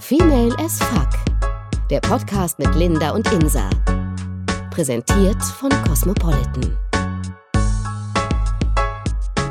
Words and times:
Female 0.00 0.54
as 0.58 0.78
Fuck. 0.78 1.08
Der 1.90 2.00
Podcast 2.00 2.58
mit 2.58 2.74
Linda 2.74 3.10
und 3.10 3.30
Insa. 3.32 3.68
Präsentiert 4.70 5.42
von 5.42 5.70
Cosmopolitan. 5.84 6.76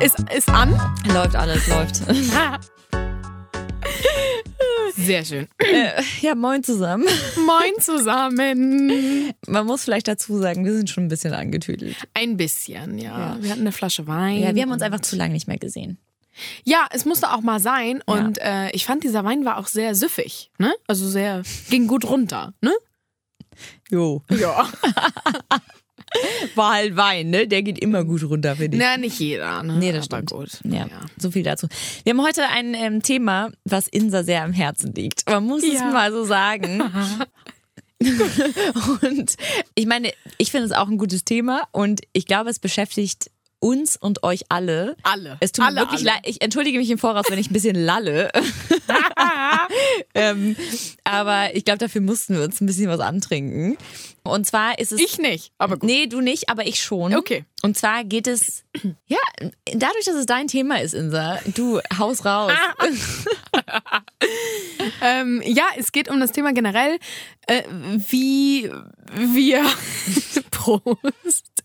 Ist, 0.00 0.18
ist 0.34 0.48
an? 0.48 0.70
Läuft 1.12 1.36
alles, 1.36 1.68
läuft. 1.68 1.96
Sehr 4.96 5.24
schön. 5.24 5.48
äh, 5.58 6.02
ja, 6.20 6.34
moin 6.34 6.62
zusammen. 6.62 7.06
Moin 7.36 7.72
zusammen. 7.80 9.32
Man 9.46 9.66
muss 9.66 9.84
vielleicht 9.84 10.08
dazu 10.08 10.38
sagen, 10.38 10.64
wir 10.64 10.72
sind 10.74 10.90
schon 10.90 11.04
ein 11.04 11.08
bisschen 11.08 11.34
angetüdelt. 11.34 11.96
Ein 12.14 12.36
bisschen, 12.36 12.98
ja. 12.98 13.18
Ja. 13.18 13.38
Wir 13.40 13.50
hatten 13.50 13.62
eine 13.62 13.72
Flasche 13.72 14.06
Wein. 14.06 14.40
Ja, 14.40 14.54
wir 14.54 14.62
haben 14.62 14.72
uns 14.72 14.82
einfach 14.82 15.00
zu 15.00 15.16
lange 15.16 15.32
nicht 15.32 15.48
mehr 15.48 15.58
gesehen. 15.58 15.98
Ja, 16.64 16.86
es 16.90 17.04
musste 17.04 17.30
auch 17.32 17.40
mal 17.40 17.60
sein. 17.60 18.02
Ja. 18.08 18.14
Und 18.14 18.38
äh, 18.38 18.70
ich 18.70 18.84
fand, 18.86 19.04
dieser 19.04 19.24
Wein 19.24 19.44
war 19.44 19.58
auch 19.58 19.66
sehr 19.66 19.94
süffig. 19.94 20.50
Ne? 20.58 20.72
Also 20.86 21.08
sehr, 21.08 21.42
ging 21.70 21.86
gut 21.86 22.04
runter. 22.04 22.54
Ne? 22.60 22.72
Jo. 23.90 24.22
Ja. 24.30 24.68
War 26.54 26.74
halt 26.74 26.96
Wein, 26.96 27.30
ne? 27.30 27.48
Der 27.48 27.62
geht 27.62 27.78
immer 27.78 28.04
gut 28.04 28.22
runter, 28.24 28.56
finde 28.56 28.76
ich. 28.76 28.82
Na, 28.82 28.98
nicht 28.98 29.18
jeder. 29.18 29.62
Ne? 29.62 29.78
Nee, 29.78 29.92
das 29.92 30.10
Aber 30.10 30.18
stimmt. 30.18 30.30
Gut. 30.30 30.60
Ja, 30.70 30.86
so 31.16 31.30
viel 31.30 31.42
dazu. 31.42 31.68
Wir 32.04 32.10
haben 32.10 32.22
heute 32.22 32.46
ein 32.48 32.74
ähm, 32.74 33.02
Thema, 33.02 33.50
was 33.64 33.86
Insa 33.88 34.22
sehr 34.22 34.42
am 34.44 34.52
Herzen 34.52 34.92
liegt. 34.94 35.28
Man 35.28 35.44
muss 35.44 35.62
es 35.62 35.74
Ja. 35.80 35.90
mal 35.90 36.12
so 36.12 36.24
sagen. 36.24 36.82
und 39.02 39.36
ich 39.74 39.86
meine, 39.86 40.12
ich 40.38 40.50
finde 40.50 40.66
es 40.66 40.72
auch 40.72 40.88
ein 40.88 40.98
gutes 40.98 41.24
Thema 41.24 41.68
und 41.72 42.00
ich 42.12 42.26
glaube, 42.26 42.50
es 42.50 42.58
beschäftigt 42.58 43.30
uns 43.62 43.96
und 43.96 44.22
euch 44.24 44.44
alle. 44.48 44.96
Alle. 45.02 45.36
Es 45.40 45.52
tut 45.52 45.64
mir 45.64 45.68
alle, 45.68 45.80
wirklich 45.80 46.00
alle. 46.00 46.16
leid. 46.16 46.20
Ich 46.24 46.42
entschuldige 46.42 46.78
mich 46.78 46.90
im 46.90 46.98
Voraus, 46.98 47.26
wenn 47.28 47.38
ich 47.38 47.50
ein 47.50 47.52
bisschen 47.52 47.76
lalle. 47.76 48.30
ähm, 50.14 50.56
aber 51.04 51.54
ich 51.54 51.64
glaube, 51.64 51.78
dafür 51.78 52.00
mussten 52.00 52.34
wir 52.34 52.42
uns 52.42 52.60
ein 52.60 52.66
bisschen 52.66 52.88
was 52.88 53.00
antrinken. 53.00 53.78
Und 54.24 54.46
zwar 54.46 54.78
ist 54.78 54.92
es. 54.92 55.00
Ich 55.00 55.18
nicht, 55.18 55.52
aber 55.58 55.76
gut. 55.76 55.88
Nee, 55.88 56.06
du 56.06 56.20
nicht, 56.20 56.48
aber 56.48 56.66
ich 56.66 56.80
schon. 56.80 57.14
Okay. 57.14 57.44
Und 57.62 57.76
zwar 57.76 58.04
geht 58.04 58.26
es, 58.26 58.64
ja, 59.06 59.18
dadurch, 59.64 60.04
dass 60.04 60.16
es 60.16 60.26
dein 60.26 60.48
Thema 60.48 60.80
ist, 60.80 60.94
Insa, 60.94 61.38
du 61.54 61.80
haus 61.98 62.24
raus. 62.24 62.52
Ähm, 65.00 65.42
ja, 65.44 65.64
es 65.76 65.92
geht 65.92 66.08
um 66.08 66.20
das 66.20 66.32
Thema 66.32 66.52
generell, 66.52 66.98
äh, 67.46 67.62
wie 68.08 68.70
wir 69.12 69.64
Prost. 70.50 71.61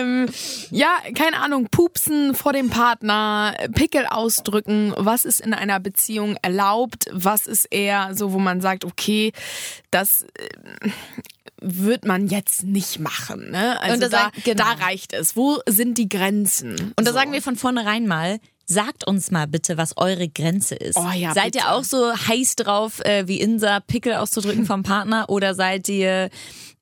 Ähm, 0.00 0.26
ja, 0.70 0.88
keine 1.14 1.38
Ahnung, 1.38 1.68
pupsen 1.70 2.34
vor 2.34 2.52
dem 2.52 2.70
Partner, 2.70 3.54
Pickel 3.74 4.06
ausdrücken, 4.06 4.92
was 4.96 5.24
ist 5.24 5.40
in 5.40 5.54
einer 5.54 5.80
Beziehung 5.80 6.36
erlaubt, 6.42 7.06
was 7.12 7.46
ist 7.46 7.66
eher 7.70 8.14
so, 8.14 8.32
wo 8.32 8.38
man 8.38 8.60
sagt, 8.60 8.84
okay, 8.84 9.32
das 9.90 10.22
äh, 10.22 10.90
wird 11.60 12.04
man 12.06 12.26
jetzt 12.28 12.64
nicht 12.64 12.98
machen. 13.00 13.50
Ne? 13.50 13.78
Also 13.80 13.94
Und 13.94 14.00
da 14.02 14.08
da, 14.08 14.18
sag- 14.34 14.44
genau. 14.44 14.64
da 14.64 14.72
reicht 14.84 15.12
es. 15.12 15.36
Wo 15.36 15.58
sind 15.68 15.98
die 15.98 16.08
Grenzen? 16.08 16.72
Und 16.96 17.00
da 17.06 17.06
So. 17.06 17.12
sagen 17.12 17.32
wir 17.32 17.42
von 17.42 17.56
vornherein 17.56 18.06
mal, 18.06 18.40
sagt 18.70 19.04
uns 19.04 19.32
mal 19.32 19.46
bitte, 19.46 19.76
was 19.76 19.96
eure 19.96 20.28
Grenze 20.28 20.76
ist. 20.76 20.96
Oh 20.96 21.10
ja, 21.10 21.34
seid 21.34 21.52
bitte. 21.52 21.58
ihr 21.58 21.72
auch 21.72 21.82
so 21.82 22.12
heiß 22.12 22.54
drauf, 22.54 23.04
äh, 23.04 23.26
wie 23.26 23.40
Insa, 23.40 23.80
Pickel 23.80 24.14
auszudrücken 24.14 24.64
vom 24.64 24.84
Partner? 24.84 25.28
Oder 25.28 25.54
seid 25.54 25.88
ihr, 25.88 26.30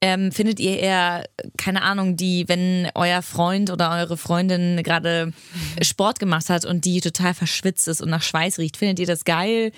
ähm, 0.03 0.30
findet 0.30 0.61
ihr 0.61 0.78
eher, 0.78 1.25
keine 1.56 1.83
Ahnung, 1.83 2.17
die, 2.17 2.47
wenn 2.47 2.91
euer 2.95 3.22
Freund 3.22 3.70
oder 3.70 3.91
eure 3.91 4.19
Freundin 4.19 4.83
gerade 4.83 5.33
Sport 5.80 6.19
gemacht 6.20 6.50
hat 6.50 6.67
und 6.67 6.84
die 6.84 7.00
total 7.00 7.33
verschwitzt 7.33 7.89
ist 7.89 8.02
und 8.02 8.11
nach 8.11 8.23
Schweiß 8.23 8.58
riecht, 8.58 8.77
findet 8.77 8.98
ihr 9.00 9.06
das 9.06 9.25
geil? 9.25 9.73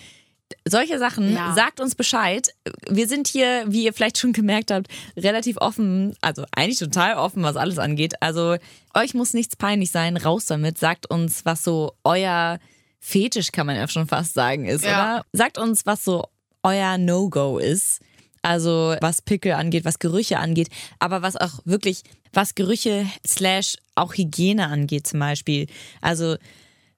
Solche 0.66 0.98
Sachen, 0.98 1.32
Ja. 1.32 1.54
sagt 1.54 1.80
uns 1.80 1.94
Bescheid. 1.94 2.48
Wir 2.88 3.06
sind 3.08 3.28
hier, 3.28 3.64
wie 3.68 3.84
ihr 3.84 3.92
vielleicht 3.92 4.18
schon 4.18 4.32
gemerkt 4.32 4.70
habt, 4.70 4.88
relativ 5.16 5.56
offen, 5.58 6.14
also 6.20 6.44
eigentlich 6.54 6.78
total 6.78 7.16
offen, 7.16 7.42
was 7.42 7.56
alles 7.56 7.78
angeht. 7.78 8.14
Also 8.20 8.56
euch 8.94 9.14
muss 9.14 9.32
nichts 9.34 9.56
peinlich 9.56 9.90
sein, 9.90 10.16
raus 10.16 10.46
damit. 10.46 10.78
Sagt 10.78 11.08
uns, 11.10 11.44
was 11.44 11.64
so 11.64 11.92
euer 12.04 12.58
Fetisch, 13.02 13.50
kann 13.52 13.66
man 13.66 13.76
ja 13.76 13.88
schon 13.88 14.06
fast 14.06 14.34
sagen, 14.34 14.66
ist, 14.66 14.84
Ja. 14.84 14.90
oder? 14.90 15.24
Sagt 15.32 15.56
uns, 15.58 15.86
was 15.86 16.04
so 16.04 16.26
euer 16.62 16.98
No-Go 16.98 17.58
ist. 17.58 18.00
Also 18.42 18.96
was 19.00 19.22
Pickel 19.22 19.52
angeht, 19.52 19.84
was 19.84 19.98
Gerüche 19.98 20.38
angeht, 20.38 20.68
aber 20.98 21.22
was 21.22 21.36
auch 21.36 21.60
wirklich, 21.64 22.02
was 22.32 22.54
Gerüche 22.54 23.06
slash 23.26 23.76
auch 23.94 24.14
Hygiene 24.14 24.66
angeht 24.66 25.06
zum 25.06 25.20
Beispiel. 25.20 25.66
Also 26.00 26.36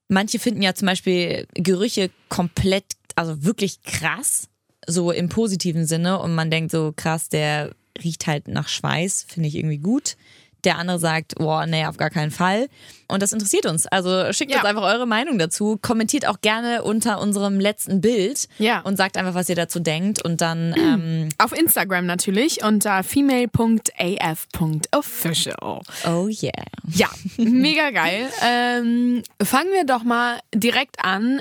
Manche 0.09 0.38
finden 0.38 0.60
ja 0.60 0.75
zum 0.75 0.87
Beispiel 0.87 1.47
Gerüche 1.55 2.10
komplett, 2.28 2.84
also 3.17 3.45
wirklich 3.45 3.83
krass, 3.83 4.49
so 4.87 5.11
im 5.11 5.28
positiven 5.28 5.87
Sinne. 5.87 6.19
Und 6.21 6.34
man 6.34 6.50
denkt 6.50 6.71
so, 6.73 6.93
krass, 6.97 7.28
der 7.28 7.73
riecht 8.03 8.27
halt 8.27 8.49
nach 8.49 8.69
Schweiß, 8.69 9.27
finde 9.28 9.49
ich 9.49 9.56
irgendwie 9.56 9.78
gut. 9.78 10.17
Der 10.65 10.78
andere 10.78 11.00
sagt, 11.00 11.34
boah, 11.34 11.67
nee, 11.67 11.84
auf 11.87 11.97
gar 11.97 12.09
keinen 12.11 12.31
Fall. 12.31 12.69
Und 13.09 13.21
das 13.21 13.33
interessiert 13.33 13.67
uns. 13.67 13.84
Also 13.89 14.33
schickt 14.33 14.53
Ja. 14.53 14.59
uns 14.59 14.67
einfach 14.67 14.84
eure 14.84 15.06
Meinung 15.09 15.37
dazu. 15.37 15.77
Kommentiert 15.83 16.25
auch 16.28 16.41
gerne 16.41 16.84
unter 16.84 17.21
unserem 17.21 17.59
letzten 17.59 18.00
Bild 18.00 18.47
Ja. 18.59 18.78
und 18.83 18.97
sagt 18.97 19.17
einfach, 19.17 19.34
was 19.34 19.49
ihr 19.49 19.56
dazu 19.56 19.81
denkt. 19.81 20.25
Und 20.25 20.41
dann, 20.41 20.73
ähm, 20.79 21.31
Auf 21.39 21.50
Instagram 21.53 22.06
natürlich 22.06 22.62
unter 22.62 23.03
female.af.official. 23.03 25.81
oh 26.06 26.29
yeah. 26.29 26.53
Ja, 26.94 27.09
mega 27.39 27.91
geil. 27.91 28.29
Ähm, 28.44 29.25
fangen 29.43 29.73
wir 29.73 29.84
doch 29.84 30.05
mal 30.05 30.39
direkt 30.55 31.05
an. 31.05 31.41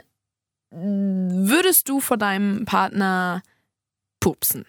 Würdest 0.71 1.89
du 1.89 1.99
vor 1.99 2.17
deinem 2.17 2.65
Partner 2.65 3.43
pupsen? 4.19 4.65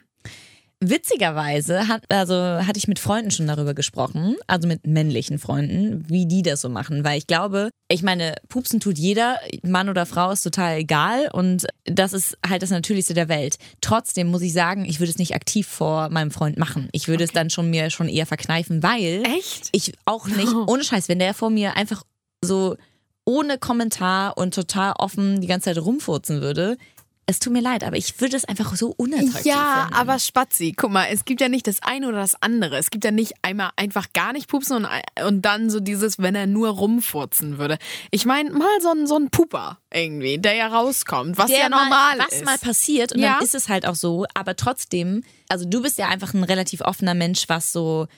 Witzigerweise 0.85 1.87
hat, 1.87 2.03
also 2.09 2.35
hatte 2.35 2.77
ich 2.77 2.89
mit 2.89 2.99
Freunden 2.99 3.31
schon 3.31 3.47
darüber 3.47 3.73
gesprochen, 3.73 4.35
also 4.49 4.67
mit 4.67 4.85
männlichen 4.85 5.39
Freunden, 5.39 6.05
wie 6.09 6.27
die 6.27 6.43
das 6.43 6.61
so 6.61 6.69
machen. 6.69 7.05
Weil 7.05 7.19
ich 7.19 7.29
glaube, 7.29 7.71
ich 7.89 8.03
meine, 8.03 8.35
pupsen 8.49 8.81
tut 8.81 8.99
jeder, 8.99 9.39
Mann 9.63 9.89
oder 9.89 10.07
Frau 10.07 10.33
ist 10.33 10.43
total 10.43 10.79
egal 10.79 11.31
und 11.33 11.67
das 11.85 12.13
ist 12.13 12.37
halt 12.45 12.63
das 12.63 12.71
Natürlichste 12.71 13.15
der 13.15 13.29
Welt. 13.29 13.59
Trotzdem 13.81 14.27
muss 14.27 14.43
ich 14.43 14.53
sagen, 14.53 14.84
ich 14.84 14.99
würde 14.99 15.11
es 15.11 15.19
nicht 15.19 15.37
aktiv 15.37 15.69
vor 15.69 16.09
meinem 16.09 16.33
Freund 16.33 16.59
machen. 16.59 16.89
Ich 16.91 17.07
würde 17.07 17.23
es 17.23 17.31
dann 17.31 17.49
schon 17.49 17.71
mir 17.71 17.91
schon 17.91 18.09
eher 18.09 18.27
verkneifen, 18.27 18.83
weil 18.83 19.23
Echt? 19.39 19.69
ich 19.71 19.93
auch 20.05 20.27
nicht, 20.27 20.53
ohne 20.67 20.83
Scheiß, 20.83 21.09
wenn 21.09 21.21
der 21.21 21.33
vor 21.33 21.51
mir 21.51 21.77
einfach 21.77 22.03
so 22.45 22.77
ohne 23.25 23.59
Kommentar 23.59 24.37
und 24.37 24.55
total 24.55 24.93
offen 24.99 25.41
die 25.41 25.47
ganze 25.47 25.66
Zeit 25.75 25.78
rumfurzen 25.84 26.41
würde, 26.41 26.77
es 27.25 27.38
tut 27.38 27.53
mir 27.53 27.62
leid, 27.62 27.84
aber 27.84 27.97
ich 27.97 28.21
würde 28.21 28.37
es 28.37 28.44
einfach 28.44 28.75
so 28.75 28.93
unattraktiv 28.97 29.47
Ja, 29.47 29.83
finden. 29.84 29.94
aber 29.94 30.19
Spazi, 30.19 30.75
guck 30.77 30.91
mal, 30.91 31.06
es 31.10 31.25
gibt 31.25 31.41
ja 31.41 31.49
nicht 31.49 31.69
das 31.69 31.81
eine 31.81 32.09
oder 32.09 32.19
das 32.19 32.34
andere. 32.43 32.77
Es 32.78 32.91
gibt 32.91 33.05
ja 33.05 33.12
nicht 33.12 33.34
einmal 33.43 33.71
einfach 33.77 34.12
gar 34.12 34.33
nicht 34.33 34.49
pupsen 34.49 34.78
und, 34.78 34.88
und 35.25 35.43
dann 35.43 35.71
so 35.71 35.78
dieses, 35.78 36.19
wenn 36.19 36.34
er 36.34 36.49
nur 36.49 36.71
rumfurzen 36.71 37.59
würde. 37.59 37.78
Ich 38.10 38.27
meine, 38.27 38.50
mal 38.50 38.66
so 38.83 38.91
ein, 38.91 39.06
so 39.06 39.16
ein 39.16 39.31
Puper 39.31 39.78
irgendwie, 39.94 40.39
der 40.39 40.54
ja 40.56 40.66
rauskommt, 40.66 41.39
was 41.39 41.47
der 41.47 41.60
ja 41.60 41.69
normal 41.69 42.16
mal, 42.19 42.27
was 42.27 42.33
ist. 42.34 42.44
mal 42.44 42.59
passiert 42.59 43.12
und 43.12 43.21
Ja. 43.21 43.34
dann 43.37 43.44
ist 43.44 43.54
es 43.54 43.69
halt 43.69 43.87
auch 43.87 43.94
so, 43.94 44.27
aber 44.34 44.56
trotzdem, 44.56 45.22
also 45.49 45.65
du 45.65 45.81
bist 45.81 45.99
ja 45.99 46.09
einfach 46.09 46.34
ein 46.34 46.43
relativ 46.43 46.81
offener 46.81 47.15
Mensch, 47.15 47.44
was 47.49 47.71
so 47.72 48.09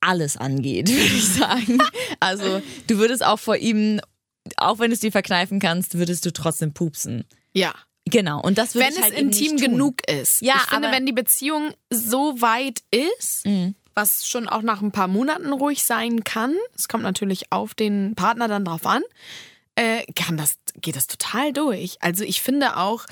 alles 0.00 0.38
angeht, 0.38 0.88
würde 0.90 1.04
ich 1.16 1.28
sagen. 1.28 1.78
Also 2.18 2.62
du 2.86 2.96
würdest 2.96 3.24
auch 3.24 3.38
vor 3.38 3.56
ihm, 3.56 4.00
auch 4.58 4.78
wenn 4.78 4.90
du 4.90 4.94
es 4.94 5.00
dir 5.00 5.12
verkneifen 5.12 5.58
kannst, 5.60 5.96
würdest 5.98 6.24
du 6.26 6.32
trotzdem 6.32 6.72
pupsen. 6.74 7.24
ja. 7.52 7.74
Genau, 8.06 8.38
und 8.42 8.58
das 8.58 8.74
würde 8.74 8.88
wenn 8.88 8.92
ich 8.92 8.98
es 8.98 9.04
halt 9.04 9.14
eben 9.18 9.30
intim 9.30 9.56
genug 9.56 10.06
ist. 10.06 10.42
Ja, 10.42 10.56
ich 10.56 10.62
finde, 10.64 10.88
aber- 10.88 10.96
wenn 10.98 11.06
die 11.06 11.12
Beziehung 11.14 11.72
so 11.88 12.38
weit 12.42 12.82
ist, 12.90 13.46
Mhm. 13.46 13.74
was 13.94 14.28
schon 14.28 14.46
auch 14.46 14.60
nach 14.60 14.82
ein 14.82 14.92
paar 14.92 15.08
Monaten 15.08 15.50
ruhig 15.54 15.82
sein 15.84 16.22
kann, 16.22 16.54
es 16.76 16.86
kommt 16.86 17.02
natürlich 17.02 17.50
auf 17.50 17.72
den 17.72 18.14
Partner 18.14 18.46
dann 18.46 18.66
drauf 18.66 18.84
an, 18.84 19.02
äh, 19.74 20.04
kann 20.12 20.36
das, 20.36 20.56
geht 20.82 20.96
das 20.96 21.06
total 21.06 21.54
durch. 21.54 21.96
Also 22.02 22.24
ich 22.24 22.42
finde 22.42 22.76
auch, 22.76 23.06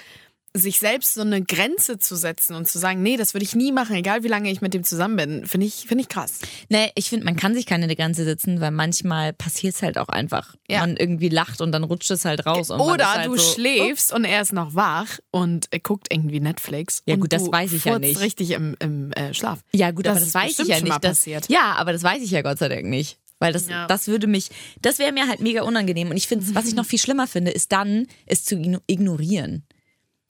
sich 0.55 0.79
selbst 0.79 1.15
so 1.15 1.23
eine 1.23 1.43
Grenze 1.43 1.99
zu 1.99 2.15
setzen 2.15 2.55
und 2.55 2.69
zu 2.69 2.79
sagen, 2.79 3.03
nee, 3.03 3.17
das 3.17 3.33
würde 3.33 3.45
ich 3.45 3.55
nie 3.55 3.73
machen, 3.73 3.97
egal 3.97 4.23
wie 4.23 4.29
lange 4.29 4.51
ich 4.51 4.61
mit 4.61 4.75
dem 4.75 4.85
zusammen 4.85 5.17
bin, 5.17 5.47
finde 5.47 5.67
ich, 5.67 5.87
finde 5.87 6.03
ich 6.03 6.09
krass. 6.09 6.41
Nee, 6.69 6.91
ich 6.95 7.09
finde, 7.09 7.25
man 7.25 7.37
kann 7.37 7.55
sich 7.55 7.65
keine 7.65 7.95
Grenze 7.97 8.25
setzen, 8.25 8.61
weil 8.61 8.71
manchmal 8.71 9.33
passiert 9.33 9.75
es 9.75 9.83
halt 9.83 9.97
auch 9.97 10.09
einfach. 10.09 10.55
Ja. 10.69 10.81
Man 10.81 10.97
irgendwie 10.99 11.31
lacht 11.31 11.61
und 11.63 11.73
dann 11.73 11.85
rutscht 11.85 12.11
es 12.11 12.25
halt 12.27 12.45
raus. 12.45 12.71
Oder 12.71 13.15
halt 13.15 13.27
du 13.29 13.37
so, 13.37 13.53
schläfst 13.55 14.13
und 14.13 14.25
er 14.27 14.43
ist 14.43 14.53
noch 14.53 14.75
wach 14.75 15.19
und 15.31 15.69
guckt 15.83 16.09
irgendwie 16.11 16.41
Netflix. 16.41 17.03
Ja, 17.07 17.17
gut, 17.17 17.33
das 17.33 17.51
weiß 17.51 17.73
ich 17.73 17.85
ja 17.87 17.99
nicht. 17.99 18.21
richtig 18.21 18.51
im, 18.51 18.77
im 18.79 19.11
äh, 19.13 19.33
Schlaf. 19.33 19.61
Ja, 19.73 19.91
gut, 19.91 20.05
Das 20.05 20.17
aber 20.17 20.21
das 20.27 20.35
weiß 20.35 20.59
ich 20.59 20.69
ja 20.69 20.81
nicht. 20.81 20.93
Das, 21.03 21.19
passiert. 21.21 21.49
ja, 21.49 21.73
aber 21.77 21.93
das 21.95 22.03
weiß 22.03 22.23
ich 22.23 22.31
ja 22.31 22.43
Gott 22.43 22.59
sei 22.59 22.69
Dank 22.69 22.85
nicht. 22.85 23.19
Weil 23.39 23.53
das, 23.53 23.67
Ja. 23.69 23.87
das 23.89 24.07
würde 24.07 24.27
mich, 24.29 24.51
das 24.83 24.99
wäre 25.01 25.11
mir 25.13 25.27
halt 25.27 25.41
mega 25.41 25.63
unangenehm. 25.63 26.11
Und 26.11 26.17
ich 26.17 26.29
finde, 26.29 26.55
was 26.55 26.67
ich 26.69 26.75
noch 26.75 26.87
viel 26.87 27.01
schlimmer 27.01 27.27
finde, 27.27 27.51
ist 27.51 27.73
dann, 27.73 28.07
es 28.27 28.45
zu 28.45 28.55
igno- 28.55 28.83
ignorieren. 28.87 29.65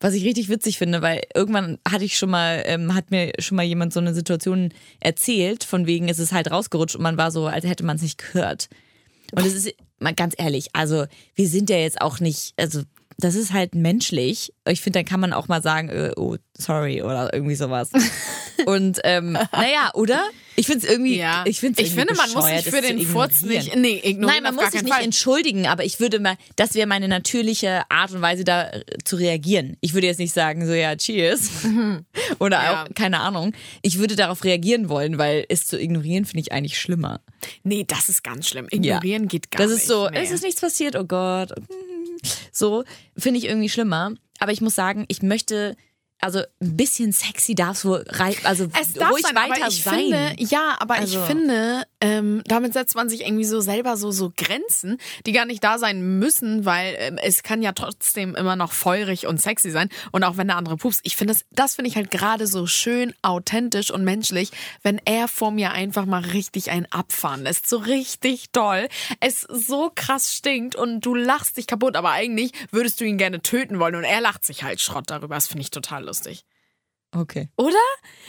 Was 0.03 0.15
ich 0.15 0.25
richtig 0.25 0.49
witzig 0.49 0.77
finde, 0.77 1.01
weil 1.01 1.21
irgendwann 1.33 1.79
hatte 1.89 2.03
ich 2.03 2.17
schon 2.17 2.29
mal, 2.29 2.61
ähm, 2.65 2.93
hat 2.93 3.09
mir 3.09 3.31
schon 3.39 3.55
mal 3.55 3.63
jemand 3.63 3.93
so 3.93 4.01
eine 4.01 4.13
Situation 4.13 4.73
erzählt, 4.99 5.63
von 5.63 5.87
wegen, 5.87 6.09
es 6.09 6.19
ist 6.19 6.33
halt 6.33 6.51
rausgerutscht 6.51 6.97
und 6.97 7.03
man 7.03 7.15
war 7.15 7.31
so, 7.31 7.47
als 7.47 7.65
hätte 7.65 7.85
man 7.85 7.95
es 7.95 8.01
nicht 8.01 8.17
gehört. 8.17 8.67
Und 9.31 9.45
es 9.45 9.53
ist, 9.53 9.73
mal 9.99 10.13
ganz 10.13 10.35
ehrlich, 10.37 10.67
also 10.73 11.05
wir 11.35 11.47
sind 11.47 11.69
ja 11.69 11.77
jetzt 11.77 12.01
auch 12.01 12.19
nicht, 12.19 12.53
also 12.57 12.81
das 13.17 13.35
ist 13.35 13.53
halt 13.53 13.75
menschlich. 13.75 14.51
Ich 14.69 14.81
finde, 14.81 14.99
dann 14.99 15.05
kann 15.05 15.19
man 15.19 15.33
auch 15.33 15.49
mal 15.49 15.61
sagen, 15.61 15.89
äh, 15.89 16.11
oh, 16.15 16.37
sorry 16.57 17.01
oder 17.01 17.33
irgendwie 17.33 17.55
sowas. 17.55 17.89
Und 18.65 18.99
ähm, 19.03 19.33
naja, 19.51 19.91
oder? 19.93 20.21
Ich 20.55 20.67
finde 20.67 20.85
es 20.85 20.91
irgendwie, 20.91 21.17
Ja. 21.17 21.43
ich, 21.45 21.59
find's 21.59 21.79
ich 21.79 21.87
irgendwie 21.87 21.99
finde, 22.13 22.15
man 22.15 22.31
muss 22.31 22.45
sich 22.45 22.63
für 22.73 22.79
das 22.81 22.87
den 22.87 23.01
Furz 23.01 23.41
nicht. 23.41 23.75
Nee, 23.75 23.99
ignorieren 24.03 24.21
Nein, 24.21 24.43
man 24.43 24.55
muss 24.55 24.71
sich 24.71 24.83
nicht 24.83 24.93
Fall. 24.93 25.03
entschuldigen, 25.03 25.67
aber 25.67 25.83
ich 25.83 25.99
würde 25.99 26.19
mal, 26.19 26.37
das 26.55 26.75
wäre 26.75 26.87
meine 26.87 27.07
natürliche 27.09 27.81
Art 27.89 28.11
und 28.11 28.21
Weise, 28.21 28.43
da 28.45 28.69
äh, 28.69 28.83
zu 29.03 29.15
reagieren. 29.17 29.75
Ich 29.81 29.93
würde 29.95 30.07
jetzt 30.07 30.19
nicht 30.19 30.33
sagen, 30.33 30.65
so 30.65 30.71
ja, 30.73 30.95
cheers. 30.95 31.49
Oder 32.39 32.63
Ja. 32.63 32.83
auch, 32.83 32.93
keine 32.95 33.19
Ahnung. 33.19 33.53
Ich 33.81 33.97
würde 33.97 34.15
darauf 34.15 34.43
reagieren 34.45 34.87
wollen, 34.87 35.17
weil 35.17 35.43
es 35.49 35.65
zu 35.67 35.77
ignorieren 35.77 36.23
finde 36.25 36.41
ich 36.41 36.51
eigentlich 36.53 36.79
schlimmer. 36.79 37.19
Nee, 37.63 37.83
das 37.85 38.07
ist 38.07 38.23
ganz 38.23 38.47
schlimm. 38.47 38.67
Ignorieren 38.69 39.27
geht 39.27 39.51
gar 39.51 39.63
Das 39.63 39.71
nicht. 39.71 39.81
ist 39.81 39.87
so, 39.87 40.07
nee. 40.09 40.19
es 40.21 40.31
ist 40.31 40.43
nichts 40.43 40.61
passiert, 40.61 40.95
oh 40.95 41.03
Gott. 41.03 41.51
So, 42.51 42.83
finde 43.17 43.39
ich 43.39 43.45
irgendwie 43.45 43.69
schlimmer. 43.69 44.13
Aber 44.43 44.51
ich 44.51 44.59
muss 44.59 44.75
sagen, 44.75 45.05
ich 45.07 45.21
möchte, 45.21 45.77
also 46.19 46.39
ein 46.61 46.75
bisschen 46.75 47.13
sexy 47.13 47.55
darf 47.55 47.77
es 47.77 47.85
wohl 47.85 48.03
also 48.43 48.67
Es 48.77 48.91
darf 48.91 49.11
ruhig 49.11 49.25
sein, 49.25 49.35
weiter 49.35 49.55
aber 49.63 49.67
ich 49.69 49.83
sein. 49.83 49.99
finde, 49.99 50.35
ja, 50.37 50.75
aber 50.79 50.95
Also- 50.95 51.17
ich 51.21 51.25
finde, 51.25 51.83
ähm, 52.03 52.41
damit 52.45 52.73
setzt 52.73 52.95
man 52.95 53.07
sich 53.07 53.25
irgendwie 53.25 53.45
so 53.45 53.61
selber 53.61 53.95
so 53.95 54.11
so 54.11 54.33
Grenzen, 54.35 54.97
die 55.25 55.31
gar 55.31 55.45
nicht 55.45 55.63
da 55.63 55.77
sein 55.77 56.19
müssen, 56.19 56.65
weil 56.65 56.95
ähm, 56.99 57.17
es 57.17 57.43
kann 57.43 57.61
ja 57.61 57.71
trotzdem 57.71 58.35
immer 58.35 58.57
noch 58.57 58.73
feurig 58.73 59.25
und 59.25 59.41
sexy 59.41 59.71
sein 59.71 59.87
und 60.11 60.25
auch 60.25 60.35
wenn 60.35 60.47
der 60.47 60.57
andere 60.57 60.75
pups. 60.75 60.99
Ich 61.03 61.15
finde 61.15 61.33
das, 61.33 61.45
das 61.51 61.75
finde 61.75 61.87
ich 61.89 61.95
halt 61.95 62.11
gerade 62.11 62.45
so 62.45 62.67
schön 62.67 63.13
authentisch 63.21 63.89
und 63.89 64.03
menschlich, 64.03 64.51
wenn 64.81 64.99
er 65.05 65.29
vor 65.29 65.51
mir 65.51 65.71
einfach 65.71 66.05
mal 66.05 66.21
richtig 66.21 66.71
einen 66.71 66.87
abfahren 66.87 67.43
lässt, 67.43 67.69
so 67.69 67.77
richtig 67.77 68.51
doll, 68.51 68.89
es 69.21 69.47
so 69.49 69.89
krass 69.95 70.35
stinkt 70.35 70.75
und 70.75 71.05
du 71.05 71.15
lachst 71.15 71.55
dich 71.55 71.67
kaputt, 71.67 71.95
aber 71.95 72.11
eigentlich 72.11 72.51
würdest 72.71 72.99
du 72.99 73.05
ihn 73.05 73.17
gerne 73.17 73.41
töten 73.41 73.79
wollen 73.79 73.95
und 73.95 74.03
er 74.03 74.19
lacht 74.19 74.43
sich 74.43 74.63
halt 74.63 74.81
Schrott 74.81 75.05
darüber. 75.07 75.35
Das 75.35 75.47
finde 75.47 75.61
ich 75.61 75.71
total 75.71 76.03
lustig. 76.03 76.43
Okay. 77.15 77.49
Oder? 77.57 77.75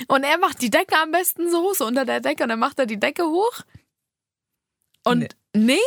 Und 0.08 0.24
er 0.24 0.38
macht 0.38 0.60
die 0.62 0.70
Decke 0.70 0.96
am 1.02 1.10
besten 1.10 1.50
so, 1.50 1.72
so 1.74 1.86
unter 1.86 2.04
der 2.04 2.20
Decke 2.20 2.42
und 2.42 2.50
dann 2.50 2.58
macht 2.58 2.78
er 2.78 2.86
die 2.86 3.00
Decke 3.00 3.24
hoch. 3.24 3.60
Und 5.04 5.36
nee? 5.54 5.78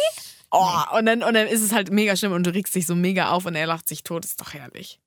Oh, 0.51 0.69
und 0.97 1.05
dann, 1.05 1.23
und 1.23 1.33
dann 1.33 1.47
ist 1.47 1.61
es 1.61 1.71
halt 1.73 1.91
mega 1.91 2.15
schlimm 2.15 2.31
und 2.31 2.43
du 2.45 2.53
regst 2.53 2.73
dich 2.75 2.85
so 2.87 2.95
mega 2.95 3.31
auf 3.31 3.45
und 3.45 3.55
er 3.55 3.67
lacht 3.67 3.87
sich 3.87 4.03
tot. 4.03 4.23
Ist 4.25 4.39
doch 4.39 4.53
herrlich. 4.53 4.99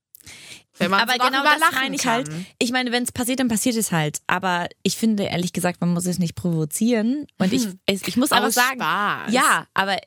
Wenn 0.76 0.90
man 0.90 1.00
Aber 1.00 1.12
so 1.14 1.19
genau 1.19 1.42
das 1.42 1.60
meine 1.72 1.96
ich 1.96 2.02
kann. 2.02 2.12
halt. 2.12 2.31
Ich 2.58 2.72
meine, 2.72 2.92
wenn 2.92 3.02
es 3.04 3.12
passiert, 3.12 3.40
dann 3.40 3.48
passiert 3.48 3.76
es 3.76 3.90
halt. 3.90 4.20
Aber 4.26 4.69
ich 4.82 4.96
finde, 4.96 5.25
ehrlich 5.25 5.52
gesagt, 5.52 5.81
man 5.81 5.90
muss 5.94 6.06
es 6.06 6.19
nicht 6.19 6.34
provozieren. 6.34 7.26
Und 7.38 7.52
ich, 7.52 7.66
es- 7.87 8.06
ich 8.06 8.16
muss 8.16 8.32
aber 8.32 8.50
sagen, 8.50 8.81
Spaß. 8.81 9.32
ja, 9.32 9.66
aber 9.75 9.98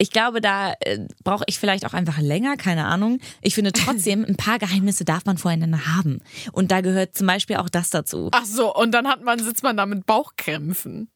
ich 0.00 0.10
glaube, 0.10 0.40
da 0.40 0.72
äh, 0.80 1.00
brauche 1.24 1.44
ich 1.46 1.58
vielleicht 1.58 1.84
auch 1.84 1.92
einfach 1.92 2.18
länger, 2.18 2.56
keine 2.56 2.86
Ahnung. 2.86 3.20
Ich 3.42 3.54
finde 3.54 3.72
trotzdem, 3.74 4.24
ein 4.24 4.36
paar 4.36 4.58
Geheimnisse 4.58 5.04
darf 5.04 5.26
man 5.26 5.36
voreinander 5.36 5.94
haben. 5.94 6.22
Und 6.52 6.72
da 6.72 6.80
gehört 6.80 7.14
zum 7.14 7.26
Beispiel 7.26 7.56
auch 7.56 7.68
das 7.68 7.90
dazu. 7.90 8.30
Ach 8.32 8.46
so, 8.46 8.74
und 8.74 8.92
dann 8.92 9.06
hat 9.06 9.22
man, 9.22 9.38
sitzt 9.38 9.62
man 9.62 9.76
da 9.76 9.84
mit 9.84 10.06
Bauchkrämpfen. 10.06 11.10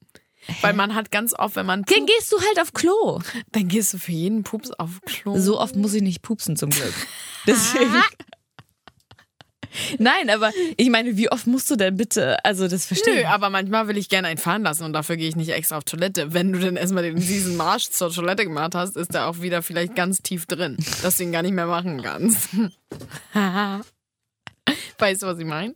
Weil 0.60 0.74
man 0.74 0.94
hat 0.94 1.10
ganz 1.10 1.32
oft, 1.32 1.56
wenn 1.56 1.64
man 1.64 1.84
Dann 1.84 2.00
pupt, 2.00 2.10
gehst 2.10 2.30
du 2.30 2.36
halt 2.38 2.60
auf 2.60 2.74
Klo. 2.74 3.20
dann 3.52 3.68
gehst 3.68 3.94
du 3.94 3.98
für 3.98 4.12
jeden 4.12 4.42
Pups 4.42 4.70
auf 4.72 5.00
Klo. 5.06 5.38
So 5.38 5.58
oft 5.58 5.74
muss 5.74 5.94
ich 5.94 6.02
nicht 6.02 6.20
pupsen 6.20 6.54
zum 6.54 6.68
Glück. 6.68 6.92
Deswegen. 7.46 7.94
Nein, 9.98 10.30
aber 10.30 10.50
ich 10.76 10.90
meine, 10.90 11.16
wie 11.16 11.30
oft 11.30 11.46
musst 11.46 11.70
du 11.70 11.76
denn 11.76 11.96
bitte? 11.96 12.42
Also 12.44 12.68
das 12.68 12.86
verstehe 12.86 13.14
Nö, 13.14 13.20
ich. 13.20 13.26
aber 13.26 13.50
manchmal 13.50 13.88
will 13.88 13.96
ich 13.96 14.08
gerne 14.08 14.28
einen 14.28 14.38
fahren 14.38 14.62
lassen 14.62 14.84
und 14.84 14.92
dafür 14.92 15.16
gehe 15.16 15.28
ich 15.28 15.36
nicht 15.36 15.50
extra 15.50 15.78
auf 15.78 15.84
Toilette. 15.84 16.32
Wenn 16.32 16.52
du 16.52 16.58
dann 16.58 16.76
erstmal 16.76 17.02
den, 17.02 17.16
diesen 17.16 17.56
Marsch 17.56 17.90
zur 17.90 18.12
Toilette 18.12 18.44
gemacht 18.44 18.74
hast, 18.74 18.96
ist 18.96 19.14
der 19.14 19.26
auch 19.26 19.40
wieder 19.40 19.62
vielleicht 19.62 19.94
ganz 19.94 20.22
tief 20.22 20.46
drin, 20.46 20.76
dass 21.02 21.16
du 21.16 21.24
ihn 21.24 21.32
gar 21.32 21.42
nicht 21.42 21.54
mehr 21.54 21.66
machen 21.66 22.02
kannst. 22.02 22.48
weißt 24.98 25.22
du, 25.22 25.26
was 25.26 25.38
ich 25.38 25.46
meine? 25.46 25.74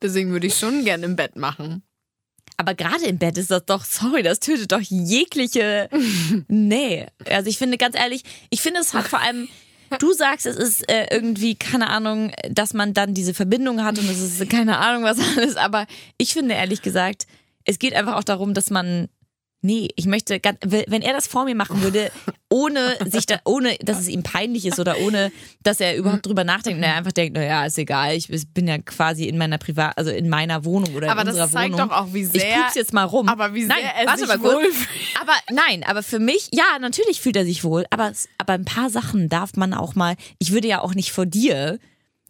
Deswegen 0.00 0.30
würde 0.30 0.46
ich 0.46 0.56
schon 0.56 0.84
gerne 0.84 1.04
im 1.04 1.16
Bett 1.16 1.36
machen. 1.36 1.82
Aber 2.56 2.74
gerade 2.74 3.06
im 3.06 3.18
Bett 3.18 3.38
ist 3.38 3.50
das 3.50 3.64
doch, 3.64 3.84
sorry, 3.84 4.22
das 4.22 4.38
tötet 4.40 4.72
doch 4.72 4.80
jegliche 4.80 5.88
Nee. 6.48 7.06
Also 7.28 7.48
ich 7.48 7.58
finde 7.58 7.78
ganz 7.78 7.96
ehrlich, 7.96 8.22
ich 8.50 8.60
finde 8.60 8.80
es 8.80 8.94
hat 8.94 9.08
vor 9.08 9.20
allem, 9.20 9.48
du 9.98 10.12
sagst, 10.12 10.46
es 10.46 10.56
ist 10.56 10.88
äh, 10.90 11.06
irgendwie, 11.10 11.54
keine 11.54 11.88
Ahnung, 11.90 12.32
dass 12.50 12.74
man 12.74 12.94
dann 12.94 13.14
diese 13.14 13.34
Verbindung 13.34 13.84
hat 13.84 13.98
und 13.98 14.08
es 14.08 14.20
ist 14.20 14.50
keine 14.50 14.78
Ahnung 14.78 15.04
was 15.04 15.18
alles, 15.36 15.56
aber 15.56 15.86
ich 16.18 16.32
finde 16.32 16.54
ehrlich 16.54 16.82
gesagt, 16.82 17.26
es 17.64 17.78
geht 17.78 17.94
einfach 17.94 18.16
auch 18.16 18.24
darum, 18.24 18.54
dass 18.54 18.70
man 18.70 19.08
Nee, 19.64 19.88
ich 19.94 20.06
möchte, 20.06 20.40
ganz- 20.40 20.58
wenn 20.62 21.02
er 21.02 21.12
das 21.12 21.28
vor 21.28 21.44
mir 21.44 21.54
machen 21.54 21.82
würde, 21.82 22.10
ohne 22.48 22.96
sich 23.06 23.26
da, 23.26 23.38
ohne, 23.44 23.76
dass 23.80 24.00
es 24.00 24.08
ihm 24.08 24.24
peinlich 24.24 24.66
ist 24.66 24.80
oder 24.80 24.98
ohne, 24.98 25.30
dass 25.62 25.78
er 25.80 25.96
überhaupt 25.96 26.26
drüber 26.26 26.42
nachdenkt 26.42 26.78
und 26.78 26.82
er 26.82 26.96
einfach 26.96 27.12
denkt, 27.12 27.36
naja, 27.36 27.64
ist 27.64 27.78
egal, 27.78 28.16
ich 28.16 28.26
bin 28.52 28.66
ja 28.66 28.78
quasi 28.78 29.24
in 29.26 29.38
meiner 29.38 29.58
Privat, 29.58 29.96
also 29.96 30.10
in 30.10 30.28
meiner 30.28 30.64
Wohnung 30.64 30.92
oder 30.96 31.06
in 31.06 31.12
Aber 31.12 31.22
das 31.22 31.34
unserer 31.34 31.48
zeigt 31.50 31.74
Wohnung. 31.74 31.88
doch 31.90 31.96
auch, 31.96 32.12
wie 32.12 32.24
sehr- 32.24 32.42
Ich 32.42 32.56
pups 32.56 32.74
jetzt 32.74 32.92
mal 32.92 33.04
rum. 33.04 33.28
Aber 33.28 33.54
wie 33.54 33.60
sehr 33.64 33.68
nein, 33.76 33.84
er 34.00 34.06
warte 34.06 34.18
sich 34.18 34.28
mal 34.28 34.38
kurz. 34.38 34.54
wohlfühlt. 34.54 34.88
Aber 35.20 35.32
nein, 35.50 35.84
aber 35.86 36.02
für 36.02 36.18
mich, 36.18 36.48
ja, 36.52 36.78
natürlich 36.80 37.20
fühlt 37.20 37.36
er 37.36 37.44
sich 37.44 37.62
wohl, 37.62 37.84
aber, 37.90 38.12
aber 38.38 38.54
ein 38.54 38.64
paar 38.64 38.90
Sachen 38.90 39.28
darf 39.28 39.54
man 39.54 39.74
auch 39.74 39.94
mal, 39.94 40.16
ich 40.40 40.50
würde 40.52 40.66
ja 40.66 40.80
auch 40.80 40.94
nicht 40.96 41.12
vor 41.12 41.24
dir, 41.26 41.78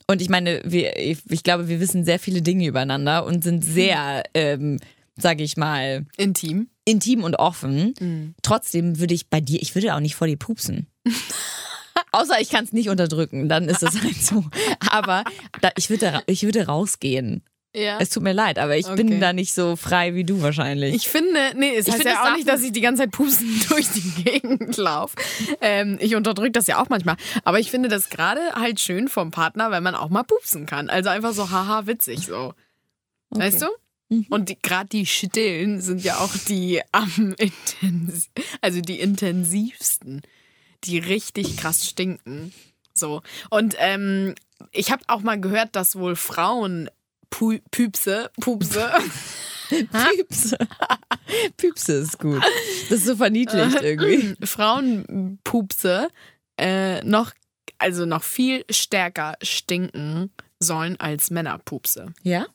und 0.07 0.21
ich 0.21 0.29
meine, 0.29 0.61
wir, 0.65 0.99
ich, 0.99 1.19
ich 1.31 1.43
glaube, 1.45 1.69
wir 1.69 1.81
wissen 1.81 2.05
sehr 2.05 2.19
viele 2.19 2.43
Dinge 2.43 2.67
übereinander 2.67 3.25
und 3.25 3.43
sind 3.43 3.65
sehr, 3.65 4.23
ähm, 4.35 4.79
sage 5.17 5.43
ich 5.45 5.57
mal, 5.57 6.05
Intim. 6.19 6.69
Intim 6.85 7.25
und 7.25 7.37
offen. 7.37 7.95
Mhm. 8.01 8.35
Trotzdem 8.43 8.99
würde 8.99 9.15
ich 9.15 9.29
bei 9.29 9.41
dir, 9.41 9.61
ich 9.63 9.75
würde 9.75 9.95
auch 9.95 10.01
nicht 10.01 10.15
vor 10.17 10.27
dir 10.27 10.37
pupsen. 10.37 10.87
Außer 12.13 12.41
ich 12.41 12.51
kann 12.51 12.65
es 12.65 12.73
nicht 12.73 12.89
unterdrücken, 12.89 13.49
dann 13.49 13.69
ist 13.69 13.83
es 13.83 14.01
halt 14.03 14.17
so. 14.23 14.45
Aber 14.91 15.25
da, 15.61 15.71
ich, 15.77 15.89
würde, 15.91 16.23
ich 16.27 16.43
würde 16.43 16.67
rausgehen. 16.67 17.43
Ja. 17.75 17.97
Es 18.01 18.11
tut 18.11 18.23
mir 18.23 18.35
leid, 18.35 18.59
aber 18.59 18.77
ich 18.77 18.85
Okay. 18.87 18.97
bin 19.03 19.19
da 19.21 19.33
nicht 19.33 19.55
so 19.55 19.77
frei 19.77 20.15
wie 20.15 20.25
du 20.25 20.43
wahrscheinlich. 20.43 20.95
Ich 20.95 21.09
finde, 21.09 21.41
nee, 21.57 21.75
es 21.75 21.87
Ich 21.89 21.95
heißt 21.95 22.05
ja 22.05 22.23
auch 22.25 22.37
nicht, 22.37 22.47
dass 22.47 22.63
ich 22.63 22.73
die 22.73 22.83
ganze 22.83 23.03
Zeit 23.05 23.13
pusten 23.13 23.49
durch 23.71 23.89
die 23.89 24.23
Gegend 24.25 24.77
laufe. 24.77 25.17
Ähm, 25.63 25.97
ich 26.01 26.15
unterdrücke 26.15 26.51
das 26.53 26.67
ja 26.67 26.83
auch 26.83 26.91
manchmal. 26.91 27.17
Aber 27.45 27.59
ich 27.61 27.71
finde 27.71 27.89
das 27.89 28.11
gerade 28.11 28.41
halt 28.55 28.79
schön 28.79 29.09
vom 29.09 29.31
Partner, 29.31 29.71
wenn 29.71 29.83
man 29.83 29.95
auch 29.95 30.11
mal 30.11 30.23
pupsen 30.23 30.67
kann. 30.67 30.91
Also 30.91 31.09
einfach 31.09 31.33
so 31.33 31.51
haha 31.51 31.87
witzig 31.87 32.27
so. 32.27 32.53
Weißt 33.31 33.63
du? 33.63 33.67
Mhm. 34.13 34.27
Und 34.29 34.63
gerade 34.63 34.89
die 34.89 35.07
Stillen 35.07 35.81
sind 35.81 36.05
ja 36.05 36.19
auch 36.19 36.35
die 36.49 36.83
am 36.93 37.35
intensiv, 37.39 38.31
also 38.61 38.81
die 38.81 39.01
intensivsten, 39.01 40.23
die 40.85 40.99
richtig 40.99 41.57
krass 41.57 41.87
stinken. 41.87 42.53
So. 42.93 43.23
Und 43.51 43.75
ähm, 43.79 44.35
ich 44.71 44.91
habe 44.93 45.03
auch 45.09 45.23
mal 45.23 45.41
gehört, 45.41 45.75
dass 45.77 45.97
wohl 45.97 46.17
Frauen 46.17 46.91
Pu 47.31 47.59
Püpse, 47.71 48.31
Pupse, 48.39 48.93
Püpse. 49.71 50.59
Püpse 51.57 51.93
ist 51.95 52.19
gut. 52.19 52.43
Das 52.91 52.99
ist 52.99 53.07
so 53.07 53.17
verniedlicht 53.17 53.81
irgendwie. 53.81 54.37
Frauenpupse 54.45 56.09
äh, 56.59 57.03
noch, 57.05 57.33
also 57.79 58.05
noch 58.05 58.23
viel 58.23 58.65
stärker 58.69 59.37
stinken 59.41 60.31
sollen 60.61 61.01
als 61.01 61.31
Männerpupse. 61.31 62.13
Ja? 62.23 62.47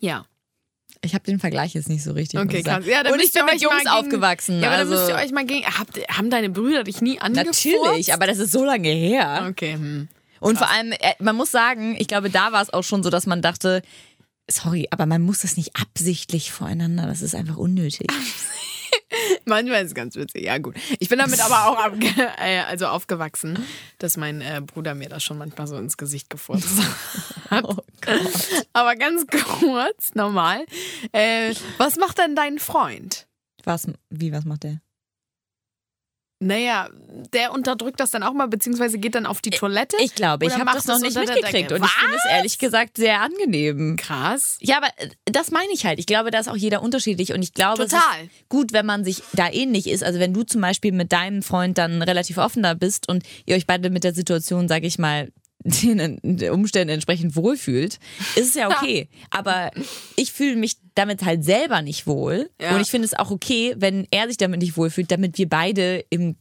Ja. 0.00 0.24
Ich 1.04 1.14
habe 1.14 1.24
den 1.24 1.40
Vergleich 1.40 1.74
jetzt 1.74 1.88
nicht 1.88 2.04
so 2.04 2.12
richtig. 2.12 2.38
Okay, 2.38 2.62
krass. 2.62 2.86
Ja, 2.86 3.00
Und 3.12 3.20
ich 3.20 3.32
bin 3.32 3.44
mit 3.44 3.60
Jungs 3.60 3.86
aufgewachsen. 3.86 4.60
Ja, 4.60 4.68
aber 4.68 4.78
also, 4.78 4.92
dann 4.92 5.00
müsst 5.00 5.10
ihr 5.10 5.16
euch 5.16 5.32
mal 5.32 5.44
gegen. 5.44 5.66
Habt, 5.66 5.98
haben 6.08 6.30
deine 6.30 6.48
Brüder 6.48 6.84
dich 6.84 7.00
nie 7.00 7.20
angefurzt? 7.20 7.64
Natürlich, 7.64 8.14
aber 8.14 8.26
das 8.26 8.38
ist 8.38 8.52
so 8.52 8.64
lange 8.64 8.88
her. 8.88 9.46
Okay, 9.50 9.74
hm. 9.74 10.08
Und 10.38 10.58
vor 10.58 10.68
allem, 10.68 10.92
äh, 10.92 11.14
man 11.20 11.36
muss 11.36 11.50
sagen, 11.50 11.96
ich 11.98 12.08
glaube, 12.08 12.30
da 12.30 12.52
war 12.52 12.62
es 12.62 12.72
auch 12.72 12.82
schon 12.82 13.02
so, 13.02 13.10
dass 13.10 13.26
man 13.26 13.42
dachte, 13.42 13.82
sorry, 14.50 14.88
aber 14.90 15.06
man 15.06 15.22
muss 15.22 15.40
das 15.40 15.56
nicht 15.56 15.76
absichtlich 15.76 16.50
voreinander, 16.52 17.06
das 17.06 17.22
ist 17.22 17.34
einfach 17.34 17.56
unnötig. 17.56 18.06
Manchmal 19.44 19.82
ist 19.82 19.88
es 19.88 19.94
ganz 19.94 20.16
witzig, 20.16 20.44
ja 20.44 20.58
gut. 20.58 20.74
Ich 20.98 21.08
bin 21.08 21.18
damit 21.18 21.40
aber 21.40 21.68
auch 21.68 21.78
abge 21.78 22.06
äh, 22.38 22.60
also 22.60 22.86
aufgewachsen, 22.86 23.58
dass 23.98 24.16
mein 24.16 24.40
äh, 24.40 24.60
Bruder 24.64 24.94
mir 24.94 25.08
das 25.08 25.22
schon 25.22 25.38
manchmal 25.38 25.66
so 25.66 25.76
ins 25.76 25.96
Gesicht 25.96 26.30
gefurzt 26.30 26.68
hat. 27.50 27.64
Oh 27.64 27.76
aber 28.72 28.96
ganz 28.96 29.26
kurz, 29.26 30.14
normal. 30.14 30.64
Äh, 31.12 31.54
was 31.78 31.96
macht 31.96 32.18
denn 32.18 32.34
dein 32.34 32.58
Freund? 32.58 33.26
Was, 33.64 33.86
wie, 34.10 34.32
was 34.32 34.44
macht 34.44 34.64
der? 34.64 34.80
Naja, 36.42 36.88
der 37.32 37.52
unterdrückt 37.52 38.00
das 38.00 38.10
dann 38.10 38.24
auch 38.24 38.32
mal, 38.32 38.48
beziehungsweise 38.48 38.98
geht 38.98 39.14
dann 39.14 39.26
auf 39.26 39.40
die 39.40 39.50
Toilette. 39.50 39.96
Ich 40.00 40.16
glaube, 40.16 40.44
ich 40.44 40.54
habe 40.54 40.72
das 40.74 40.86
noch 40.86 40.96
es 40.96 41.02
nicht 41.02 41.16
mitgekriegt 41.16 41.70
und 41.70 41.84
ich 41.84 41.90
finde 41.90 42.16
es 42.16 42.24
ehrlich 42.28 42.58
gesagt 42.58 42.96
sehr 42.96 43.20
angenehm. 43.20 43.96
Krass. 43.96 44.56
Ja, 44.60 44.78
aber 44.78 44.88
äh, 44.96 45.08
das 45.26 45.52
meine 45.52 45.72
ich 45.72 45.86
halt. 45.86 46.00
Ich 46.00 46.06
glaube, 46.06 46.32
da 46.32 46.40
ist 46.40 46.48
auch 46.48 46.56
jeder 46.56 46.82
unterschiedlich 46.82 47.32
und 47.32 47.42
ich 47.42 47.54
glaube, 47.54 47.84
es 47.84 47.90
Total. 47.90 48.24
ist 48.24 48.48
gut, 48.48 48.72
wenn 48.72 48.86
man 48.86 49.04
sich 49.04 49.22
da 49.34 49.48
ähnlich 49.50 49.88
ist. 49.88 50.02
Also 50.02 50.18
wenn 50.18 50.34
du 50.34 50.42
zum 50.42 50.60
Beispiel 50.60 50.90
mit 50.90 51.12
deinem 51.12 51.42
Freund 51.42 51.78
dann 51.78 52.02
relativ 52.02 52.38
offen 52.38 52.64
da 52.64 52.74
bist 52.74 53.08
und 53.08 53.22
ihr 53.46 53.54
euch 53.54 53.68
beide 53.68 53.88
mit 53.90 54.02
der 54.02 54.12
Situation, 54.12 54.66
sag 54.66 54.82
ich 54.82 54.98
mal, 54.98 55.30
den 55.64 56.18
den 56.22 56.50
Umständen 56.50 56.94
entsprechend 56.94 57.36
wohlfühlt, 57.36 58.00
ist 58.34 58.48
es 58.48 58.54
ja 58.54 58.68
okay. 58.76 59.08
Aber 59.30 59.70
ich 60.16 60.32
fühle 60.32 60.56
mich 60.56 60.76
damit 60.94 61.24
halt 61.24 61.44
selber 61.44 61.82
nicht 61.82 62.06
wohl 62.06 62.50
Ja. 62.60 62.74
und 62.74 62.80
ich 62.80 62.90
finde 62.90 63.06
es 63.06 63.14
auch 63.14 63.30
okay, 63.30 63.74
wenn 63.78 64.06
er 64.10 64.28
sich 64.28 64.36
damit 64.36 64.60
nicht 64.60 64.76
wohlfühlt, 64.76 65.10
damit 65.10 65.38
wir 65.38 65.48
beide 65.48 66.04
im 66.10 66.36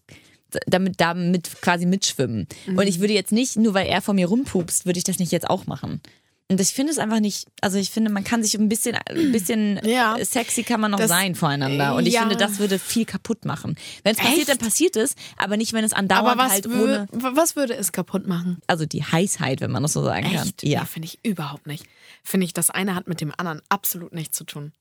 damit, 0.67 0.99
damit 0.99 1.61
quasi 1.61 1.85
mitschwimmen. 1.85 2.45
Mhm. 2.65 2.77
Und 2.77 2.85
ich 2.87 2.99
würde 2.99 3.13
jetzt 3.13 3.31
nicht, 3.31 3.55
nur 3.55 3.73
weil 3.73 3.87
er 3.87 4.01
vor 4.01 4.13
mir 4.13 4.27
rumpupst, 4.27 4.85
würde 4.85 4.97
ich 4.97 5.05
das 5.05 5.17
nicht 5.17 5.31
jetzt 5.31 5.49
auch 5.49 5.65
machen. 5.65 6.01
Und 6.49 6.59
ich 6.59 6.73
finde 6.73 6.91
es 6.91 6.99
einfach 6.99 7.21
nicht, 7.21 7.47
also 7.61 7.77
ich 7.77 7.89
finde, 7.91 8.11
man 8.11 8.25
kann 8.25 8.43
sich 8.43 8.55
ein 8.55 8.67
bisschen, 8.67 8.97
ein 9.09 9.31
bisschen 9.31 9.79
Ja. 9.85 10.17
sexy 10.21 10.63
kann 10.63 10.81
man 10.81 10.91
noch 10.91 10.99
Das- 10.99 11.07
sein 11.07 11.35
voreinander. 11.35 11.95
Und 11.95 12.05
ich 12.05 12.15
ja. 12.15 12.19
finde, 12.21 12.35
das 12.35 12.59
würde 12.59 12.77
viel 12.79 13.05
kaputt 13.05 13.45
machen. 13.45 13.77
Wenn 14.03 14.13
es 14.13 14.17
passiert, 14.21 14.49
dann 14.49 14.57
passiert 14.57 14.97
es, 14.97 15.15
aber 15.37 15.55
nicht, 15.55 15.71
wenn 15.71 15.85
es 15.85 15.93
andauernd 15.93 16.27
Aber 16.37 16.43
was, 16.43 16.51
halt 16.51 16.67
ohne, 16.67 17.07
was 17.13 17.55
würde 17.55 17.73
es 17.75 17.93
kaputt 17.93 18.27
machen? 18.27 18.59
also 18.67 18.85
die 18.85 19.05
Heißheit, 19.05 19.61
wenn 19.61 19.71
man 19.71 19.83
das 19.83 19.93
so 19.93 20.03
sagen 20.03 20.25
kann. 20.29 20.47
Echt? 20.47 20.63
Ja, 20.63 20.81
Nee, 20.81 20.85
finde 20.87 21.07
ich 21.07 21.19
überhaupt 21.23 21.65
nicht. 21.67 21.85
Finde 22.23 22.45
ich, 22.45 22.53
das 22.53 22.69
eine 22.69 22.95
hat 22.95 23.07
mit 23.07 23.21
dem 23.21 23.33
anderen 23.37 23.61
absolut 23.69 24.13
nichts 24.13 24.37
zu 24.37 24.43
tun. 24.43 24.73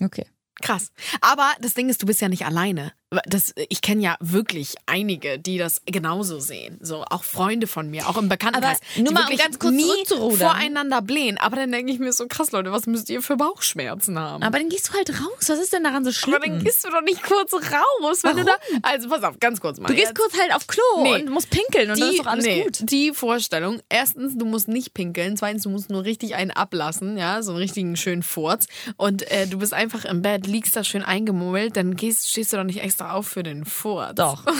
okay. 0.00 0.26
Krass. 0.62 0.92
Aber 1.20 1.52
das 1.60 1.74
Ding 1.74 1.88
ist, 1.88 2.00
du 2.00 2.06
bist 2.06 2.20
ja 2.20 2.28
nicht 2.28 2.46
alleine. 2.46 2.92
Das, 3.26 3.52
ich 3.68 3.80
kenne 3.82 4.02
ja 4.02 4.16
wirklich 4.20 4.74
einige, 4.86 5.38
die 5.38 5.58
das 5.58 5.82
genauso 5.86 6.38
sehen. 6.40 6.78
So 6.80 7.04
auch 7.10 7.24
Freunde 7.24 7.66
von 7.66 7.90
mir, 7.90 8.08
auch 8.08 8.16
im 8.16 8.28
Bekanntenkreis. 8.28 8.78
Aber 8.94 9.02
nur 9.02 9.08
die 9.08 9.14
mal, 9.14 9.30
um 9.30 9.36
ganz 9.36 9.58
kurz 9.58 9.76
zurückzurudern. 9.76 10.38
voreinander 10.38 11.02
blähen. 11.02 11.38
Aber 11.38 11.56
dann 11.56 11.72
denke 11.72 11.92
ich 11.92 11.98
mir 11.98 12.12
so, 12.12 12.26
krass, 12.26 12.52
Leute, 12.52 12.72
was 12.72 12.86
müsst 12.86 13.08
ihr 13.10 13.22
für 13.22 13.36
Bauchschmerzen 13.36 14.18
haben? 14.18 14.42
Aber 14.42 14.58
dann 14.58 14.68
gehst 14.68 14.88
du 14.88 14.94
halt 14.94 15.10
raus. 15.10 15.48
Was 15.48 15.58
ist 15.58 15.72
denn 15.72 15.84
daran 15.84 16.04
so 16.04 16.12
schlimm? 16.12 16.34
Aber 16.36 16.46
dann 16.46 16.64
gehst 16.64 16.84
du 16.84 16.90
doch 16.90 17.02
nicht 17.02 17.22
kurz 17.22 17.52
raus, 17.52 18.20
wenn 18.22 18.36
du 18.36 18.44
da. 18.44 18.54
Also 18.82 19.08
pass 19.08 19.22
auf, 19.22 19.38
ganz 19.40 19.60
kurz 19.60 19.78
mal. 19.78 19.88
du 19.88 19.94
gehst 19.94 20.08
jetzt. 20.08 20.18
kurz 20.18 20.38
halt 20.38 20.54
auf 20.54 20.66
Klo 20.66 20.82
Nee. 21.02 21.14
und 21.14 21.30
musst 21.30 21.50
pinkeln 21.50 21.90
und 21.90 22.00
dann 22.00 22.10
ist 22.10 22.18
doch 22.18 22.26
alles 22.26 22.44
nee, 22.44 22.62
gut. 22.64 22.78
Die 22.80 23.12
Vorstellung, 23.12 23.80
erstens, 23.88 24.36
du 24.36 24.44
musst 24.44 24.68
nicht 24.68 24.94
pinkeln, 24.94 25.36
zweitens, 25.36 25.64
du 25.64 25.70
musst 25.70 25.90
nur 25.90 26.04
richtig 26.04 26.34
einen 26.34 26.50
ablassen, 26.50 27.16
ja, 27.16 27.42
so 27.42 27.52
einen 27.52 27.58
richtigen 27.58 27.96
schönen 27.96 28.22
Furz. 28.22 28.66
Und 28.96 29.30
äh, 29.30 29.46
du 29.46 29.58
bist 29.58 29.74
einfach 29.74 30.04
im 30.04 30.22
Bett, 30.22 30.46
liegst 30.46 30.76
da 30.76 30.84
schön 30.84 31.02
eingemummelt, 31.02 31.76
dann 31.76 31.96
gehst, 31.96 32.28
stehst 32.30 32.52
du 32.52 32.56
doch 32.56 32.64
nicht 32.64 32.80
extra 32.82 33.03
auf 33.12 33.28
für 33.28 33.42
den 33.42 33.64
Furz. 33.64 34.14
Doch. 34.14 34.44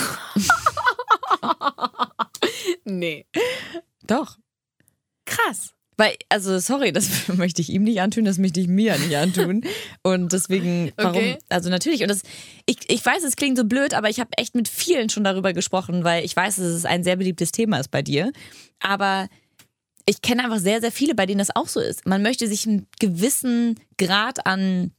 Nee. 2.85 3.27
Doch. 4.07 4.39
Krass. 5.27 5.73
Weil, 5.97 6.17
also 6.29 6.59
sorry, 6.59 6.93
das 6.93 7.29
möchte 7.37 7.63
ich 7.63 7.71
ihm 7.71 7.85
nicht 7.85 8.01
antun, 8.01 8.25
das 8.25 8.39
möchte 8.39 8.61
ich 8.61 8.67
mir 8.67 8.99
nicht 8.99 9.17
antun. 9.17 9.63
Und 10.03 10.33
deswegen, 10.33 10.93
warum? 10.97 11.17
Okay. 11.17 11.39
Also 11.49 11.71
natürlich, 11.71 12.03
und 12.03 12.09
das, 12.09 12.23
ich, 12.67 12.79
ich 12.89 13.05
weiß, 13.05 13.23
es 13.23 13.37
klingt 13.37 13.57
so 13.57 13.65
blöd, 13.65 13.95
aber 13.95 14.11
ich 14.11 14.19
habe 14.19 14.31
echt 14.37 14.55
mit 14.55 14.69
vielen 14.69 15.09
schon 15.09 15.25
darüber 15.25 15.53
gesprochen, 15.53 16.03
weil 16.03 16.25
ich 16.25 16.35
weiß, 16.35 16.57
dass 16.57 16.67
es 16.67 16.85
ein 16.85 17.05
sehr 17.05 17.17
beliebtes 17.17 17.53
Thema 17.53 17.79
ist 17.79 17.91
bei 17.91 18.03
dir. 18.03 18.33
Aber 18.81 19.29
ich 20.07 20.21
kenne 20.21 20.45
einfach 20.45 20.59
sehr, 20.59 20.81
sehr 20.81 20.93
viele, 20.93 21.15
bei 21.15 21.27
denen 21.27 21.39
das 21.39 21.55
auch 21.55 21.69
so 21.69 21.81
ist. 21.81 22.07
Man 22.07 22.23
möchte 22.23 22.49
sich 22.49 22.67
einen 22.67 22.87
gewissen 22.99 23.79
Grad 23.97 24.47
an, 24.47 24.91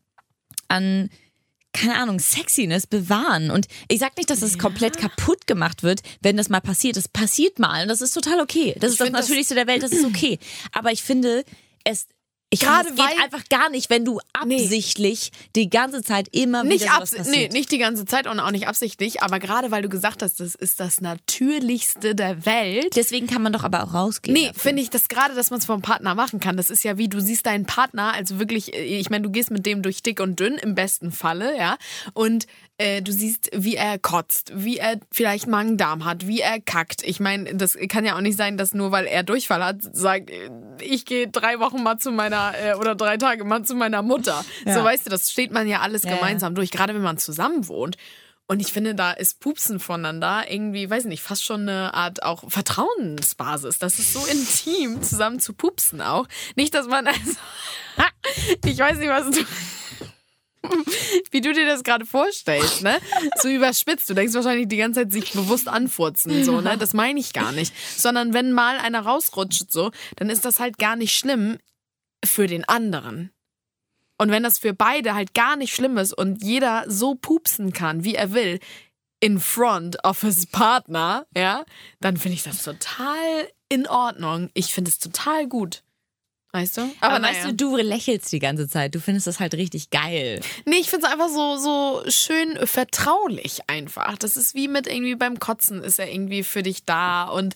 an 0.70 1.10
keine 1.75 1.96
Ahnung, 1.98 2.20
Sexiness 2.20 2.88
bewahren. 2.88 3.51
Und 3.51 3.67
ich 3.88 4.00
sag 4.00 4.17
nicht, 4.17 4.29
dass 4.29 4.39
das 4.39 4.58
komplett 4.58 4.98
kaputt 4.98 5.46
gemacht 5.48 5.84
wird, 5.84 6.01
wenn 6.22 6.38
das 6.38 6.50
mal 6.50 6.62
passiert. 6.62 6.98
Das 6.98 7.08
passiert 7.08 7.60
mal 7.60 7.84
und 7.84 7.88
das 7.89 8.01
ist 8.01 8.13
total 8.13 8.39
okay. 8.39 8.75
Das 8.79 8.91
ist 8.91 9.00
das 9.00 9.05
find 9.08 9.15
das- 9.17 9.25
Natürlichste 9.25 9.55
der 9.55 9.67
Welt, 9.67 9.84
das 9.84 9.91
ist 9.91 10.05
okay. 10.05 10.39
Aber 10.72 10.91
ich 10.91 11.03
finde, 11.03 11.44
es. 11.84 12.08
Ich 12.52 12.60
Gerade 12.62 12.88
finde, 12.88 13.02
es 13.04 13.10
geht 13.10 13.24
einfach 13.24 13.50
gar 13.50 13.70
nicht, 13.70 13.90
wenn 13.90 14.06
du 14.06 14.20
Nee. 14.46 14.62
absichtlich 14.62 15.32
die 15.56 15.70
ganze 15.70 16.04
Zeit 16.04 16.28
immer 16.32 16.64
Nicht, 16.64 16.84
wieder 16.84 16.94
sowas 16.96 17.12
passiert. 17.16 17.36
nee, 17.36 17.50
nicht 17.50 17.72
die 17.72 17.80
ganze 17.80 18.06
Zeit 18.06 18.28
und 18.28 18.40
auch 18.40 18.52
nicht 18.52 18.68
absichtlich, 18.68 19.22
aber 19.24 19.40
gerade 19.40 19.72
weil 19.72 19.82
du 19.82 19.90
gesagt 19.90 20.22
hast, 20.22 20.40
das 20.40 20.54
ist 20.56 20.80
das 20.80 21.02
Natürlichste 21.02 22.16
der 22.16 22.46
Welt. 22.46 22.96
Deswegen 22.96 23.28
kann 23.28 23.42
man 23.42 23.52
doch 23.52 23.64
aber 23.64 23.84
auch 23.84 23.94
rausgehen. 23.94 24.38
Nee, 24.38 24.52
finde 24.56 24.82
ich 24.82 24.90
das 24.90 25.08
gerade, 25.10 25.34
dass 25.36 25.50
man 25.50 25.60
es 25.60 25.66
vom 25.66 25.82
Partner 25.82 26.16
machen 26.16 26.40
kann. 26.40 26.56
Das 26.56 26.70
ist 26.70 26.84
ja 26.84 26.98
wie, 26.98 27.10
du 27.10 27.20
siehst 27.20 27.46
deinen 27.46 27.66
Partner, 27.66 28.14
also 28.14 28.40
wirklich, 28.40 28.74
äh, 28.74 28.84
ich 29.00 29.10
meine, 29.10 29.24
du 29.24 29.32
gehst 29.32 29.52
mit 29.52 29.66
dem 29.66 29.82
durch 29.82 30.04
dick 30.04 30.20
und 30.20 30.40
dünn, 30.40 30.54
im 30.56 30.75
besten 30.75 31.12
Falle, 31.12 31.58
ja. 31.58 31.78
Und 32.14 32.46
äh, 32.77 33.01
du 33.01 33.12
siehst, 33.12 33.50
wie 33.53 33.75
er 33.75 33.98
kotzt, 33.98 34.51
wie 34.53 34.77
er 34.77 35.00
vielleicht 35.12 35.48
Magen-Darm 35.48 36.03
hat, 36.03 36.27
wie 36.27 36.41
er 36.41 36.60
kackt. 36.60 37.03
Ich 37.03 37.20
meine, 37.20 37.55
das 37.55 37.77
kann 37.89 38.05
ja 38.05 38.15
auch 38.15 38.22
nicht 38.22 38.38
sein, 38.38 38.58
dass 38.58 38.74
nur 38.74 38.91
weil 38.91 39.05
er 39.05 39.24
Durchfall 39.24 39.63
hat, 39.63 39.77
sagt, 39.82 40.29
äh, 40.29 40.50
ich 40.82 41.05
gehe 41.05 41.27
drei 41.27 41.60
Wochen 41.60 41.84
mal 41.84 41.98
zu 41.98 42.12
meiner, 42.12 42.53
äh, 42.58 42.74
oder 42.75 42.96
drei 42.96 43.17
Tage 43.17 43.46
mal 43.46 43.63
zu 43.63 43.75
meiner 43.75 44.01
Mutter. 44.01 44.44
Ja. 44.65 44.74
So, 44.74 44.84
weißt 44.84 45.05
du, 45.05 45.10
das 45.10 45.32
steht 45.32 45.51
man 45.51 45.67
ja 45.67 45.79
alles 45.82 46.03
Ja, 46.03 46.12
ja. 46.12 46.15
gemeinsam 46.17 46.53
durch, 46.55 46.72
gerade 46.72 46.94
wenn 46.94 47.01
man 47.01 47.17
zusammen 47.17 47.67
wohnt. 47.67 47.98
Und 48.48 48.60
ich 48.60 48.72
finde, 48.72 48.94
da 48.94 49.12
ist 49.12 49.39
Pupsen 49.39 49.79
voneinander 49.79 50.44
irgendwie, 50.48 50.88
weiß 50.88 51.05
ich 51.05 51.10
nicht, 51.10 51.24
fast 51.24 51.44
schon 51.44 51.62
eine 51.62 51.96
Art 51.96 52.22
auch 52.22 52.44
Vertrauensbasis. 52.48 53.79
Das 53.79 53.98
ist 53.98 54.13
so 54.13 54.24
intim, 54.25 55.01
zusammen 55.01 55.39
zu 55.39 55.53
pupsen 55.53 56.00
auch. 56.01 56.27
Nicht, 56.55 56.75
dass 56.75 56.88
man 56.88 57.08
also, 57.08 57.32
ich 58.65 58.77
weiß 58.77 58.98
nicht, 58.98 59.10
was 59.10 59.32
du, 59.32 59.44
wie 61.31 61.41
du 61.41 61.53
dir 61.53 61.65
das 61.65 61.84
gerade 61.84 62.05
vorstellst, 62.05 62.81
ne? 62.81 62.98
So 63.41 63.50
überspitzt. 63.50 64.10
Du 64.10 64.13
denkst 64.13 64.34
wahrscheinlich 64.34 64.67
die 64.67 64.77
ganze 64.77 65.01
Zeit 65.01 65.12
sich 65.12 65.34
bewusst 65.34 65.67
anfurzen, 65.67 66.43
so, 66.43 66.62
ne? 66.62 66.77
Das 66.77 66.93
meine 66.93 67.19
ich 67.19 67.34
gar 67.34 67.51
nicht. 67.51 67.74
Sondern 67.98 68.34
wenn 68.34 68.51
mal 68.51 68.77
einer 68.77 69.01
rausrutscht, 69.01 69.72
so, 69.72 69.91
dann 70.15 70.29
ist 70.29 70.45
das 70.45 70.60
halt 70.60 70.77
gar 70.77 70.95
nicht 70.95 71.17
schlimm 71.17 71.57
für 72.24 72.48
den 72.48 72.63
anderen. 72.67 73.31
Und 74.17 74.31
wenn 74.31 74.43
das 74.43 74.60
für 74.60 74.74
beide 74.74 75.13
halt 75.13 75.34
gar 75.34 75.55
nicht 75.55 75.75
schlimm 75.75 75.98
ist 75.98 76.13
und 76.13 76.41
jeder 76.41 76.86
so 76.88 77.15
pupsen 77.15 77.74
kann, 77.74 78.03
wie 78.03 78.15
er 78.15 78.34
will, 78.34 78.60
in 79.19 79.39
front 79.39 79.98
of 80.03 80.22
his 80.22 80.45
partner, 80.45 81.25
ja, 81.36 81.65
dann 82.00 82.17
finde 82.17 82.36
ich 82.36 82.43
das 82.43 82.63
total 82.63 83.50
in 83.69 83.88
Ordnung. 83.88 84.50
Ich 84.53 84.74
finde 84.74 84.89
es 84.89 85.00
total 85.00 85.48
gut. 85.48 85.84
Weißt 86.55 86.77
du? 86.77 86.89
Aber, 87.01 87.19
naja. 87.19 87.33
weißt 87.33 87.47
du, 87.47 87.53
du 87.53 87.75
lächelst 87.75 88.31
die 88.31 88.39
ganze 88.39 88.69
Zeit. 88.69 88.95
Du 88.95 89.01
findest 89.01 89.27
das 89.27 89.41
halt 89.41 89.55
richtig 89.55 89.89
geil. 89.89 90.39
Nee, 90.63 90.77
ich 90.77 90.89
finde 90.89 91.05
es 91.05 91.12
einfach 91.12 91.27
so, 91.27 91.57
so 91.57 92.09
schön 92.09 92.57
vertraulich 92.65 93.59
einfach. 93.67 94.17
Das 94.17 94.38
ist 94.38 94.55
wie 94.55 94.69
mit 94.69 94.88
irgendwie 94.88 95.15
beim 95.15 95.38
Kotzen 95.38 95.83
ist 95.83 96.00
er 96.00 96.09
irgendwie 96.09 96.43
für 96.43 96.63
dich 96.63 96.85
da 96.85 97.25
und, 97.25 97.55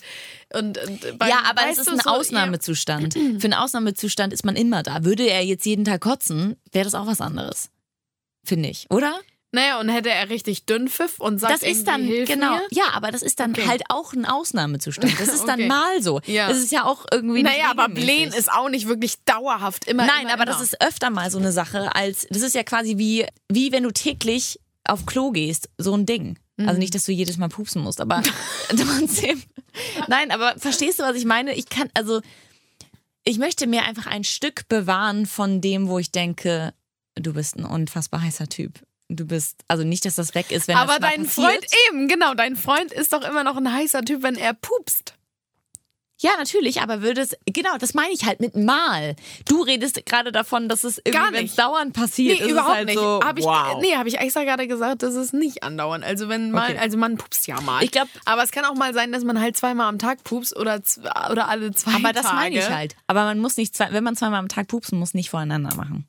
und, 0.51 0.79
und 0.79 1.17
beim, 1.17 1.29
ja, 1.29 1.43
aber 1.49 1.61
es 1.71 1.77
ist 1.77 1.87
ein 1.87 2.01
so, 2.01 2.09
Ausnahmezustand. 2.09 3.13
Für 3.13 3.45
einen 3.45 3.53
Ausnahmezustand 3.53 4.33
ist 4.33 4.43
man 4.43 4.57
immer 4.57 4.83
da. 4.83 5.05
Würde 5.05 5.23
er 5.23 5.45
jetzt 5.45 5.65
jeden 5.65 5.85
Tag 5.85 6.01
kotzen, 6.01 6.57
wäre 6.73 6.83
das 6.83 6.93
auch 6.93 7.07
was 7.07 7.21
anderes. 7.21 7.69
Finde 8.43 8.67
ich, 8.67 8.85
oder? 8.89 9.17
Ja. 9.51 9.59
Naja, 9.61 9.79
und 9.79 9.89
hätte 9.89 10.09
er 10.09 10.29
richtig 10.29 10.65
Dünnpfiff 10.65 11.19
und 11.19 11.39
sagt 11.39 11.53
das 11.53 11.63
ist 11.63 11.87
dann, 11.87 12.07
genau. 12.07 12.55
Mir? 12.57 12.61
Ja, 12.71 12.91
aber 12.93 13.11
das 13.11 13.21
ist 13.23 13.39
dann 13.39 13.51
Okay. 13.51 13.67
halt 13.67 13.83
auch 13.89 14.13
ein 14.13 14.25
Ausnahmezustand. 14.25 15.19
Das 15.19 15.29
ist 15.29 15.45
dann 15.47 15.59
Okay. 15.59 15.67
mal 15.67 16.01
so. 16.03 16.21
Ja. 16.25 16.47
Das 16.49 16.59
ist 16.59 16.71
ja 16.71 16.85
auch 16.85 17.05
irgendwie 17.11 17.41
Naja, 17.43 17.71
aber. 17.71 17.89
Blähen 17.89 18.31
ist 18.31 18.51
auch 18.51 18.69
nicht 18.69 18.87
wirklich 18.87 19.15
dauerhaft 19.25 19.87
immer. 19.87 20.05
Nein, 20.05 20.21
immer, 20.23 20.33
aber 20.33 20.43
immer. 20.43 20.51
das 20.51 20.61
ist 20.61 20.81
öfter 20.81 21.09
mal 21.09 21.31
so 21.31 21.39
eine 21.39 21.51
Sache, 21.51 21.95
als 21.95 22.27
das 22.29 22.43
ist 22.43 22.53
ja 22.55 22.63
quasi 22.63 22.97
wie, 22.97 23.25
wie 23.51 23.71
wenn 23.71 23.83
du 23.83 23.91
täglich 23.91 24.59
auf 24.83 25.05
Klo 25.05 25.31
gehst, 25.31 25.69
so 25.77 25.93
ein 25.95 26.05
Ding. 26.05 26.37
Also 26.57 26.77
nicht, 26.77 26.93
dass 26.93 27.05
du 27.05 27.13
jedes 27.13 27.37
Mal 27.37 27.47
pupsen 27.47 27.81
musst, 27.81 28.01
aber 28.01 28.21
trotzdem. 28.69 29.41
Nein, 30.09 30.29
aber 30.31 30.55
verstehst 30.57 30.99
du, 30.99 31.03
was 31.03 31.15
ich 31.15 31.23
meine? 31.23 31.55
Ich 31.55 31.69
kann, 31.69 31.89
also 31.93 32.19
ich 33.23 33.37
möchte 33.37 33.65
mir 33.65 33.83
einfach 33.85 34.07
ein 34.07 34.25
Stück 34.25 34.67
bewahren 34.67 35.25
von 35.25 35.61
dem, 35.61 35.87
wo 35.87 35.99
ich 35.99 36.11
denke, 36.11 36.73
du 37.15 37.31
bist 37.33 37.55
ein 37.57 37.63
unfassbar 37.63 38.21
heißer 38.23 38.49
Typ. 38.49 38.73
Du 39.11 39.25
bist, 39.25 39.63
also 39.67 39.83
nicht, 39.83 40.05
dass 40.05 40.15
das 40.15 40.35
weg 40.35 40.51
ist, 40.51 40.67
wenn 40.67 40.75
Aber 40.77 40.93
das 40.93 41.01
mal 41.01 41.09
dein 41.09 41.25
passiert. 41.25 41.47
Freund 41.47 41.65
eben, 41.89 42.07
genau, 42.07 42.35
dein 42.35 42.55
Freund 42.55 42.91
ist 42.93 43.11
doch 43.11 43.23
immer 43.27 43.43
noch 43.43 43.57
ein 43.57 43.73
heißer 43.73 44.03
Typ, 44.03 44.21
wenn 44.21 44.35
er 44.35 44.53
pupst. 44.53 45.15
Ja, 46.21 46.31
natürlich, 46.37 46.81
aber 46.81 47.01
würde 47.01 47.21
es, 47.21 47.33
genau, 47.45 47.77
das 47.79 47.93
meine 47.93 48.11
ich 48.11 48.25
halt 48.25 48.41
mit 48.41 48.53
mal. 48.53 49.15
Du 49.47 49.61
redest 49.61 50.05
gerade 50.05 50.33
davon, 50.33 50.67
dass 50.67 50.83
es 50.83 50.97
Gar 51.05 51.13
irgendwie, 51.13 51.27
wenn 51.31 51.35
es 51.37 51.41
nicht. 51.51 51.59
dauernd 51.59 51.93
passiert, 51.93 52.39
Nee, 52.39 52.45
ist 52.45 52.51
überhaupt 52.51 52.71
es 52.71 52.75
halt 52.75 52.87
nicht. 52.87 52.99
so, 52.99 53.21
hab 53.23 53.39
ich, 53.39 53.45
wow. 53.45 53.77
Nee, 53.81 53.95
habe 53.95 54.09
ich 54.09 54.17
extra 54.19 54.43
gerade 54.43 54.67
gesagt, 54.67 55.01
das 55.01 55.15
ist 55.15 55.33
nicht 55.33 55.63
andauernd. 55.63 56.03
Also 56.03 56.27
wenn 56.27 56.51
mal, 56.51 56.71
Okay. 56.71 56.77
also 56.79 56.97
man 56.97 57.15
pupst 57.17 57.47
ja 57.47 57.59
mal. 57.61 57.81
Ich 57.85 57.91
glaub- 57.91 58.09
aber 58.25 58.43
es 58.43 58.51
kann 58.51 58.65
auch 58.65 58.75
mal 58.75 58.93
sein, 58.93 59.13
dass 59.13 59.23
man 59.23 59.39
halt 59.39 59.55
zweimal 59.55 59.87
am 59.87 59.97
Tag 59.97 60.25
pupst 60.25 60.57
oder, 60.57 60.81
oder 61.31 61.47
alle 61.47 61.71
zwei 61.71 61.93
Aber 61.93 62.11
das 62.11 62.23
Tage. 62.23 62.35
meine 62.35 62.59
ich 62.59 62.69
halt. 62.69 62.97
Aber 63.07 63.23
man 63.23 63.39
muss 63.39 63.55
nicht, 63.55 63.73
zwei, 63.73 63.87
wenn 63.93 64.03
man 64.03 64.17
zweimal 64.17 64.39
am 64.41 64.49
Tag 64.49 64.67
pupsen 64.67 64.99
muss, 64.99 65.13
nicht 65.13 65.29
voreinander 65.29 65.73
machen. 65.75 66.05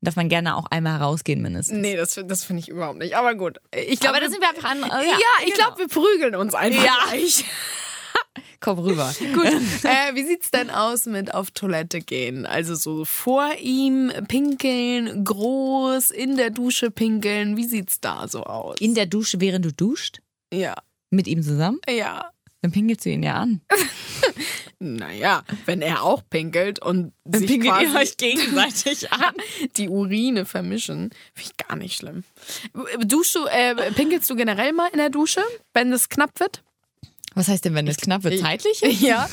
Darf 0.00 0.14
man 0.16 0.28
gerne 0.28 0.56
auch 0.56 0.66
einmal 0.66 1.00
rausgehen 1.00 1.42
mindestens. 1.42 1.78
Nee, 1.78 1.96
das, 1.96 2.20
das 2.24 2.44
finde 2.44 2.60
ich 2.62 2.68
überhaupt 2.68 2.98
nicht. 2.98 3.16
Aber 3.16 3.34
gut. 3.34 3.58
Ich 3.74 3.98
glaube, 3.98 4.16
Aber 4.16 4.24
da 4.24 4.30
sind 4.30 4.40
wir 4.40 4.48
einfach 4.48 4.70
an. 4.70 4.80
ja, 4.80 5.02
Ja, 5.02 5.12
ich 5.44 5.52
genau. 5.54 5.66
glaube, 5.74 5.78
wir 5.80 5.88
prügeln 5.88 6.34
uns 6.36 6.54
einfach 6.54 6.84
Ja. 6.84 6.94
gleich. 7.08 7.44
Komm 8.60 8.78
rüber. 8.80 9.12
Gut. 9.34 9.44
äh, 9.84 10.14
wie 10.14 10.24
sieht's 10.24 10.50
denn 10.50 10.70
aus 10.70 11.06
mit 11.06 11.32
auf 11.34 11.50
Toilette 11.52 12.00
gehen? 12.00 12.44
Also 12.46 12.74
so 12.74 13.04
vor 13.04 13.48
ihm 13.60 14.12
pinkeln, 14.26 15.24
groß, 15.24 16.10
in 16.10 16.36
der 16.36 16.50
Dusche 16.50 16.90
pinkeln. 16.90 17.56
Wie 17.56 17.66
sieht's 17.66 18.00
da 18.00 18.26
so 18.28 18.42
aus? 18.44 18.80
In 18.80 18.94
der 18.94 19.06
Dusche, 19.06 19.40
während 19.40 19.64
du 19.64 19.72
duscht? 19.72 20.20
ja. 20.52 20.74
Mit 21.10 21.26
ihm 21.26 21.42
zusammen? 21.42 21.80
Ja. 21.88 22.30
Dann 22.62 22.72
pinkelst 22.72 23.04
du 23.06 23.10
ihn 23.10 23.22
ja 23.22 23.34
an. 23.36 23.60
Naja, 24.80 25.42
wenn 25.66 25.82
er 25.82 26.04
auch 26.04 26.22
pinkelt 26.30 26.78
und 26.80 27.12
Dann 27.24 27.40
sich 27.40 27.50
pinkelt 27.50 27.74
ihr 27.80 27.88
quasi 27.90 27.96
euch 27.96 28.16
gegenseitig 28.16 29.10
an. 29.12 29.34
die 29.76 29.88
Urine 29.88 30.44
vermischen, 30.44 31.10
finde 31.34 31.50
ich 31.50 31.66
gar 31.66 31.74
nicht 31.76 31.96
schlimm. 31.96 32.22
Duschst 33.04 33.34
du, 33.34 33.44
äh, 33.46 33.74
pinkelst 33.92 34.30
du 34.30 34.36
generell 34.36 34.72
mal 34.72 34.88
in 34.92 34.98
der 34.98 35.10
Dusche, 35.10 35.42
wenn 35.74 35.92
es 35.92 36.08
knapp 36.08 36.38
wird? 36.38 36.62
Was 37.34 37.48
heißt 37.48 37.64
denn, 37.64 37.74
wenn 37.74 37.88
es 37.88 37.96
knapp 37.96 38.22
wird? 38.22 38.38
Zeitlich? 38.40 38.80
Ja. 39.00 39.28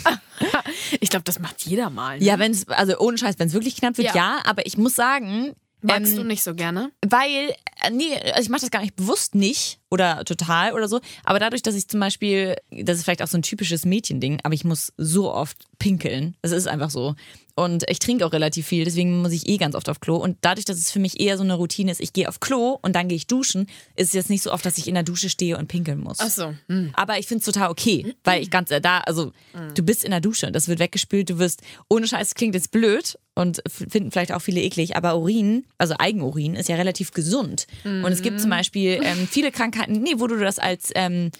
Ich 0.99 1.11
glaube, 1.11 1.23
das 1.25 1.37
macht 1.39 1.61
jeder 1.61 1.91
mal. 1.91 2.17
Ne? 2.17 2.25
Ja, 2.25 2.39
wenn 2.39 2.51
es, 2.51 2.67
also 2.67 2.97
ohne 2.97 3.17
Scheiß, 3.19 3.35
wenn 3.37 3.47
es 3.47 3.53
wirklich 3.53 3.75
knapp 3.75 3.97
wird, 3.99 4.07
Ja. 4.09 4.15
ja. 4.15 4.39
Aber 4.45 4.65
ich 4.65 4.77
muss 4.79 4.95
sagen, 4.95 5.53
Magst 5.81 6.13
Ähm, 6.13 6.17
du 6.17 6.23
nicht 6.23 6.41
so 6.41 6.55
gerne? 6.55 6.91
Weil, 7.05 7.53
nee, 7.91 8.15
also 8.15 8.41
ich 8.41 8.49
mache 8.49 8.61
das 8.61 8.71
gar 8.71 8.81
nicht 8.81 8.95
bewusst 8.95 9.35
nicht 9.35 9.79
oder 9.89 10.23
total 10.25 10.73
oder 10.73 10.87
so. 10.87 10.99
Aber 11.23 11.39
dadurch, 11.39 11.61
dass 11.61 11.75
ich 11.75 11.87
zum 11.87 11.99
Beispiel, 11.99 12.55
das 12.71 12.97
ist 12.97 13.03
vielleicht 13.03 13.21
auch 13.21 13.27
so 13.27 13.37
ein 13.37 13.43
typisches 13.43 13.85
Mädchending, 13.85 14.39
aber 14.43 14.53
ich 14.53 14.63
muss 14.63 14.93
so 14.97 15.31
oft 15.31 15.65
pinkeln. 15.79 16.35
Das 16.41 16.51
ist 16.51 16.67
einfach 16.67 16.89
so. 16.89 17.15
Und 17.55 17.89
ich 17.89 17.99
trinke 17.99 18.25
auch 18.25 18.33
relativ 18.33 18.67
viel, 18.67 18.83
deswegen 18.83 19.21
muss 19.21 19.31
ich 19.31 19.47
eh 19.47 19.55
ganz 19.57 19.75
oft 19.75 19.87
auf 19.87 20.01
Klo. 20.01 20.17
Und 20.17 20.37
dadurch, 20.41 20.65
dass 20.65 20.77
es 20.77 20.91
für 20.91 20.99
mich 20.99 21.21
eher 21.21 21.37
so 21.37 21.43
eine 21.43 21.53
Routine 21.53 21.89
ist, 21.89 22.01
ich 22.01 22.11
gehe 22.11 22.27
auf 22.27 22.41
Klo 22.41 22.77
und 22.81 22.97
dann 22.97 23.07
gehe 23.07 23.15
ich 23.15 23.27
duschen, 23.27 23.67
ist 23.95 24.09
es 24.09 24.13
jetzt 24.13 24.29
nicht 24.29 24.43
so 24.43 24.51
oft, 24.51 24.65
dass 24.65 24.77
ich 24.77 24.89
in 24.89 24.93
der 24.93 25.03
Dusche 25.03 25.29
stehe 25.29 25.57
und 25.57 25.67
pinkeln 25.67 25.99
muss. 25.99 26.17
Ach 26.19 26.29
so. 26.29 26.53
Hm. 26.67 26.91
Aber 26.93 27.17
ich 27.17 27.27
finde 27.27 27.39
es 27.39 27.45
total 27.45 27.71
okay, 27.71 28.13
weil 28.25 28.41
ich 28.41 28.51
ganz 28.51 28.71
äh, 28.71 28.81
da, 28.81 28.99
also 28.99 29.31
du 29.73 29.83
bist 29.83 30.03
in 30.03 30.11
der 30.11 30.19
Dusche, 30.19 30.51
das 30.51 30.67
wird 30.67 30.79
weggespült, 30.79 31.29
du 31.29 31.39
wirst, 31.39 31.61
ohne 31.87 32.07
Scheiß, 32.07 32.35
klingt 32.35 32.55
jetzt 32.55 32.71
blöd 32.71 33.17
und 33.35 33.61
finden 33.67 34.11
vielleicht 34.11 34.33
auch 34.33 34.41
viele 34.41 34.61
eklig, 34.61 34.97
aber 34.97 35.17
Urin, 35.17 35.65
also 35.77 35.95
Eigenurin, 35.97 36.55
ist 36.55 36.67
ja 36.67 36.75
relativ 36.75 37.11
gesund. 37.11 37.67
Und 37.83 38.11
es 38.11 38.21
gibt 38.21 38.41
zum 38.41 38.49
Beispiel 38.49 38.99
ähm, 39.01 39.27
viele 39.29 39.51
Krankheiten, 39.51 40.01
nee, 40.01 40.15
wo 40.17 40.27
du 40.27 40.37
das 40.37 40.59
als, 40.59 40.91
ähm, 40.95 41.31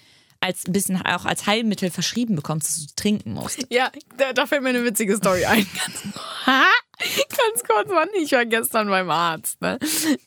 als 0.45 0.67
ein 0.67 0.73
bisschen 0.73 1.01
auch 1.01 1.25
als 1.25 1.47
Heilmittel 1.47 1.89
verschrieben 1.89 2.35
bekommst, 2.35 2.67
dass 2.67 2.85
du 2.85 2.93
trinken 2.95 3.33
musst. 3.33 3.65
Ja, 3.69 3.91
da, 4.17 4.31
da 4.33 4.45
fällt 4.45 4.61
mir 4.61 4.69
eine 4.69 4.83
witzige 4.83 5.17
Story 5.17 5.45
ein. 5.45 5.65
Ganz 6.47 7.63
kurz, 7.67 7.89
Mann, 7.89 8.07
ich 8.21 8.31
war 8.31 8.45
gestern 8.45 8.87
beim 8.87 9.09
Arzt, 9.09 9.61
ne? 9.61 9.79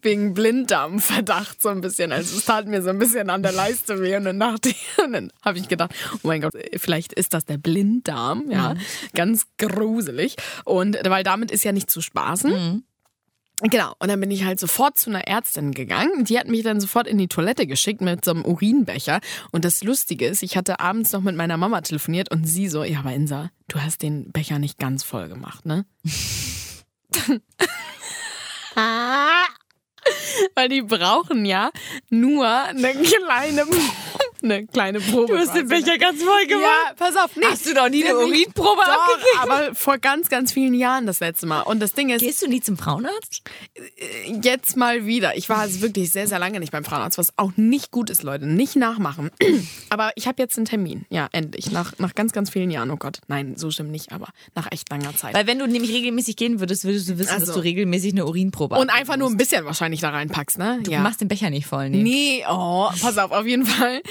Wegen 0.03 0.35
Blinddarmverdacht 0.35 1.63
so 1.63 1.71
ein 1.71 1.81
bisschen. 1.81 2.13
Also 2.13 2.37
es 2.37 2.45
tat 2.45 2.67
mir 2.67 2.83
so 2.83 2.91
ein 2.91 2.99
bisschen 2.99 3.31
an 3.31 3.43
der 3.43 3.53
Leiste 3.53 4.03
weh 4.03 4.17
und 4.17 4.25
dann 4.25 4.39
dachte 4.39 4.71
ich, 4.71 4.87
und 5.03 5.13
dann 5.13 5.33
habe 5.43 5.59
ich 5.59 5.69
gedacht, 5.69 5.93
oh 6.15 6.27
mein 6.27 6.41
Gott, 6.41 6.53
vielleicht 6.77 7.13
ist 7.13 7.33
das 7.33 7.45
der 7.45 7.59
Blinddarm, 7.59 8.51
ja. 8.51 8.75
Ganz 9.15 9.47
gruselig. 9.57 10.37
Und 10.65 10.99
weil 11.05 11.23
damit 11.23 11.51
ist 11.51 11.65
ja 11.65 11.73
nicht 11.73 11.91
zu 11.91 12.01
spaßen. 12.01 12.85
Genau, 13.63 13.93
und 13.99 14.09
dann 14.09 14.21
bin 14.21 14.31
ich 14.31 14.45
halt 14.45 14.61
sofort 14.61 14.97
zu 14.97 15.11
einer 15.11 15.27
Ärztin 15.27 15.73
gegangen. 15.73 16.25
Die 16.25 16.39
hat 16.39 16.47
mich 16.47 16.63
dann 16.63 16.81
sofort 16.81 17.09
in 17.09 17.19
die 17.19 17.27
Toilette 17.27 17.67
geschickt 17.67 18.01
mit 18.01 18.25
so 18.25 18.31
einem 18.31 18.45
Urinbecher. 18.45 19.21
Und 19.51 19.65
das 19.65 19.83
Lustige 19.83 20.27
ist, 20.27 20.45
ich 20.45 20.57
hatte 20.57 20.79
abends 20.79 21.13
noch 21.13 21.23
mit 21.23 21.35
meiner 21.35 21.57
Mama 21.57 21.81
telefoniert 21.81 22.31
und 22.31 22.45
sie 22.45 22.69
so, 22.69 22.85
ja, 22.85 23.01
aber 23.01 23.13
Insa, 23.15 23.51
du 23.67 23.81
hast 23.81 24.03
den 24.03 24.31
Becher 24.31 24.61
nicht 24.61 24.79
ganz 24.79 25.03
voll 25.03 25.29
gemacht, 25.29 25.67
ne? 25.67 25.85
Weil 30.55 30.69
die 30.69 30.83
brauchen 30.83 31.45
ja 31.45 31.71
nur 32.11 32.49
eine 32.49 32.93
kleine, 32.93 33.67
eine 34.43 34.67
kleine 34.67 35.01
Probe. 35.01 35.35
quasi, 35.35 35.63
ne? 35.65 35.99
ganz 35.99 36.23
voll 36.23 36.43
Ja, 36.49 36.93
pass 36.97 37.17
auf, 37.17 37.37
nee. 37.37 37.45
Hast 37.49 37.67
du 37.67 37.75
doch 37.75 37.89
nie 37.89 38.05
eine 38.05 38.17
Urinprobe 38.17 38.83
Doch, 38.85 39.15
abgegeben? 39.15 39.39
aber 39.53 39.75
vor 39.75 39.99
ganz, 39.99 40.29
ganz 40.29 40.53
vielen 40.53 40.75
Jahren 40.75 41.07
das 41.07 41.21
letzte 41.21 41.47
Mal. 41.47 41.63
Und 41.63 41.81
das 41.81 41.93
Ding 41.93 42.11
ist, 42.11 42.21
Gehst 42.21 42.43
du 42.43 42.49
nie 42.49 42.61
zum 42.61 42.77
Frauenarzt? 42.77 43.43
jetzt 44.43 44.77
mal 44.77 45.07
wieder. 45.07 45.37
Ich 45.37 45.49
war 45.49 45.59
also 45.59 45.81
wirklich 45.81 46.11
sehr, 46.11 46.27
sehr 46.27 46.39
lange 46.39 46.61
nicht 46.61 46.73
beim 46.73 46.85
Frauenarzt, 46.85 47.19
was 47.19 47.33
auch 47.37 47.53
nicht 47.57 47.91
gut 47.91 48.11
ist, 48.11 48.23
Leute. 48.23 48.47
Nicht 48.47 48.77
nachmachen. 48.77 49.31
Aber 49.91 50.13
ich 50.15 50.27
habe 50.27 50.41
jetzt 50.43 50.57
einen 50.57 50.67
Termin. 50.67 51.05
Ja, 51.11 51.29
endlich. 51.33 51.71
Nach, 51.71 51.99
nach 51.99 52.15
ganz, 52.15 52.33
ganz 52.33 52.51
vielen 52.51 52.71
Jahren. 52.71 52.91
Oh 52.91 52.97
Gott. 52.97 53.21
Nein, 53.29 53.57
so 53.57 53.71
stimmt 53.71 53.91
nicht, 53.91 54.13
aber 54.13 54.29
nach 54.55 54.71
echt 54.71 54.89
langer 54.91 55.15
Zeit. 55.17 55.35
Weil 55.35 55.47
wenn 55.47 55.59
du 55.59 55.67
nämlich 55.67 55.93
regelmäßig 55.93 56.37
gehen 56.37 56.61
würdest, 56.61 56.85
würdest 56.85 57.09
du 57.09 57.19
wissen, 57.19 57.31
Also. 57.31 57.47
dass 57.47 57.55
du 57.55 57.61
regelmäßig 57.61 58.13
eine 58.13 58.27
Urinprobe 58.27 58.77
Und 58.77 58.91
einfach 58.91 59.17
nur 59.17 59.29
ein 59.29 59.37
bisschen 59.37 59.65
wahrscheinlich 59.65 60.01
da 60.01 60.11
reinpackst, 60.11 60.59
ne? 60.59 60.81
Du 60.83 60.91
ja. 60.91 61.01
machst 61.01 61.21
den 61.21 61.29
Becher 61.29 61.51
nicht 61.51 61.67
voll, 61.67 61.91
nee. 61.91 62.03
Nee, 62.03 62.45
oh, 62.49 62.89
pass 63.01 63.19
auf, 63.19 63.31
auf 63.33 63.47
jeden 63.47 63.67
Fall. 63.67 64.03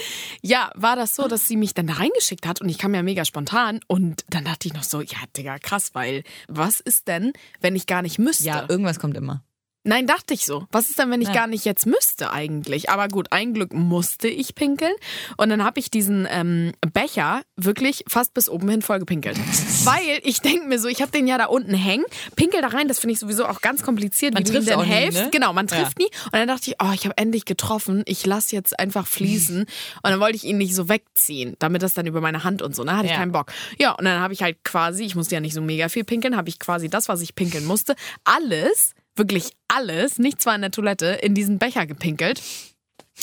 Ja, 0.42 0.70
war 0.74 0.96
das 0.96 1.14
so, 1.14 1.28
dass 1.28 1.48
sie 1.48 1.56
mich 1.56 1.74
dann 1.74 1.86
da 1.86 1.94
reingeschickt 1.94 2.46
hat 2.46 2.60
und 2.60 2.68
ich 2.68 2.78
kam 2.78 2.94
ja 2.94 3.02
mega 3.02 3.24
spontan 3.24 3.80
und 3.86 4.24
dann 4.28 4.44
dachte 4.44 4.68
ich 4.68 4.74
noch 4.74 4.82
so, 4.82 5.00
ja, 5.00 5.18
Digga, 5.36 5.58
krass, 5.58 5.90
weil 5.94 6.24
was 6.48 6.80
ist 6.80 7.08
denn, 7.08 7.32
wenn 7.60 7.76
ich 7.76 7.86
gar 7.86 8.02
nicht 8.02 8.18
müsste? 8.18 8.44
Ja, 8.44 8.66
irgendwas 8.68 8.98
kommt 8.98 9.16
immer. 9.16 9.42
Nein, 9.84 10.06
dachte 10.06 10.34
ich 10.34 10.44
so. 10.44 10.66
Was 10.70 10.90
ist 10.90 10.98
denn, 10.98 11.10
wenn 11.10 11.22
ich 11.22 11.28
Nein. 11.28 11.36
gar 11.36 11.46
nicht 11.46 11.64
jetzt 11.64 11.86
müsste 11.86 12.30
eigentlich? 12.32 12.90
Aber 12.90 13.08
gut, 13.08 13.28
ein 13.30 13.54
Glück 13.54 13.72
musste 13.72 14.28
ich 14.28 14.54
pinkeln. 14.54 14.92
Und 15.38 15.48
dann 15.48 15.64
habe 15.64 15.78
ich 15.80 15.90
diesen 15.90 16.26
ähm, 16.30 16.72
Becher 16.92 17.42
wirklich 17.56 18.04
fast 18.06 18.34
bis 18.34 18.48
oben 18.50 18.68
hin 18.68 18.82
voll 18.82 18.98
gepinkelt. 18.98 19.38
Weil 19.84 20.20
ich 20.24 20.40
denke 20.40 20.66
mir 20.66 20.78
so, 20.78 20.88
ich 20.88 21.00
habe 21.00 21.10
den 21.12 21.26
ja 21.26 21.38
da 21.38 21.46
unten 21.46 21.72
hängen, 21.74 22.04
pinkel 22.36 22.60
da 22.60 22.68
rein, 22.68 22.88
das 22.88 22.98
finde 22.98 23.14
ich 23.14 23.18
sowieso 23.20 23.46
auch 23.46 23.60
ganz 23.62 23.82
kompliziert, 23.82 24.34
Man 24.34 24.42
wie 24.42 24.50
du 24.50 24.58
trifft 24.58 24.72
auch 24.72 24.82
nie, 24.84 24.88
hältst. 24.90 25.22
ne? 25.22 25.28
Genau, 25.30 25.52
man 25.54 25.68
Ja. 25.68 25.76
trifft 25.78 25.98
nie. 25.98 26.08
Und 26.24 26.34
dann 26.34 26.48
dachte 26.48 26.70
ich, 26.70 26.76
oh, 26.82 26.92
ich 26.92 27.04
habe 27.04 27.16
endlich 27.16 27.44
getroffen, 27.46 28.02
ich 28.04 28.26
lasse 28.26 28.54
jetzt 28.56 28.78
einfach 28.78 29.06
fließen. 29.06 29.60
Und 29.60 29.68
dann 30.02 30.20
wollte 30.20 30.36
ich 30.36 30.44
ihn 30.44 30.58
nicht 30.58 30.74
so 30.74 30.88
wegziehen, 30.90 31.54
damit 31.60 31.82
das 31.82 31.94
dann 31.94 32.04
über 32.06 32.20
meine 32.20 32.44
Hand 32.44 32.60
und 32.62 32.74
so, 32.74 32.84
ne, 32.84 32.94
hatte 32.96 33.06
ich 33.06 33.12
Ja. 33.12 33.18
keinen 33.18 33.32
Bock. 33.32 33.52
Ja, 33.78 33.92
und 33.92 34.04
dann 34.04 34.20
habe 34.20 34.34
ich 34.34 34.42
halt 34.42 34.62
quasi, 34.64 35.04
ich 35.04 35.14
musste 35.14 35.36
ja 35.36 35.40
nicht 35.40 35.54
so 35.54 35.62
mega 35.62 35.88
viel 35.88 36.04
pinkeln, 36.04 36.36
habe 36.36 36.48
ich 36.50 36.58
quasi 36.58 36.90
das, 36.90 37.08
was 37.08 37.22
ich 37.22 37.34
pinkeln 37.34 37.64
musste, 37.64 37.94
alles, 38.24 38.92
wirklich 39.18 39.50
alles, 39.68 40.18
nicht 40.18 40.40
zwar 40.40 40.54
in 40.54 40.60
der 40.62 40.70
Toilette, 40.70 41.06
in 41.06 41.34
diesen 41.34 41.58
Becher 41.58 41.86
gepinkelt. 41.86 42.40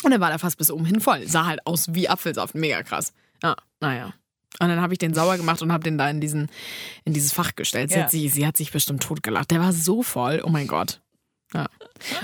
Und 0.04 0.12
dann 0.12 0.20
war 0.22 0.30
der 0.30 0.40
fast 0.40 0.58
bis 0.58 0.70
oben 0.72 0.86
hin 0.86 1.00
voll. 1.00 1.26
Sah 1.28 1.46
halt 1.46 1.66
aus 1.66 1.94
wie 1.94 2.10
Apfelsaft, 2.10 2.56
mega 2.56 2.84
krass. 2.84 3.14
Ja, 3.42 3.56
naja. 3.80 4.14
Und 4.60 4.70
dann 4.70 4.82
habe 4.82 4.94
ich 4.94 5.00
den 5.00 5.14
sauber 5.14 5.38
gemacht 5.38 5.62
und 5.62 5.72
habe 5.72 5.84
den 5.84 5.98
da 5.98 6.10
in, 6.10 6.22
diesen, 6.22 6.50
in 7.04 7.14
dieses 7.14 7.34
Fach 7.34 7.56
gestellt. 7.56 7.90
Sie, 7.92 7.98
Ja. 7.98 8.04
hat 8.04 8.12
sich, 8.12 8.34
sie 8.34 8.46
hat 8.48 8.56
sich 8.58 8.72
bestimmt 8.72 9.04
totgelacht. 9.04 9.52
Der 9.52 9.60
war 9.60 9.74
so 9.74 10.02
voll, 10.04 10.42
oh 10.46 10.50
mein 10.50 10.68
Gott. 10.68 11.02
Ja. 11.54 11.68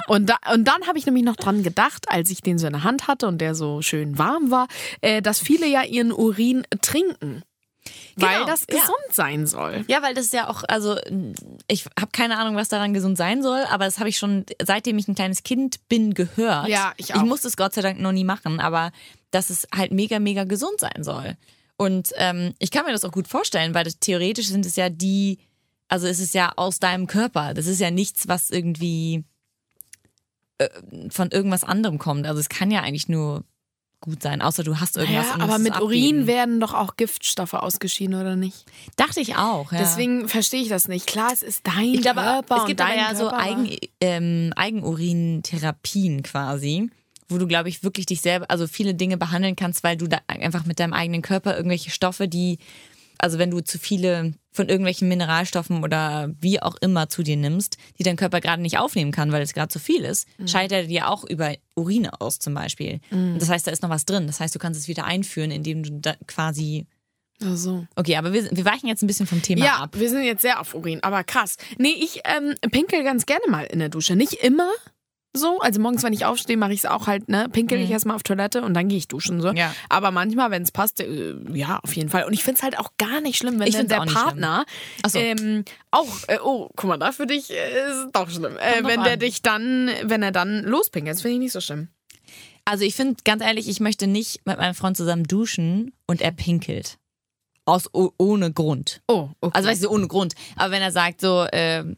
Und, 0.08 0.30
da, 0.30 0.38
und 0.54 0.66
dann 0.66 0.88
habe 0.88 0.98
ich 0.98 1.06
nämlich 1.06 1.24
noch 1.24 1.36
dran 1.36 1.64
gedacht, 1.64 2.08
als 2.10 2.30
ich 2.30 2.42
den 2.42 2.58
so 2.58 2.68
in 2.68 2.74
der 2.74 2.84
Hand 2.84 3.08
hatte 3.08 3.28
und 3.28 3.40
der 3.40 3.56
so 3.56 3.82
schön 3.82 4.18
warm 4.18 4.52
war, 4.52 4.68
äh, 5.02 5.22
dass 5.22 5.40
viele 5.40 5.68
ja 5.68 5.84
ihren 5.84 6.12
Urin 6.12 6.64
trinken. 6.82 7.44
Weil 8.16 8.34
Genau, 8.36 8.46
das 8.46 8.66
ja. 8.70 8.76
gesund 8.80 8.98
sein 9.12 9.48
soll. 9.48 9.84
Ja, 9.88 10.02
weil 10.02 10.14
das 10.14 10.32
ja 10.32 10.48
auch, 10.50 10.64
also 10.68 10.98
ich 11.68 11.86
habe 12.00 12.12
keine 12.12 12.38
Ahnung, 12.38 12.56
was 12.56 12.70
daran 12.70 12.94
gesund 12.94 13.18
sein 13.18 13.42
soll, 13.42 13.64
aber 13.70 13.86
das 13.86 14.00
habe 14.00 14.10
ich 14.10 14.18
schon, 14.18 14.46
seitdem 14.62 14.98
ich 14.98 15.08
ein 15.08 15.16
kleines 15.16 15.44
Kind 15.44 15.88
bin, 15.90 16.14
gehört. 16.14 16.68
Ja, 16.68 16.94
ich 16.98 17.10
Ich 17.10 17.16
auch. 17.16 17.24
musste 17.24 17.48
es 17.48 17.58
Gott 17.58 17.74
sei 17.74 17.82
Dank 17.82 18.00
noch 18.00 18.12
nie 18.12 18.24
machen, 18.24 18.60
aber 18.60 18.92
dass 19.32 19.50
es 19.50 19.68
halt 19.76 19.92
mega, 19.92 20.20
mega 20.20 20.44
gesund 20.44 20.80
sein 20.80 21.04
soll. 21.04 21.38
Und 21.78 22.10
ähm, 22.18 22.54
ich 22.60 22.70
kann 22.70 22.86
mir 22.86 22.92
das 22.92 23.04
auch 23.06 23.12
gut 23.12 23.28
vorstellen, 23.28 23.74
weil 23.74 23.84
das, 23.86 23.98
theoretisch 24.00 24.48
sind 24.48 24.66
es 24.66 24.76
ja 24.76 24.90
die, 24.90 25.40
also 25.88 26.06
es 26.06 26.20
ist 26.20 26.36
ja 26.36 26.52
aus 26.56 26.80
deinem 26.80 27.08
Körper. 27.08 27.54
Das 27.56 27.66
ist 27.66 27.80
ja 27.80 27.90
nichts, 27.90 28.28
was 28.28 28.50
irgendwie 28.52 29.24
äh, 30.60 30.70
von 31.10 31.32
irgendwas 31.32 31.64
anderem 31.64 31.98
kommt. 31.98 32.28
Also 32.28 32.40
es 32.40 32.50
kann 32.50 32.70
ja 32.70 32.82
eigentlich 32.82 33.10
nur 33.10 33.44
gut 34.02 34.22
sein, 34.22 34.42
außer 34.42 34.64
du 34.64 34.80
hast 34.80 34.98
irgendwas. 34.98 35.28
Ja, 35.28 35.40
aber 35.40 35.60
mit 35.60 35.80
Urin 35.80 36.28
werden 36.28 36.60
doch 36.60 36.74
auch 36.74 36.98
Giftstoffe 36.98 37.54
ausgeschieden, 37.54 38.16
oder 38.16 38.36
nicht? 38.36 38.66
Dachte 38.98 39.22
ich 39.22 39.38
auch, 39.38 39.72
ja. 39.72 39.78
Deswegen 39.78 40.28
verstehe 40.28 40.62
ich 40.62 40.70
das 40.70 40.88
nicht. 40.88 41.08
Klar, 41.08 41.30
es 41.32 41.44
ist 41.44 41.66
dein 41.66 41.94
Ich 41.94 42.02
glaube, 42.02 42.22
Körper 42.22 42.58
es 42.58 42.66
gibt 42.66 42.82
aber 42.82 42.90
dein 42.90 43.00
ja 43.00 43.16
so 43.16 43.32
Eigen, 43.32 43.78
ähm, 44.02 44.54
Eigenurintherapien 44.56 46.24
quasi, 46.24 46.90
wo 47.30 47.38
du, 47.38 47.48
glaube 47.48 47.70
ich, 47.70 47.84
wirklich 47.84 48.08
dich 48.08 48.22
selber, 48.22 48.48
also 48.50 48.68
viele 48.68 48.96
Dinge 48.96 49.18
behandeln 49.18 49.56
kannst, 49.56 49.84
weil 49.84 49.96
du 49.96 50.08
da 50.08 50.18
einfach 50.28 50.66
mit 50.66 50.80
deinem 50.80 50.94
eigenen 50.94 51.22
Körper 51.22 51.56
irgendwelche 51.56 51.92
Stoffe, 51.92 52.28
die, 52.28 52.58
also 53.22 53.38
wenn 53.38 53.52
du 53.52 53.62
zu 53.62 53.78
viele 53.80 54.34
von 54.54 54.68
irgendwelchen 54.68 55.08
Mineralstoffen 55.08 55.84
oder 55.84 56.30
wie 56.40 56.62
auch 56.62 56.76
immer 56.82 57.08
zu 57.08 57.24
dir 57.24 57.38
nimmst, 57.38 57.78
die 57.98 58.04
dein 58.04 58.18
Körper 58.18 58.42
gerade 58.42 58.62
nicht 58.62 58.78
aufnehmen 58.80 59.12
kann, 59.12 59.32
weil 59.32 59.42
es 59.42 59.54
gerade 59.54 59.70
zu 59.70 59.80
viel 59.80 60.04
ist, 60.04 60.28
scheidet 60.46 60.72
er 60.74 60.84
dir 60.88 61.10
auch 61.10 61.24
über 61.24 61.56
Urine 61.76 62.20
aus 62.20 62.40
zum 62.40 62.54
Beispiel. 62.54 63.00
Und 63.12 63.40
das 63.40 63.50
heißt, 63.50 63.66
da 63.66 63.72
ist 63.72 63.82
noch 63.82 63.90
was 63.90 64.06
drin. 64.06 64.28
Das 64.28 64.40
heißt, 64.42 64.54
du 64.54 64.60
kannst 64.60 64.80
es 64.80 64.88
wieder 64.90 65.06
einführen, 65.06 65.52
indem 65.52 65.84
du 65.84 65.92
da 66.02 66.16
quasi. 66.28 66.86
Ach 67.44 67.56
so. 67.56 67.88
Okay, 67.96 68.18
aber 68.18 68.34
wir, 68.34 68.50
wir 68.52 68.66
weichen 68.66 68.88
jetzt 68.90 69.02
ein 69.04 69.08
bisschen 69.08 69.26
vom 69.26 69.42
Thema 69.42 69.66
Ja, 69.66 69.76
ab. 69.78 69.98
wir 69.98 70.10
sind 70.10 70.24
jetzt 70.24 70.42
sehr 70.42 70.60
auf 70.60 70.76
Urin, 70.76 71.02
aber 71.02 71.24
krass. 71.24 71.56
Nee, 71.78 71.96
ich 72.00 72.22
ähm, 72.26 72.54
pinkel 72.72 73.04
ganz 73.04 73.26
gerne 73.26 73.46
mal 73.50 73.64
in 73.64 73.80
der 73.80 73.90
Dusche. 73.90 74.16
Nicht 74.16 74.34
immer 74.34 74.70
so. 75.36 75.60
Also 75.62 75.80
morgens, 75.80 76.04
wenn 76.04 76.14
ich 76.14 76.26
aufstehe, 76.26 76.58
mache 76.58 76.74
ich 76.74 76.80
es 76.80 76.86
auch 76.86 77.08
halt, 77.08 77.30
ne? 77.30 77.48
Pinkel 77.52 77.80
ich 77.80 77.90
erstmal 77.92 78.16
auf 78.16 78.24
Toilette 78.24 78.62
und 78.64 78.74
dann 78.74 78.88
gehe 78.90 78.98
ich 78.98 79.08
duschen 79.08 79.42
so. 79.42 79.50
Mhm. 79.52 79.58
Ja. 79.58 79.74
Aber 79.90 80.12
manchmal, 80.12 80.52
wenn 80.52 80.64
es 80.64 80.72
passt, 80.72 81.00
äh, 81.00 81.36
ja, 81.54 81.80
auf 81.84 81.96
jeden 81.96 82.10
Fall. 82.10 82.26
Und 82.26 82.34
ich 82.34 82.44
finde 82.44 82.58
es 82.58 82.64
halt 82.64 82.78
auch 82.78 82.90
gar 82.98 83.22
nicht 83.22 83.38
schlimm, 83.38 83.60
wenn 83.60 83.72
dann 83.72 83.88
der 83.88 84.02
Partner 84.14 84.66
so. 85.08 85.20
ähm, 85.20 85.64
auch, 85.92 86.08
äh, 86.28 86.38
oh, 86.44 86.70
guck 86.76 86.88
mal, 86.90 86.98
da 86.98 87.12
für 87.12 87.28
dich 87.28 87.50
äh, 87.52 87.88
ist 87.90 87.96
es 88.06 88.12
doch 88.12 88.30
schlimm. 88.30 88.58
Äh, 88.58 88.84
wenn 88.84 89.04
der 89.04 89.14
an. 89.14 89.20
dich 89.20 89.42
dann, 89.42 89.90
wenn 90.04 90.22
er 90.24 90.32
dann 90.32 90.64
lospinkelt, 90.64 91.16
das 91.16 91.22
finde 91.22 91.36
ich 91.36 91.40
nicht 91.40 91.54
so 91.54 91.62
schlimm. 91.62 91.88
Also 92.66 92.84
ich 92.84 92.96
finde, 92.96 93.16
ganz 93.24 93.42
ehrlich, 93.42 93.68
ich 93.68 93.80
möchte 93.80 94.08
nicht 94.08 94.46
mit 94.46 94.58
meinem 94.58 94.76
Freund 94.76 94.96
zusammen 94.96 95.24
duschen 95.24 95.94
und 96.08 96.22
er 96.22 96.32
pinkelt. 96.32 96.98
Aus 97.66 97.90
o- 97.94 98.12
ohne 98.18 98.52
Grund. 98.52 99.02
Oh, 99.08 99.30
okay. 99.40 99.52
Also 99.56 99.70
weißt 99.70 99.84
du, 99.84 99.90
ohne 99.90 100.08
Grund. 100.08 100.34
Aber 100.56 100.72
wenn 100.72 100.82
er 100.82 100.92
sagt 100.92 101.22
so, 101.22 101.46
ähm, 101.52 101.96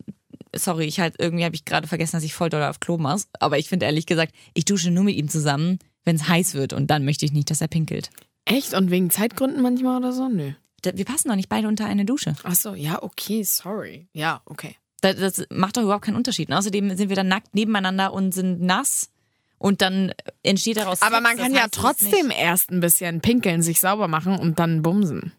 sorry, 0.55 0.85
ich 0.85 0.99
halt 0.99 1.15
irgendwie 1.19 1.43
habe 1.45 1.55
ich 1.55 1.65
gerade 1.65 1.87
vergessen, 1.87 2.15
dass 2.17 2.23
ich 2.23 2.33
voll 2.33 2.49
doll 2.49 2.63
auf 2.63 2.79
Klo 2.79 2.97
muss. 2.97 3.27
Aber 3.39 3.57
ich 3.57 3.69
finde 3.69 3.85
ehrlich 3.85 4.05
gesagt, 4.05 4.33
ich 4.53 4.65
dusche 4.65 4.91
nur 4.91 5.03
mit 5.03 5.15
ihm 5.15 5.29
zusammen, 5.29 5.79
wenn 6.05 6.15
es 6.15 6.27
heiß 6.27 6.53
wird 6.53 6.73
und 6.73 6.87
dann 6.87 7.05
möchte 7.05 7.25
ich 7.25 7.31
nicht, 7.31 7.49
dass 7.49 7.61
er 7.61 7.67
pinkelt. 7.67 8.09
Echt? 8.45 8.73
Und 8.73 8.91
wegen 8.91 9.09
Zeitgründen 9.09 9.61
manchmal 9.61 9.97
oder 9.97 10.11
so? 10.13 10.27
Nö. 10.27 10.51
Da- 10.81 10.95
Wir 10.97 11.05
passen 11.05 11.29
doch 11.29 11.35
nicht 11.35 11.49
beide 11.49 11.67
unter 11.67 11.85
eine 11.85 12.03
Dusche. 12.05 12.35
Ach 12.43 12.55
so, 12.55 12.73
ja, 12.75 13.01
okay, 13.01 13.43
sorry. 13.43 14.07
Ja, 14.13 14.41
okay. 14.45 14.75
Das, 15.01 15.15
das 15.17 15.45
macht 15.49 15.77
doch 15.77 15.81
überhaupt 15.83 16.05
keinen 16.05 16.15
Unterschied. 16.17 16.49
Und 16.49 16.55
außerdem 16.55 16.95
sind 16.97 17.09
wir 17.09 17.15
dann 17.15 17.27
nackt 17.27 17.55
nebeneinander 17.55 18.13
und 18.13 18.33
sind 18.33 18.61
nass 18.61 19.09
und 19.57 19.81
dann 19.81 20.13
entsteht 20.43 20.77
daraus. 20.77 21.01
Aber 21.01 21.21
man 21.21 21.37
kann 21.37 21.53
ja 21.53 21.67
trotzdem 21.71 22.31
erst 22.31 22.69
ein 22.71 22.79
bisschen 22.81 23.21
pinkeln, 23.21 23.61
sich 23.61 23.79
sauber 23.79 24.07
machen 24.09 24.37
und 24.37 24.59
dann 24.59 24.81
bumsen. 24.81 25.31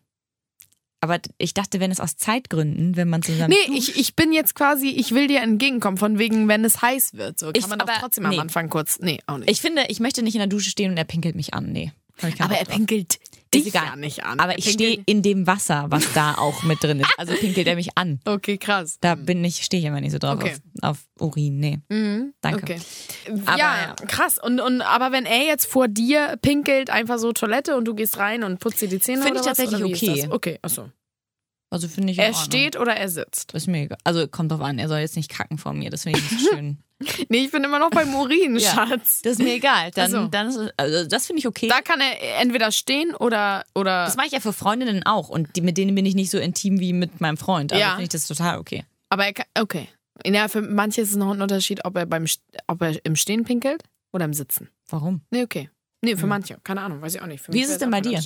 Aber 1.04 1.20
ich 1.36 1.52
dachte, 1.52 1.80
wenn 1.80 1.90
es 1.90 2.00
aus 2.00 2.16
Zeitgründen, 2.16 2.96
wenn 2.96 3.08
man 3.10 3.20
zusammen. 3.22 3.50
Nee, 3.68 3.76
ich, 3.76 3.98
ich 3.98 4.16
bin 4.16 4.32
jetzt 4.32 4.54
quasi, 4.54 4.88
ich 4.88 5.12
will 5.12 5.26
dir 5.26 5.42
entgegenkommen, 5.42 5.98
von 5.98 6.18
wegen, 6.18 6.48
wenn 6.48 6.64
es 6.64 6.80
heiß 6.80 7.12
wird. 7.14 7.38
So 7.38 7.46
kann 7.46 7.54
Ich- 7.56 7.66
man 7.68 7.78
doch 7.78 7.86
aber- 7.86 7.98
trotzdem 8.00 8.24
am 8.24 8.30
nee. 8.30 8.38
Anfang 8.38 8.70
kurz. 8.70 8.98
Nee, 9.00 9.18
auch 9.26 9.36
nicht. 9.36 9.50
Ich 9.50 9.60
finde, 9.60 9.84
ich 9.88 10.00
möchte 10.00 10.22
nicht 10.22 10.34
in 10.34 10.38
der 10.38 10.46
Dusche 10.48 10.70
stehen 10.70 10.90
und 10.90 10.96
er 10.96 11.04
pinkelt 11.04 11.34
mich 11.36 11.52
an. 11.52 11.72
Nee. 11.72 11.92
Aber 12.38 12.56
er 12.56 12.64
pinkelt 12.64 13.18
dich 13.62 13.72
ja 13.72 13.96
nicht 13.96 14.24
an. 14.24 14.38
Aber 14.40 14.52
Er 14.52 14.58
ich 14.58 14.70
stehe 14.70 15.02
in 15.06 15.22
dem 15.22 15.46
Wasser, 15.46 15.86
was 15.88 16.12
da 16.12 16.34
auch 16.34 16.62
mit 16.64 16.82
drin 16.82 17.00
ist. 17.00 17.10
Also 17.18 17.34
pinkelt 17.34 17.66
er 17.66 17.76
mich 17.76 17.96
an. 17.96 18.20
Okay, 18.26 18.58
krass. 18.58 18.98
Da 19.00 19.14
bin 19.14 19.44
ich, 19.44 19.64
stehe 19.64 19.80
ich 19.80 19.86
immer 19.86 20.00
nicht 20.00 20.12
so 20.12 20.18
drauf 20.18 20.34
Okay. 20.36 20.54
auf, 20.82 20.98
auf 21.18 21.28
Urin. 21.28 21.58
Nee. 21.58 21.78
Danke. 22.40 22.62
Okay. 22.62 22.80
Aber 23.46 23.58
ja, 23.58 23.76
ja. 23.80 23.94
krass. 24.06 24.38
Und, 24.42 24.60
und 24.60 24.82
aber 24.82 25.12
wenn 25.12 25.24
er 25.24 25.44
jetzt 25.44 25.66
vor 25.66 25.88
dir 25.88 26.36
pinkelt, 26.42 26.90
einfach 26.90 27.18
so 27.18 27.32
Toilette 27.32 27.76
und 27.76 27.84
du 27.86 27.94
gehst 27.94 28.18
rein 28.18 28.42
und 28.42 28.58
putzt 28.60 28.80
dir 28.82 28.88
die 28.88 28.98
Zähne 28.98 29.22
Finde 29.22 29.40
ich 29.40 29.46
was? 29.46 29.56
tatsächlich 29.56 29.84
okay. 29.84 30.28
Okay, 30.30 30.58
achso. 30.62 30.88
Also 31.74 31.88
finde 31.88 32.12
ich. 32.12 32.18
Er 32.18 32.28
Ordnung. 32.28 32.44
steht 32.44 32.78
oder 32.78 32.94
er 32.96 33.08
sitzt? 33.08 33.52
Ist 33.52 33.66
mir 33.66 33.82
egal. 33.82 33.98
Also 34.04 34.28
kommt 34.28 34.52
drauf 34.52 34.60
an, 34.60 34.78
er 34.78 34.88
soll 34.88 35.00
jetzt 35.00 35.16
nicht 35.16 35.28
kacken 35.28 35.58
vor 35.58 35.72
mir. 35.72 35.90
Das 35.90 36.04
finde 36.04 36.20
ich 36.20 36.30
nicht 36.30 36.44
so 36.44 36.50
schön. 36.50 36.78
Nee, 37.28 37.38
ich 37.38 37.50
bin 37.50 37.62
immer 37.64 37.80
noch 37.80 37.90
beim 37.90 38.14
Urin, 38.14 38.56
Ja. 38.58 38.70
Schatz. 38.70 39.20
Das 39.22 39.32
ist 39.32 39.38
mir 39.40 39.54
egal. 39.54 39.90
Dann, 39.90 40.10
so. 40.10 40.26
dann 40.28 40.48
ist, 40.48 40.58
also 40.76 41.06
das 41.08 41.26
finde 41.26 41.40
ich 41.40 41.46
okay. 41.48 41.66
Da 41.68 41.82
kann 41.82 42.00
er 42.00 42.40
entweder 42.40 42.70
stehen 42.70 43.14
oder. 43.16 43.64
oder 43.74 44.04
das 44.04 44.16
mache 44.16 44.28
ich 44.28 44.32
ja 44.32 44.40
für 44.40 44.52
Freundinnen 44.54 45.02
auch. 45.04 45.28
Und 45.28 45.54
die, 45.56 45.60
mit 45.60 45.76
denen 45.76 45.94
bin 45.96 46.06
ich 46.06 46.14
nicht 46.14 46.30
so 46.30 46.38
intim 46.38 46.78
wie 46.78 46.92
mit 46.92 47.20
meinem 47.20 47.36
Freund. 47.36 47.72
Also 47.72 47.80
Ja. 47.82 47.90
finde 47.90 48.04
ich 48.04 48.08
das 48.10 48.26
total 48.28 48.58
okay. 48.58 48.84
aber 49.10 49.26
er 49.26 49.32
kann. 49.34 49.46
Okay. 49.58 49.88
Ja, 50.24 50.46
für 50.46 50.62
manche 50.62 51.00
ist 51.00 51.10
es 51.10 51.16
noch 51.16 51.32
ein 51.34 51.42
Unterschied, 51.42 51.84
ob 51.84 51.96
er, 51.96 52.06
beim, 52.06 52.26
ob 52.68 52.80
er 52.80 53.04
im 53.04 53.16
Stehen 53.16 53.42
pinkelt 53.44 53.82
oder 54.12 54.24
im 54.24 54.32
Sitzen. 54.32 54.68
Warum? 54.88 55.22
Nee, 55.30 55.42
okay. 55.42 55.68
Nee, 56.04 56.16
für 56.16 56.26
manche. 56.26 56.58
Keine 56.64 56.80
Ahnung, 56.82 57.00
weiß 57.02 57.14
ich 57.14 57.20
auch 57.22 57.26
nicht. 57.26 57.40
Für 57.42 57.48
Hm. 57.48 57.54
Wie 57.54 57.62
ist 57.62 57.70
es 57.70 57.78
denn 57.78 57.90
bei 57.90 58.00
dir? 58.00 58.22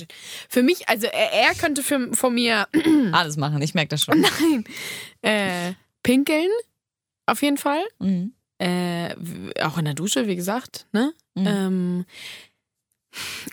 Für 0.49 0.63
mich, 0.63 0.87
also 0.89 1.07
er, 1.07 1.31
er 1.33 1.55
könnte 1.55 1.83
für, 1.83 2.13
von 2.15 2.33
mir 2.33 2.67
Alles 3.11 3.37
machen, 3.37 3.61
ich 3.61 3.73
merke 3.73 3.89
das 3.89 4.03
schon. 4.03 4.21
Nein. 4.41 4.63
Äh, 5.21 5.73
pinkeln, 6.03 6.49
auf 7.25 7.41
jeden 7.41 7.57
Fall. 7.57 7.81
Mhm. 7.99 8.33
Äh, 8.59 9.15
auch 9.61 9.77
in 9.77 9.85
der 9.85 9.93
Dusche, 9.93 10.27
wie 10.27 10.35
gesagt. 10.35 10.85
Ne? 10.91 11.13
Mhm. 11.35 11.45
Ähm, 11.47 12.05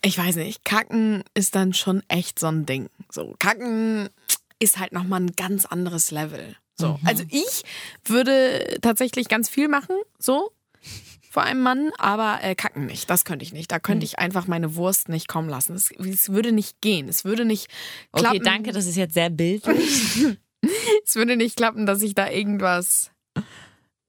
ich 0.03 0.19
weiß 0.19 0.37
nicht, 0.37 0.65
Kacken 0.65 1.25
ist 1.35 1.55
dann 1.55 1.73
schon 1.73 2.03
echt 2.09 2.39
so 2.39 2.47
ein 2.49 2.67
Ding. 2.67 2.89
So, 3.11 3.35
Kacken 3.39 4.09
ist 4.59 4.79
halt 4.79 4.93
nochmal 4.93 5.21
ein 5.21 5.33
ganz 5.37 5.65
anderes 5.65 6.11
Level. 6.11 6.57
So, 6.79 6.99
Mhm. 7.01 7.07
also 7.07 7.25
ich 7.31 7.63
würde 8.05 8.79
tatsächlich 8.83 9.29
ganz 9.29 9.49
viel 9.49 9.69
machen, 9.69 9.97
so 10.19 10.51
vor 11.37 11.43
einem 11.43 11.61
Mann, 11.61 11.91
aber 11.99 12.39
äh, 12.43 12.55
kacken 12.55 12.87
nicht. 12.87 13.11
Das 13.11 13.27
könnte 13.27 13.43
ich 13.45 13.53
nicht. 13.53 13.71
Da 13.71 13.77
Mhm. 13.77 13.83
könnte 13.83 14.07
ich 14.07 14.19
einfach 14.19 14.47
meine 14.47 14.75
Wurst 14.75 15.11
nicht 15.11 15.29
kommen 15.29 15.51
lassen. 15.51 15.75
Es, 15.77 15.91
es 15.91 16.31
würde 16.31 16.51
nicht 16.51 16.81
gehen. 16.81 17.11
Es 17.11 17.27
würde 17.27 17.45
nicht 17.45 17.69
klappen. 18.11 18.37
Okay, 18.39 18.43
danke, 18.43 18.73
das 18.73 18.87
ist 18.87 18.97
jetzt 18.97 19.13
sehr 19.13 19.29
bildlich. 19.29 20.39
Es 21.05 21.15
würde 21.15 21.37
nicht 21.37 21.57
klappen, 21.57 21.85
dass 21.87 22.01
ich 22.03 22.15
da 22.15 22.29
irgendwas. 22.31 23.13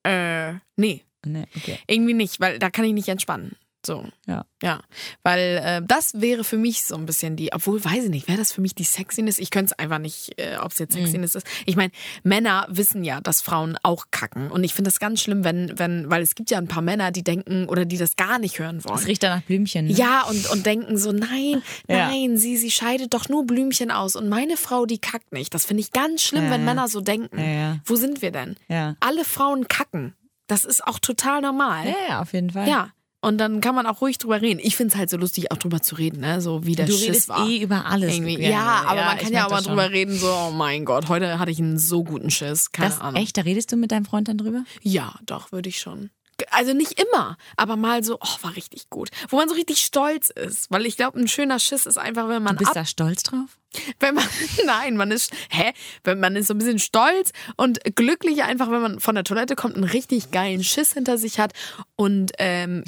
Äh, 0.03 0.53
nee, 0.77 1.03
nee, 1.25 1.43
okay. 1.55 1.77
irgendwie 1.85 2.13
nicht, 2.15 2.39
weil 2.39 2.57
da 2.57 2.69
kann 2.71 2.85
ich 2.85 2.93
nicht 2.93 3.09
entspannen. 3.09 3.55
So. 3.87 4.05
Ja. 4.27 4.45
Ja. 4.61 4.81
Weil 5.23 5.61
äh, 5.63 5.81
das 5.85 6.19
wäre 6.21 6.43
für 6.43 6.57
mich 6.57 6.83
so 6.83 6.95
ein 6.95 7.05
bisschen 7.05 7.37
die, 7.37 7.53
obwohl, 7.53 7.83
weiß 7.83 8.03
ich 8.03 8.09
nicht, 8.09 8.27
wäre 8.27 8.37
das 8.37 8.51
für 8.51 8.59
mich 8.59 8.75
die 8.75 8.83
Sexiness? 8.83 9.39
Ich 9.39 9.49
könnte 9.49 9.71
es 9.73 9.79
einfach 9.79 9.97
nicht, 9.97 10.37
äh, 10.37 10.57
ob 10.61 10.73
es 10.73 10.77
jetzt 10.79 10.93
Sexiness 10.93 11.35
ist. 11.35 11.47
Ich 11.65 11.77
meine, 11.77 11.91
Männer 12.23 12.67
wissen 12.69 13.05
ja, 13.05 13.21
dass 13.21 13.41
Frauen 13.41 13.77
auch 13.83 14.07
kacken. 14.11 14.51
Und 14.51 14.65
ich 14.65 14.73
finde 14.73 14.89
das 14.89 14.99
ganz 14.99 15.21
schlimm, 15.21 15.45
wenn, 15.45 15.79
wenn, 15.79 16.09
weil 16.09 16.21
es 16.21 16.35
gibt 16.35 16.51
ja 16.51 16.57
ein 16.57 16.67
paar 16.67 16.81
Männer, 16.81 17.11
die 17.11 17.23
denken 17.23 17.69
oder 17.69 17.85
die 17.85 17.97
das 17.97 18.17
gar 18.17 18.39
nicht 18.39 18.59
hören 18.59 18.83
wollen. 18.83 18.99
Es 18.99 19.07
riecht 19.07 19.23
dann 19.23 19.39
nach 19.39 19.45
Blümchen. 19.45 19.85
Ne? 19.87 19.93
Ja, 19.93 20.23
und, 20.23 20.49
und 20.49 20.65
denken 20.65 20.97
so, 20.97 21.13
nein, 21.13 21.63
Ja. 21.87 22.09
nein, 22.09 22.37
sie, 22.37 22.57
sie 22.57 22.69
scheidet 22.71 23.13
doch 23.13 23.29
nur 23.29 23.45
Blümchen 23.47 23.89
aus 23.89 24.17
und 24.17 24.27
meine 24.27 24.57
Frau, 24.57 24.85
die 24.85 24.99
kackt 24.99 25.31
nicht. 25.31 25.53
Das 25.53 25.65
finde 25.65 25.79
ich 25.81 25.91
ganz 25.91 26.21
schlimm, 26.23 26.43
Ja, 26.45 26.51
wenn 26.51 26.61
ja. 26.61 26.65
Männer 26.65 26.87
so 26.89 26.99
denken. 26.99 27.81
Wo 27.85 27.95
sind 27.95 28.21
wir 28.21 28.31
denn? 28.31 28.57
Alle 28.99 29.23
Frauen 29.23 29.69
kacken. 29.69 30.13
Das 30.47 30.63
ist 30.65 30.85
auch 30.85 30.99
total 30.99 31.41
normal. 31.41 31.87
Ja, 31.87 31.95
ja, 32.09 32.21
auf 32.21 32.33
jeden 32.33 32.49
Fall. 32.49 32.67
Ja. 32.67 32.89
Und 33.27 33.37
dann 33.39 33.59
kann 33.61 33.75
man 33.75 33.85
auch 33.85 33.99
ruhig 34.01 34.17
drüber 34.17 34.41
reden. 34.41 34.59
Ich 34.63 34.75
finde 34.77 34.93
es 34.93 34.97
halt 34.97 35.09
so 35.09 35.17
lustig, 35.17 35.51
auch 35.51 35.57
drüber 35.57 35.81
zu 35.81 35.95
reden, 35.95 36.21
ne? 36.21 36.39
So 36.41 36.65
wie 36.65 36.75
der 36.75 36.85
Du 36.85 36.93
Schiss 36.93 37.07
redest 37.07 37.29
war. 37.29 37.47
eh 37.47 37.57
über 37.61 37.85
alles. 37.85 38.13
Irgendwie. 38.15 38.35
gerne. 38.37 38.53
Ja, 38.53 38.83
aber 38.87 39.03
man 39.03 39.17
ich 39.17 39.23
kann 39.23 39.33
ja 39.33 39.45
auch 39.45 39.49
mal 39.49 39.57
das 39.57 39.65
schon. 39.65 39.73
drüber 39.75 39.91
reden, 39.91 40.15
so, 40.17 40.31
oh 40.31 40.51
mein 40.51 40.85
Gott, 40.85 41.09
heute 41.09 41.37
hatte 41.37 41.51
ich 41.51 41.59
einen 41.59 41.77
so 41.77 42.03
guten 42.05 42.29
Schiss. 42.31 42.71
Keine 42.71 42.89
Das, 42.89 43.01
Ahnung. 43.01 43.21
echt, 43.21 43.37
da 43.37 43.41
redest 43.41 43.71
du 43.71 43.75
mit 43.75 43.91
deinem 43.91 44.05
Freund 44.05 44.29
dann 44.29 44.37
drüber? 44.37 44.63
Ja, 44.81 45.15
doch, 45.25 45.51
würde 45.51 45.67
ich 45.69 45.79
schon. 45.79 46.09
Also 46.51 46.73
nicht 46.73 46.99
immer, 47.01 47.37
aber 47.55 47.75
mal 47.75 48.03
so, 48.03 48.15
oh, 48.21 48.37
war 48.43 48.55
richtig 48.55 48.89
gut. 48.89 49.09
Wo 49.29 49.37
man 49.37 49.49
so 49.49 49.55
richtig 49.55 49.79
stolz 49.79 50.29
ist. 50.29 50.69
Weil 50.69 50.85
ich 50.85 50.95
glaube, 50.97 51.19
ein 51.19 51.27
schöner 51.27 51.59
Schiss 51.59 51.85
ist 51.85 51.97
einfach, 51.97 52.27
wenn 52.29 52.43
man 52.43 52.53
Du 52.55 52.59
bist 52.59 52.69
ab, 52.69 52.75
da 52.75 52.85
stolz 52.85 53.23
drauf? 53.23 53.57
wenn 53.99 54.15
man, 54.15 54.23
nein, 54.65 54.97
man 54.97 55.11
ist, 55.11 55.31
hä? 55.49 55.73
Wenn 56.03 56.19
man 56.19 56.35
ist 56.35 56.47
so 56.47 56.53
ein 56.53 56.57
bisschen 56.59 56.79
stolz 56.79 57.31
und 57.55 57.79
glücklich 57.95 58.43
einfach, 58.43 58.69
wenn 58.71 58.81
man 58.81 58.99
von 58.99 59.15
der 59.15 59.23
Toilette 59.23 59.55
kommt, 59.55 59.75
einen 59.75 59.83
richtig 59.83 60.31
geilen 60.31 60.63
Schiss 60.63 60.93
hinter 60.93 61.17
sich 61.17 61.39
hat 61.39 61.53
und 61.95 62.31
ähm, 62.39 62.83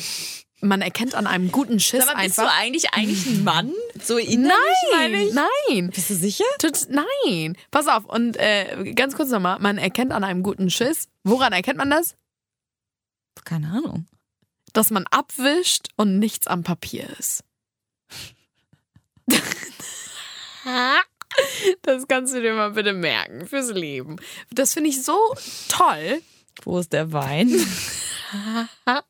man 0.61 0.81
erkennt 0.81 1.15
an 1.15 1.25
einem 1.25 1.51
guten 1.51 1.79
Schiss 1.79 2.05
einfach. 2.07 2.53
eigentlich 2.59 2.93
eigentlich 2.93 3.25
ein 3.27 3.43
Mann? 3.43 3.71
So 4.03 4.17
innerlich 4.17 4.53
Nein, 4.93 5.29
nein. 5.69 5.89
Bist 5.89 6.09
du 6.09 6.15
sicher? 6.15 6.43
Tut- 6.59 6.87
Nein, 6.89 7.57
pass 7.71 7.87
auf. 7.87 8.05
Und 8.05 8.35
äh, 8.37 8.93
ganz 8.93 9.15
kurz 9.15 9.29
nochmal, 9.29 9.57
man 9.59 9.77
erkennt 9.77 10.11
an 10.11 10.23
einem 10.23 10.43
guten 10.43 10.69
Schiss. 10.69 11.07
Woran 11.23 11.53
erkennt 11.53 11.77
man 11.77 11.89
das? 11.89 12.15
Keine 13.45 13.71
Ahnung. 13.71 14.05
Dass 14.73 14.91
man 14.91 15.05
abwischt 15.07 15.87
und 15.95 16.19
nichts 16.19 16.47
am 16.47 16.63
Papier 16.63 17.09
ist. 17.17 17.43
Das 21.83 22.07
kannst 22.07 22.33
du 22.33 22.41
dir 22.41 22.53
mal 22.53 22.71
bitte 22.71 22.91
merken 22.91 23.45
fürs 23.47 23.71
Leben. 23.71 24.17
Das 24.51 24.73
finde 24.73 24.89
ich 24.89 25.03
so 25.03 25.17
toll. 25.69 26.21
Wo 26.63 26.79
ist 26.79 26.91
der 26.91 27.11
Wein? 27.13 27.49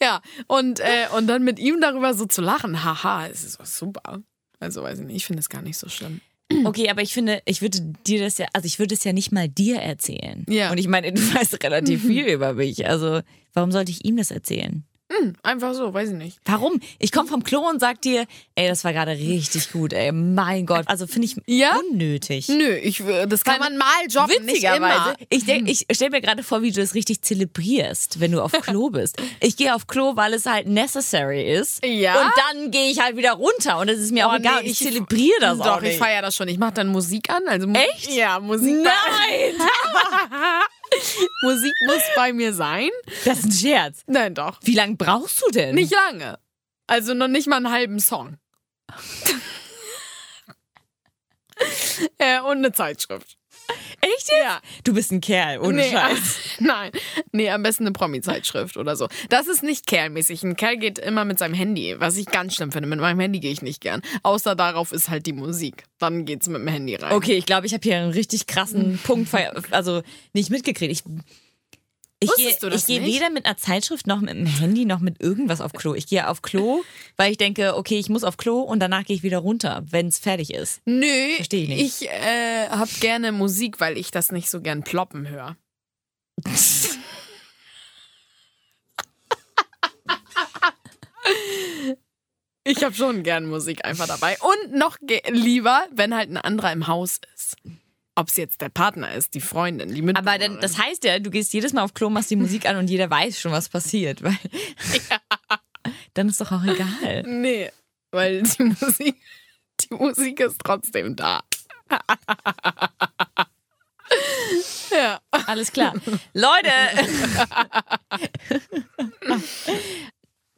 Ja, 0.00 0.22
und, 0.46 0.78
äh, 0.78 1.08
und 1.16 1.26
dann 1.26 1.42
mit 1.42 1.58
ihm 1.58 1.80
darüber 1.80 2.14
so 2.14 2.26
zu 2.26 2.40
lachen. 2.40 2.84
Haha, 2.84 3.26
es 3.26 3.42
ist 3.42 3.58
super. 3.76 4.22
Also 4.60 4.84
weiß 4.84 5.00
ich 5.00 5.06
nicht, 5.06 5.16
ich 5.16 5.26
finde 5.26 5.40
es 5.40 5.48
gar 5.48 5.62
nicht 5.62 5.78
so 5.78 5.88
schlimm. 5.88 6.20
Okay, 6.64 6.90
aber 6.90 7.02
ich 7.02 7.12
finde, 7.12 7.42
ich 7.44 7.62
würde 7.62 7.80
dir 8.06 8.20
das 8.20 8.38
ja, 8.38 8.46
also 8.52 8.66
ich 8.66 8.78
würde 8.78 8.94
es 8.94 9.04
ja 9.04 9.12
nicht 9.12 9.32
mal 9.32 9.48
dir 9.48 9.76
erzählen. 9.76 10.44
Ja. 10.48 10.70
Und 10.70 10.78
ich 10.78 10.86
meine, 10.86 11.12
du 11.12 11.20
weißt 11.20 11.62
relativ 11.62 12.02
viel 12.06 12.26
über 12.26 12.54
mich. 12.54 12.86
Also, 12.86 13.20
warum 13.52 13.72
sollte 13.72 13.90
ich 13.90 14.04
ihm 14.04 14.16
das 14.16 14.30
erzählen? 14.30 14.84
Hm, 15.20 15.34
einfach 15.42 15.74
so, 15.74 15.92
weiß 15.92 16.10
ich 16.10 16.14
nicht. 16.16 16.38
Warum? 16.44 16.80
Ich 16.98 17.12
komme 17.12 17.28
vom 17.28 17.44
Klo 17.44 17.68
und 17.68 17.80
sag 17.80 18.00
dir, 18.00 18.24
ey, 18.54 18.68
das 18.68 18.82
war 18.84 18.92
gerade 18.92 19.12
richtig 19.12 19.70
gut, 19.72 19.92
ey, 19.92 20.10
mein 20.12 20.64
Gott. 20.64 20.84
Also 20.86 21.06
finde 21.06 21.26
ich 21.26 21.36
Ja? 21.46 21.76
unnötig. 21.90 22.48
Nö, 22.48 22.74
ich, 22.76 23.02
das 23.28 23.44
kann 23.44 23.58
man 23.58 23.76
mal 23.76 23.86
joggen, 24.08 24.44
nicht 24.46 24.64
immer. 24.64 25.14
Ich, 25.28 25.44
denk, 25.44 25.68
ich 25.68 25.86
stell 25.92 26.10
mir 26.10 26.20
gerade 26.20 26.42
vor, 26.42 26.62
wie 26.62 26.70
du 26.70 26.80
das 26.80 26.94
richtig 26.94 27.22
zelebrierst, 27.22 28.20
wenn 28.20 28.32
du 28.32 28.40
auf 28.40 28.52
Klo 28.52 28.90
bist. 28.90 29.16
Ich 29.40 29.56
gehe 29.56 29.74
auf 29.74 29.86
Klo, 29.86 30.16
weil 30.16 30.32
es 30.34 30.46
halt 30.46 30.66
necessary 30.66 31.42
ist. 31.52 31.84
Ja? 31.84 32.20
Und 32.22 32.32
dann 32.36 32.70
gehe 32.70 32.90
ich 32.90 33.00
halt 33.00 33.16
wieder 33.16 33.32
runter 33.32 33.78
und 33.80 33.88
es 33.88 33.98
ist 34.00 34.12
mir 34.12 34.28
auch 34.28 34.32
Oh, 34.32 34.36
egal. 34.36 34.62
nee, 34.62 34.70
ich 34.70 34.80
ich- 34.80 34.86
zelebriere 34.88 35.40
das 35.40 35.58
Doch, 35.58 35.66
auch 35.66 35.76
ich 35.82 35.88
nicht. 35.90 35.98
feiere 35.98 36.22
das 36.22 36.34
schon. 36.36 36.48
Ich 36.48 36.58
mache 36.58 36.72
dann 36.74 36.88
Musik 36.88 37.28
an. 37.30 37.42
Also 37.48 37.68
Echt? 37.68 38.12
Ja, 38.12 38.40
Musik. 38.40 38.76
Nein! 38.82 39.54
Musik 41.42 41.72
muss 41.86 42.02
bei 42.16 42.32
mir 42.32 42.54
sein. 42.54 42.90
Das 43.24 43.38
ist 43.38 43.44
ein 43.44 43.52
Scherz. 43.52 44.02
Nein, 44.06 44.34
doch. 44.34 44.58
Wie 44.62 44.74
lange 44.74 44.96
brauchst 44.96 45.42
du 45.42 45.50
denn? 45.50 45.74
Nicht 45.74 45.92
lange. 45.92 46.38
Also 46.86 47.14
noch 47.14 47.28
nicht 47.28 47.46
mal 47.46 47.56
einen 47.56 47.70
halben 47.70 48.00
Song. 48.00 48.38
äh, 52.18 52.40
und 52.40 52.58
eine 52.58 52.72
Zeitschrift. 52.72 53.38
Echt 54.22 54.32
jetzt? 54.32 54.42
Ja. 54.42 54.60
Du 54.84 54.94
bist 54.94 55.12
ein 55.12 55.20
Kerl, 55.20 55.58
ohne 55.58 55.78
nee, 55.78 55.90
Scheiß. 55.90 56.38
Nein. 56.60 56.92
Nee, 57.32 57.50
am 57.50 57.62
besten 57.62 57.84
eine 57.84 57.92
Promi-Zeitschrift 57.92 58.76
oder 58.76 58.96
so. 58.96 59.08
Das 59.28 59.46
ist 59.46 59.62
nicht 59.62 59.86
kerlmäßig. 59.86 60.42
Ein 60.42 60.56
Kerl 60.56 60.76
geht 60.76 60.98
immer 60.98 61.24
mit 61.24 61.38
seinem 61.38 61.54
Handy, 61.54 61.96
was 61.98 62.16
ich 62.16 62.26
ganz 62.26 62.54
schlimm 62.54 62.72
finde. 62.72 62.88
Mit 62.88 63.00
meinem 63.00 63.20
Handy 63.20 63.40
gehe 63.40 63.52
ich 63.52 63.62
nicht 63.62 63.80
gern. 63.80 64.02
Außer 64.22 64.54
darauf 64.54 64.92
ist 64.92 65.08
halt 65.08 65.26
die 65.26 65.32
Musik. 65.32 65.84
Dann 65.98 66.24
geht's 66.24 66.48
mit 66.48 66.60
dem 66.60 66.68
Handy 66.68 66.94
rein. 66.94 67.12
Okay, 67.12 67.34
ich 67.34 67.46
glaube, 67.46 67.66
ich 67.66 67.74
habe 67.74 67.82
hier 67.82 67.96
einen 67.96 68.12
richtig 68.12 68.46
krassen 68.46 68.98
Punkt, 69.02 69.28
also 69.70 70.02
nicht 70.32 70.50
mitgekriegt. 70.50 70.92
Ich, 70.92 71.02
ich 72.22 72.86
gehe 72.86 73.00
nicht? 73.00 73.14
weder 73.14 73.30
mit 73.30 73.46
einer 73.46 73.56
Zeitschrift 73.56 74.06
noch 74.06 74.20
mit 74.20 74.30
dem 74.30 74.46
Handy 74.46 74.84
noch 74.84 75.00
mit 75.00 75.20
irgendwas 75.20 75.60
auf 75.60 75.72
Klo. 75.72 75.94
Ich 75.94 76.06
gehe 76.06 76.28
auf 76.28 76.42
Klo, 76.42 76.82
weil 77.16 77.32
ich 77.32 77.38
denke, 77.38 77.76
okay, 77.76 77.98
ich 77.98 78.08
muss 78.08 78.24
auf 78.24 78.36
Klo 78.36 78.60
und 78.60 78.80
danach 78.80 79.04
gehe 79.04 79.16
ich 79.16 79.22
wieder 79.22 79.38
runter, 79.38 79.82
wenn 79.90 80.08
es 80.08 80.18
fertig 80.18 80.54
ist. 80.54 80.80
Nö, 80.84 81.34
Versteh 81.36 81.64
ich 81.64 81.68
nicht. 81.68 82.02
ich 82.02 82.08
äh, 82.08 82.68
hab 82.68 82.88
gerne 83.00 83.32
Musik, 83.32 83.80
weil 83.80 83.96
ich 83.98 84.10
das 84.10 84.32
nicht 84.32 84.50
so 84.50 84.60
gern 84.60 84.82
ploppen 84.82 85.28
höre. 85.28 85.56
Ich 92.64 92.84
habe 92.84 92.94
schon 92.94 93.24
gern 93.24 93.46
Musik 93.46 93.84
einfach 93.84 94.06
dabei. 94.06 94.36
Und 94.40 94.74
noch 94.78 94.96
lieber, 95.28 95.84
wenn 95.90 96.14
halt 96.14 96.30
ein 96.30 96.36
anderer 96.36 96.72
im 96.72 96.86
Haus 96.86 97.20
ist. 97.34 97.56
Ob 98.14 98.28
es 98.28 98.36
jetzt 98.36 98.60
der 98.60 98.68
Partner 98.68 99.12
ist, 99.14 99.32
die 99.34 99.40
Freundin, 99.40 99.88
die 99.88 100.00
Aber 100.00 100.06
Mitbewohnerin. 100.12 100.52
dann, 100.52 100.60
das 100.60 100.78
heißt 100.78 101.04
ja, 101.04 101.18
du 101.18 101.30
gehst 101.30 101.52
jedes 101.54 101.72
Mal 101.72 101.82
auf 101.82 101.94
Klo, 101.94 102.10
machst 102.10 102.30
die 102.30 102.36
Musik 102.36 102.68
an 102.68 102.76
und 102.76 102.88
jeder 102.90 103.08
weiß 103.08 103.40
schon, 103.40 103.52
was 103.52 103.68
passiert. 103.70 104.22
Weil 104.22 104.36
Dann 106.14 106.28
ist 106.28 106.40
doch 106.40 106.52
auch 106.52 106.62
egal. 106.64 107.22
Nee, 107.26 107.70
weil 108.10 108.42
die 108.42 108.62
Musik, 108.64 109.16
die 109.80 109.94
Musik 109.94 110.40
ist 110.40 110.60
trotzdem 110.62 111.16
da. 111.16 111.42
Ja. 114.90 115.20
Alles 115.46 115.72
klar. 115.72 115.94
Leute! 116.34 116.68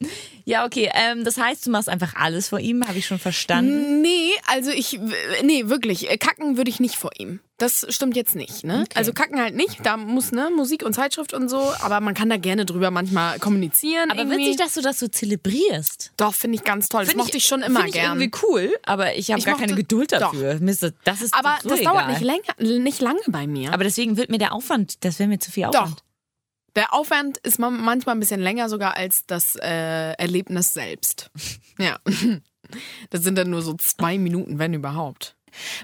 ja, 0.45 0.65
okay. 0.67 0.91
Ähm, 0.95 1.25
das 1.25 1.37
heißt, 1.39 1.67
du 1.67 1.71
machst 1.71 1.89
einfach 1.89 2.15
alles 2.17 2.49
vor 2.49 2.61
ihm, 2.61 2.87
habe 2.87 2.99
ich 2.99 3.07
schon 3.07 3.19
verstanden. 3.19 4.01
Nee, 4.03 4.31
also 4.47 4.71
ich, 4.71 4.99
nee, 5.43 5.69
wirklich, 5.69 6.11
äh, 6.11 6.17
kacken 6.19 6.57
würde 6.57 6.71
ich 6.71 6.81
nicht 6.81 6.97
vor 6.97 7.11
ihm. 7.19 7.41
Das 7.57 7.87
stimmt 7.89 8.17
jetzt 8.17 8.35
nicht, 8.35 8.65
ne? 8.65 8.81
Okay. 8.85 8.99
Also 8.99 9.13
kacken 9.13 9.41
halt 9.41 9.55
nicht, 9.55 9.79
da 9.87 9.97
muss, 9.97 10.33
ne, 10.33 10.51
Musik 10.55 10.83
und 10.85 10.93
Zeitschrift 10.93 11.33
und 11.33 11.49
so, 11.49 11.73
aber 11.81 12.01
man 12.01 12.13
kann 12.13 12.29
da 12.29 12.37
gerne 12.37 12.65
drüber 12.67 12.91
manchmal 12.91 13.39
kommunizieren. 13.39 14.11
Aber 14.11 14.21
irgendwie. 14.23 14.39
witzig, 14.47 14.57
dass 14.57 14.75
du 14.75 14.81
das 14.81 14.99
so 14.99 15.07
zelebrierst. 15.07 16.13
Doch, 16.17 16.35
finde 16.35 16.57
ich 16.57 16.65
ganz 16.65 16.89
toll. 16.89 17.03
Das 17.03 17.11
Find 17.11 17.23
mochte 17.23 17.37
ich 17.37 17.45
schon 17.45 17.63
immer 17.63 17.87
ich 17.87 17.93
gern. 17.93 18.19
irgendwie 18.21 18.39
cool, 18.43 18.75
aber 18.85 19.15
ich 19.15 19.31
habe 19.31 19.39
Ich 19.39 19.45
gar 19.47 19.53
mochte- 19.55 19.67
keine 19.67 19.77
Geduld 19.77 20.13
Doch. 20.13 20.19
dafür. 20.19 20.55
Das, 20.61 20.81
das 21.05 21.23
ist 21.23 21.33
Aber 21.33 21.59
so 21.63 21.69
das 21.69 21.81
egal. 21.81 21.93
dauert 21.95 22.09
nicht, 22.09 22.21
länger, 22.23 22.79
nicht 22.81 23.01
lange 23.01 23.21
bei 23.29 23.47
mir. 23.47 23.73
Aber 23.73 23.85
deswegen 23.85 24.17
wird 24.17 24.31
mir 24.31 24.39
der 24.39 24.53
Aufwand, 24.53 25.05
das 25.05 25.19
wäre 25.21 25.29
mir 25.29 25.39
zu 25.39 25.53
viel 25.53 25.67
Aufwand. 25.67 25.99
Doch. 25.99 26.05
Der 26.77 26.93
Aufwand 26.93 27.39
ist 27.39 27.59
ma- 27.59 27.71
manchmal 27.71 28.17
ein 28.17 28.21
bisschen 28.21 28.41
länger 28.41 28.69
sogar 28.69 28.97
als 28.97 29.27
das 29.27 29.57
äh, 29.57 30.13
Erlebnis 30.13 30.75
selbst. 30.75 31.31
Ja. 31.79 31.99
Das 33.11 33.23
sind 33.25 33.37
dann 33.37 33.51
nur 33.51 33.61
so 33.61 33.75
zwei 33.75 34.17
Minuten, 34.17 34.61
wenn 34.61 34.75
überhaupt. 34.75 35.37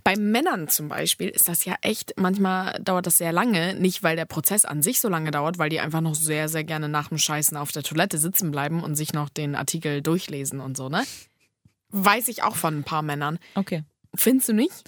Bei 0.04 0.16
Männern 0.16 0.68
zum 0.68 0.88
Beispiel 0.88 1.28
ist 1.28 1.48
das 1.48 1.64
ja 1.64 1.74
echt, 1.82 2.14
manchmal 2.16 2.78
dauert 2.80 3.06
das 3.06 3.18
sehr 3.18 3.32
lange, 3.32 3.74
nicht 3.74 4.02
weil 4.04 4.14
der 4.16 4.24
Prozess 4.24 4.64
an 4.64 4.82
sich 4.82 5.00
so 5.00 5.08
lange 5.08 5.30
dauert, 5.32 5.58
weil 5.58 5.68
die 5.68 5.80
einfach 5.80 6.00
noch 6.00 6.14
sehr, 6.14 6.48
sehr 6.48 6.62
gerne 6.64 6.88
nach 6.88 7.08
dem 7.08 7.18
Scheißen 7.18 7.56
auf 7.56 7.72
der 7.72 7.82
Toilette 7.82 8.18
sitzen 8.18 8.50
bleiben 8.52 8.82
und 8.84 8.94
sich 8.94 9.12
noch 9.12 9.28
den 9.28 9.54
Artikel 9.56 10.00
durchlesen 10.00 10.60
und 10.60 10.76
so, 10.76 10.88
ne? 10.88 11.02
Weiß 11.90 12.28
ich 12.28 12.42
auch 12.44 12.54
von 12.56 12.78
ein 12.78 12.84
paar 12.84 13.02
Männern. 13.02 13.38
Okay. 13.56 13.84
Findest 14.14 14.48
du 14.48 14.52
nicht? 14.52 14.84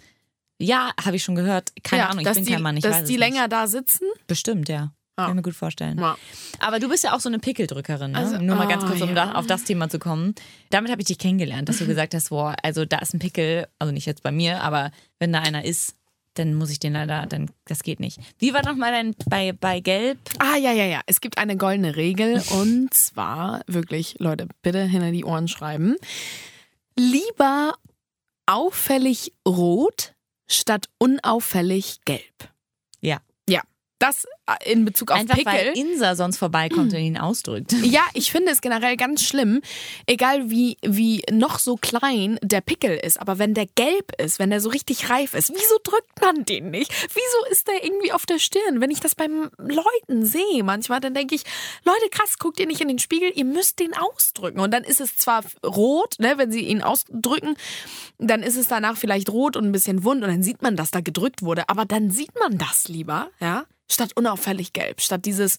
Ja, 0.58 0.92
habe 1.04 1.16
ich 1.16 1.24
schon 1.24 1.34
gehört. 1.34 1.72
Keine 1.82 2.02
ja, 2.02 2.08
Ahnung, 2.08 2.20
ich 2.20 2.24
dass 2.26 2.36
bin 2.36 2.44
die, 2.46 2.52
kein 2.52 2.62
Mann. 2.62 2.76
Ich 2.76 2.82
dass 2.84 2.98
weiß 3.00 3.08
die 3.08 3.14
es 3.14 3.18
länger 3.18 3.42
Nicht. 3.42 3.52
da 3.52 3.66
sitzen? 3.66 4.06
Bestimmt, 4.28 4.68
ja. 4.68 4.92
Ja. 5.18 5.24
Kann 5.24 5.32
ich 5.32 5.36
mir 5.36 5.42
gut 5.42 5.54
vorstellen. 5.54 5.98
Ja. 5.98 6.16
Aber 6.58 6.78
du 6.78 6.88
bist 6.88 7.04
ja 7.04 7.14
auch 7.14 7.20
so 7.20 7.28
eine 7.28 7.38
Pickeldrückerin, 7.38 8.12
ne? 8.12 8.18
Also, 8.18 8.38
Nur 8.38 8.56
mal 8.56 8.66
ganz 8.66 8.84
ah, 8.84 8.86
kurz, 8.86 9.02
um 9.02 9.10
ja. 9.10 9.14
da, 9.14 9.32
auf 9.34 9.46
das 9.46 9.64
Thema 9.64 9.90
zu 9.90 9.98
kommen. 9.98 10.34
Damit 10.70 10.90
habe 10.90 11.02
ich 11.02 11.06
dich 11.06 11.18
kennengelernt, 11.18 11.68
dass 11.68 11.78
du 11.78 11.86
gesagt 11.92 12.14
hast, 12.14 12.30
boah, 12.30 12.56
also 12.62 12.84
da 12.86 12.98
ist 12.98 13.12
ein 13.12 13.18
Pickel, 13.18 13.66
also 13.78 13.92
nicht 13.92 14.06
jetzt 14.06 14.22
bei 14.22 14.32
mir, 14.32 14.62
aber 14.62 14.90
wenn 15.18 15.32
da 15.32 15.40
einer 15.40 15.64
ist, 15.64 15.96
dann 16.34 16.54
muss 16.54 16.70
ich 16.70 16.78
den 16.78 16.94
leider, 16.94 17.26
dann 17.26 17.50
das 17.66 17.82
geht 17.82 18.00
nicht. 18.00 18.18
Wie 18.38 18.54
war 18.54 18.64
nochmal 18.64 18.92
dein 18.92 19.14
bei, 19.26 19.52
bei 19.52 19.80
Gelb? 19.80 20.18
Ah, 20.38 20.56
ja, 20.56 20.72
ja, 20.72 20.84
ja. 20.84 21.00
Es 21.06 21.20
gibt 21.20 21.38
eine 21.38 21.56
goldene 21.56 21.96
Regel 21.96 22.42
und 22.50 22.94
zwar, 22.94 23.62
wirklich, 23.66 24.16
Leute, 24.18 24.48
bitte 24.62 24.82
hinter 24.84 25.10
die 25.10 25.24
Ohren 25.24 25.48
schreiben. 25.48 25.96
Lieber 26.96 27.74
auffällig 28.46 29.34
rot 29.46 30.14
statt 30.46 30.88
unauffällig 30.98 32.00
gelb. 32.04 32.50
Ja. 33.00 33.18
Ja, 33.48 33.62
das 33.98 34.26
in 34.64 34.84
Bezug 34.84 35.10
auf 35.10 35.18
Einfach 35.18 35.38
weil 35.44 35.72
Pickel. 35.72 35.92
Insa 35.92 36.16
sonst 36.16 36.36
vorbeikommt 36.38 36.92
und 36.92 36.98
ihn 36.98 37.18
ausdrückt. 37.18 37.72
Ja, 37.92 38.02
ich 38.14 38.32
finde 38.32 38.52
es 38.52 38.60
generell 38.62 38.96
ganz 38.96 39.22
schlimm, 39.22 39.60
egal 40.06 40.50
wie, 40.50 40.78
wie 40.82 41.22
noch 41.30 41.58
so 41.58 41.76
klein 41.76 42.38
der 42.42 42.62
Pickel 42.62 42.96
ist, 42.96 43.20
aber 43.20 43.38
wenn 43.38 43.54
der 43.54 43.66
gelb 43.66 44.12
ist, 44.18 44.38
wenn 44.38 44.48
der 44.50 44.60
so 44.60 44.70
richtig 44.70 45.10
reif 45.10 45.34
ist, 45.34 45.50
wieso 45.50 45.78
drückt 45.84 46.20
man 46.20 46.44
den 46.44 46.70
nicht? 46.70 46.90
Wieso 47.08 47.52
ist 47.52 47.68
der 47.68 47.84
irgendwie 47.84 48.12
auf 48.12 48.24
der 48.24 48.38
Stirn? 48.38 48.80
Wenn 48.80 48.90
ich 48.90 49.00
das 49.00 49.14
beim 49.14 49.50
Leuten 49.58 50.24
sehe 50.24 50.62
manchmal, 50.62 51.00
dann 51.00 51.12
denke 51.12 51.34
ich, 51.34 51.42
Leute, 51.84 52.08
krass, 52.10 52.38
guckt 52.38 52.58
ihr 52.60 52.66
nicht 52.66 52.80
in 52.80 52.88
den 52.88 52.98
Spiegel, 52.98 53.30
ihr 53.34 53.44
müsst 53.44 53.78
den 53.78 53.94
ausdrücken. 53.94 54.60
Und 54.60 54.72
dann 54.72 54.84
ist 54.84 55.00
es 55.00 55.16
zwar 55.16 55.44
rot, 55.64 56.14
ne, 56.18 56.34
wenn 56.38 56.50
sie 56.50 56.60
ihn 56.64 56.82
ausdrücken, 56.82 57.56
dann 58.18 58.42
ist 58.42 58.56
es 58.56 58.68
danach 58.68 58.96
vielleicht 58.96 59.28
rot 59.30 59.56
und 59.56 59.66
ein 59.66 59.72
bisschen 59.72 60.04
wund 60.04 60.22
und 60.22 60.30
dann 60.30 60.42
sieht 60.42 60.62
man, 60.62 60.76
dass 60.76 60.90
da 60.90 61.00
gedrückt 61.00 61.42
wurde, 61.42 61.68
aber 61.68 61.84
dann 61.84 62.10
sieht 62.10 62.38
man 62.38 62.56
das 62.58 62.88
lieber, 62.88 63.30
ja, 63.40 63.66
statt 63.90 64.12
unauffällig 64.32 64.72
gelb, 64.72 65.00
statt 65.00 65.24
dieses 65.26 65.58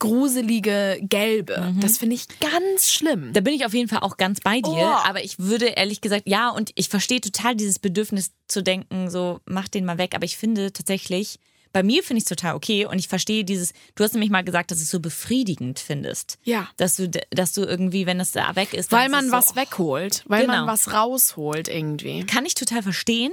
gruselige 0.00 0.98
Gelbe. 1.02 1.72
Das 1.80 1.98
finde 1.98 2.16
ich 2.16 2.26
ganz 2.40 2.90
schlimm. 2.92 3.32
Da 3.32 3.40
bin 3.40 3.54
ich 3.54 3.64
auf 3.64 3.72
jeden 3.74 3.88
Fall 3.88 4.00
auch 4.00 4.16
ganz 4.16 4.40
bei 4.40 4.60
dir, 4.60 4.70
Oh. 4.72 5.08
aber 5.08 5.24
ich 5.24 5.38
würde 5.38 5.66
ehrlich 5.66 6.00
gesagt, 6.00 6.24
ja, 6.26 6.50
und 6.50 6.72
ich 6.74 6.88
verstehe 6.88 7.20
total 7.20 7.54
dieses 7.54 7.78
Bedürfnis 7.78 8.32
zu 8.48 8.62
denken, 8.62 9.08
so 9.08 9.40
mach 9.46 9.68
den 9.68 9.84
mal 9.84 9.96
weg, 9.98 10.14
aber 10.14 10.24
ich 10.24 10.36
finde 10.36 10.72
tatsächlich, 10.72 11.38
bei 11.72 11.82
mir 11.82 12.02
finde 12.02 12.18
ich 12.18 12.24
es 12.24 12.28
total 12.28 12.54
okay 12.54 12.86
und 12.86 12.98
ich 12.98 13.08
verstehe 13.08 13.44
dieses, 13.44 13.72
du 13.94 14.04
hast 14.04 14.12
nämlich 14.12 14.30
mal 14.30 14.44
gesagt, 14.44 14.70
dass 14.70 14.78
du 14.78 14.84
es 14.84 14.90
so 14.90 15.00
befriedigend 15.00 15.78
findest. 15.78 16.38
Ja. 16.44 16.68
Dass 16.76 16.96
du, 16.96 17.08
dass 17.30 17.52
du 17.52 17.62
irgendwie, 17.62 18.04
wenn 18.06 18.18
das 18.18 18.32
da 18.32 18.54
weg 18.56 18.74
ist, 18.74 18.92
Weil 18.92 19.06
ist 19.06 19.12
man 19.12 19.26
es 19.26 19.32
was 19.32 19.46
so, 19.46 19.52
oh, 19.54 19.56
wegholt, 19.56 20.24
weil 20.26 20.46
man 20.46 20.60
Genau. 20.62 20.72
was 20.72 20.92
rausholt 20.92 21.68
irgendwie. 21.68 22.24
Kann 22.26 22.46
ich 22.46 22.54
total 22.54 22.82
verstehen, 22.82 23.32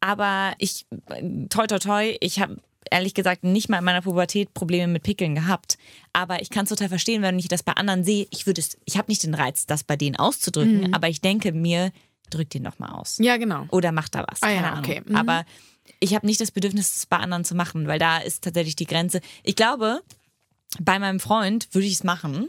aber 0.00 0.54
ich, 0.58 0.86
toi, 1.48 1.66
toi, 1.66 1.78
toi, 1.78 2.16
ich 2.20 2.38
habe 2.40 2.58
ehrlich 2.90 3.14
gesagt 3.14 3.44
nicht 3.44 3.68
mal 3.68 3.78
in 3.78 3.84
meiner 3.84 4.02
Pubertät 4.02 4.54
Probleme 4.54 4.92
mit 4.92 5.02
Pickeln 5.02 5.34
gehabt. 5.34 5.78
Aber 6.12 6.42
ich 6.42 6.50
kann 6.50 6.64
es 6.64 6.70
total 6.70 6.88
verstehen, 6.88 7.22
wenn 7.22 7.38
ich 7.38 7.48
das 7.48 7.62
bei 7.62 7.72
anderen 7.72 8.04
sehe. 8.04 8.26
Ich 8.30 8.46
würde 8.46 8.60
es, 8.60 8.76
ich 8.84 8.96
habe 8.96 9.10
nicht 9.10 9.22
den 9.22 9.34
Reiz, 9.34 9.66
das 9.66 9.84
bei 9.84 9.96
denen 9.96 10.16
auszudrücken, 10.16 10.94
aber 10.94 11.08
ich 11.08 11.20
denke 11.20 11.52
mir, 11.52 11.92
drück 12.30 12.50
den 12.50 12.64
doch 12.64 12.78
mal 12.78 12.90
aus. 12.90 13.18
Ja, 13.20 13.36
genau. 13.36 13.66
Oder 13.70 13.92
mach 13.92 14.08
da 14.08 14.24
was. 14.28 14.42
Ah, 14.42 14.48
Keine 14.48 14.60
ja, 14.60 14.72
Ahnung. 14.72 14.84
okay. 14.84 15.02
Mhm. 15.06 15.16
Aber 15.16 15.44
ich 16.00 16.14
habe 16.14 16.26
nicht 16.26 16.40
das 16.40 16.50
Bedürfnis, 16.50 16.96
es 16.96 17.06
bei 17.06 17.18
anderen 17.18 17.44
zu 17.44 17.54
machen, 17.54 17.86
weil 17.86 17.98
da 17.98 18.18
ist 18.18 18.44
tatsächlich 18.44 18.76
die 18.76 18.86
Grenze. 18.86 19.20
Ich 19.44 19.56
glaube, 19.56 20.00
bei 20.80 20.98
meinem 20.98 21.20
Freund 21.20 21.68
würde 21.72 21.86
ich 21.86 21.94
es 21.94 22.04
machen. 22.04 22.48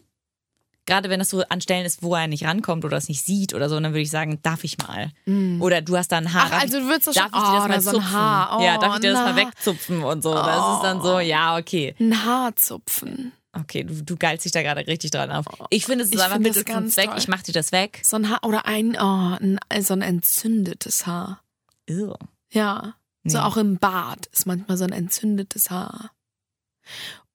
Gerade 0.87 1.09
wenn 1.09 1.19
das 1.19 1.29
so 1.29 1.43
an 1.49 1.61
Stellen 1.61 1.85
ist, 1.85 2.01
wo 2.01 2.15
er 2.15 2.25
nicht 2.27 2.45
rankommt 2.45 2.83
oder 2.85 2.97
es 2.97 3.07
nicht 3.09 3.23
sieht 3.23 3.53
oder 3.53 3.69
so, 3.69 3.75
dann 3.79 3.91
würde 3.91 3.99
ich 4.01 4.09
sagen, 4.09 4.39
darf 4.41 4.63
ich 4.63 4.77
mal. 4.79 5.11
Oder 5.59 5.81
du 5.81 5.95
hast 5.97 6.11
da 6.11 6.17
ein 6.17 6.33
Haar. 6.33 6.49
Ach, 6.51 6.61
also 6.61 6.79
du 6.79 6.85
würdest 6.85 7.07
das 7.07 7.15
darf 7.15 7.29
schon- 7.29 7.43
ich 7.43 7.49
dir 7.49 7.55
das 7.55 7.63
oh, 7.63 7.67
mal 7.67 7.75
da 7.75 7.81
so 7.81 7.91
zupfen? 7.91 8.11
Haar. 8.11 8.57
Oh, 8.57 8.63
ja, 8.63 8.77
darf 8.79 8.95
ich 8.95 9.01
dir 9.01 9.11
das 9.11 9.19
mal 9.19 9.35
wegzupfen 9.35 10.03
und 10.03 10.23
so. 10.23 10.33
Das 10.33 10.75
ist 10.75 10.81
dann 10.83 11.01
so, 11.01 11.19
ja, 11.19 11.57
okay. 11.57 11.93
Ein 11.99 12.25
Haarzupfen. 12.25 13.33
Okay, 13.53 13.83
du, 13.83 14.03
du 14.03 14.17
geilst 14.17 14.45
dich 14.45 14.51
da 14.51 14.61
gerade 14.61 14.85
richtig 14.87 15.11
dran 15.11 15.31
auf. 15.31 15.45
Ich 15.71 15.85
finde, 15.85 16.03
es 16.03 16.09
ist 16.11 16.15
Ich 16.15 16.21
einfach 16.21 16.37
das 16.37 16.43
Mittel 16.43 16.63
ganz 16.63 16.95
toll. 16.95 17.13
Ich 17.17 17.27
mach 17.27 17.41
dir 17.41 17.53
das 17.53 17.71
weg. 17.71 17.99
So 18.03 18.15
ein 18.17 18.29
Haar 18.29 18.43
oder 18.43 18.65
ein, 18.65 18.95
oh, 18.99 19.37
ein, 19.39 19.59
so 19.81 19.93
ein 19.93 20.01
entzündetes 20.01 21.05
Haar. 21.07 21.41
Ew. 21.89 22.13
Ja. 22.51 22.93
So 23.25 23.37
Nee. 23.39 23.43
auch 23.43 23.57
im 23.57 23.77
Bart 23.77 24.27
ist 24.27 24.45
manchmal 24.45 24.77
so 24.77 24.85
ein 24.85 24.93
entzündetes 24.93 25.69
Haar. 25.69 26.11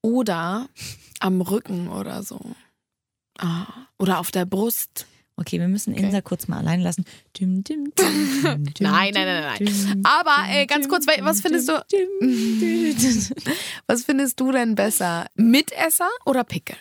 Oder 0.00 0.68
am 1.20 1.40
Rücken 1.40 1.88
oder 1.88 2.22
so. 2.22 2.40
Ah. 3.42 3.66
Oder 3.98 4.18
auf 4.20 4.30
der 4.30 4.44
Brust. 4.46 5.06
Okay, 5.36 5.58
wir 5.58 5.68
müssen 5.68 5.94
Insa 5.94 6.20
kurz 6.20 6.46
mal 6.46 6.58
allein 6.58 6.80
lassen. 6.80 7.04
Düm, 7.38 7.64
düm, 7.64 7.92
düm, 7.94 8.42
Nein, 8.80 8.82
nein, 9.14 9.14
nein, 9.14 9.54
nein. 9.58 10.02
Aber 10.04 10.44
äh, 10.50 10.66
ganz 10.66 10.88
kurz, 10.88 11.06
wa- 11.06 11.24
was 11.24 11.40
findest 11.40 11.68
du, 11.68 11.72
was 13.86 14.04
findest 14.04 14.40
du 14.40 14.52
denn 14.52 14.74
besser? 14.74 15.26
Mitesser 15.34 16.08
oder 16.26 16.44
Pickel? 16.44 16.76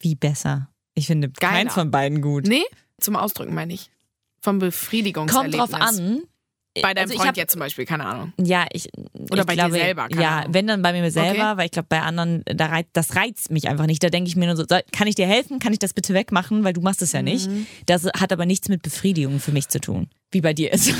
Wie 0.00 0.14
besser? 0.14 0.68
Ich 0.94 1.06
finde 1.06 1.30
Geiler. 1.30 1.52
keins 1.52 1.74
von 1.74 1.90
beiden 1.90 2.20
gut. 2.20 2.46
Nee, 2.46 2.64
zum 2.98 3.16
Ausdrücken 3.16 3.54
meine 3.54 3.72
ich. 3.74 3.90
Vom 4.40 4.58
Kommt 4.58 4.60
Befriedigungserlebnis. 4.60 5.70
drauf 5.70 5.74
an. 5.74 6.22
Bei 6.82 6.94
deinem 6.94 7.02
Also 7.04 7.12
ich 7.14 7.18
Freund 7.18 7.28
hab- 7.28 7.36
jetzt 7.36 7.52
zum 7.52 7.60
Beispiel, 7.60 7.84
keine 7.84 8.04
Ahnung. 8.06 8.32
Ja, 8.40 8.66
ich. 8.72 8.88
Oder 9.30 9.40
ich 9.40 9.46
bei 9.46 9.54
dir 9.54 9.62
glaube, 9.62 9.72
selber, 9.74 10.08
keine 10.08 10.22
Ja, 10.22 10.38
Ahnung. 10.40 10.54
wenn 10.54 10.66
dann 10.66 10.82
bei 10.82 10.92
mir 10.92 11.10
selber, 11.10 11.50
Okay. 11.50 11.56
weil 11.58 11.64
ich 11.66 11.70
glaube, 11.72 11.86
bei 11.88 12.00
anderen, 12.00 12.42
da 12.46 12.66
reizt, 12.66 12.90
das 12.92 13.16
reizt 13.16 13.50
mich 13.50 13.68
einfach 13.68 13.86
nicht. 13.86 14.02
Da 14.02 14.08
denke 14.10 14.28
ich 14.28 14.36
mir 14.36 14.46
nur 14.46 14.56
so, 14.56 14.64
kann 14.92 15.06
ich 15.08 15.14
dir 15.14 15.26
helfen? 15.26 15.58
Kann 15.58 15.72
ich 15.72 15.78
das 15.78 15.94
bitte 15.94 16.14
wegmachen? 16.14 16.64
Weil 16.64 16.72
du 16.72 16.80
machst 16.80 17.02
es 17.02 17.12
ja 17.12 17.22
nicht. 17.22 17.48
Mhm. 17.48 17.66
Das 17.86 18.04
hat 18.04 18.32
aber 18.32 18.46
nichts 18.46 18.68
mit 18.68 18.82
Befriedigung 18.82 19.40
für 19.40 19.52
mich 19.52 19.68
zu 19.68 19.80
tun. 19.80 20.08
Wie 20.30 20.40
bei 20.40 20.52
dir 20.54 20.72
ist. 20.72 20.92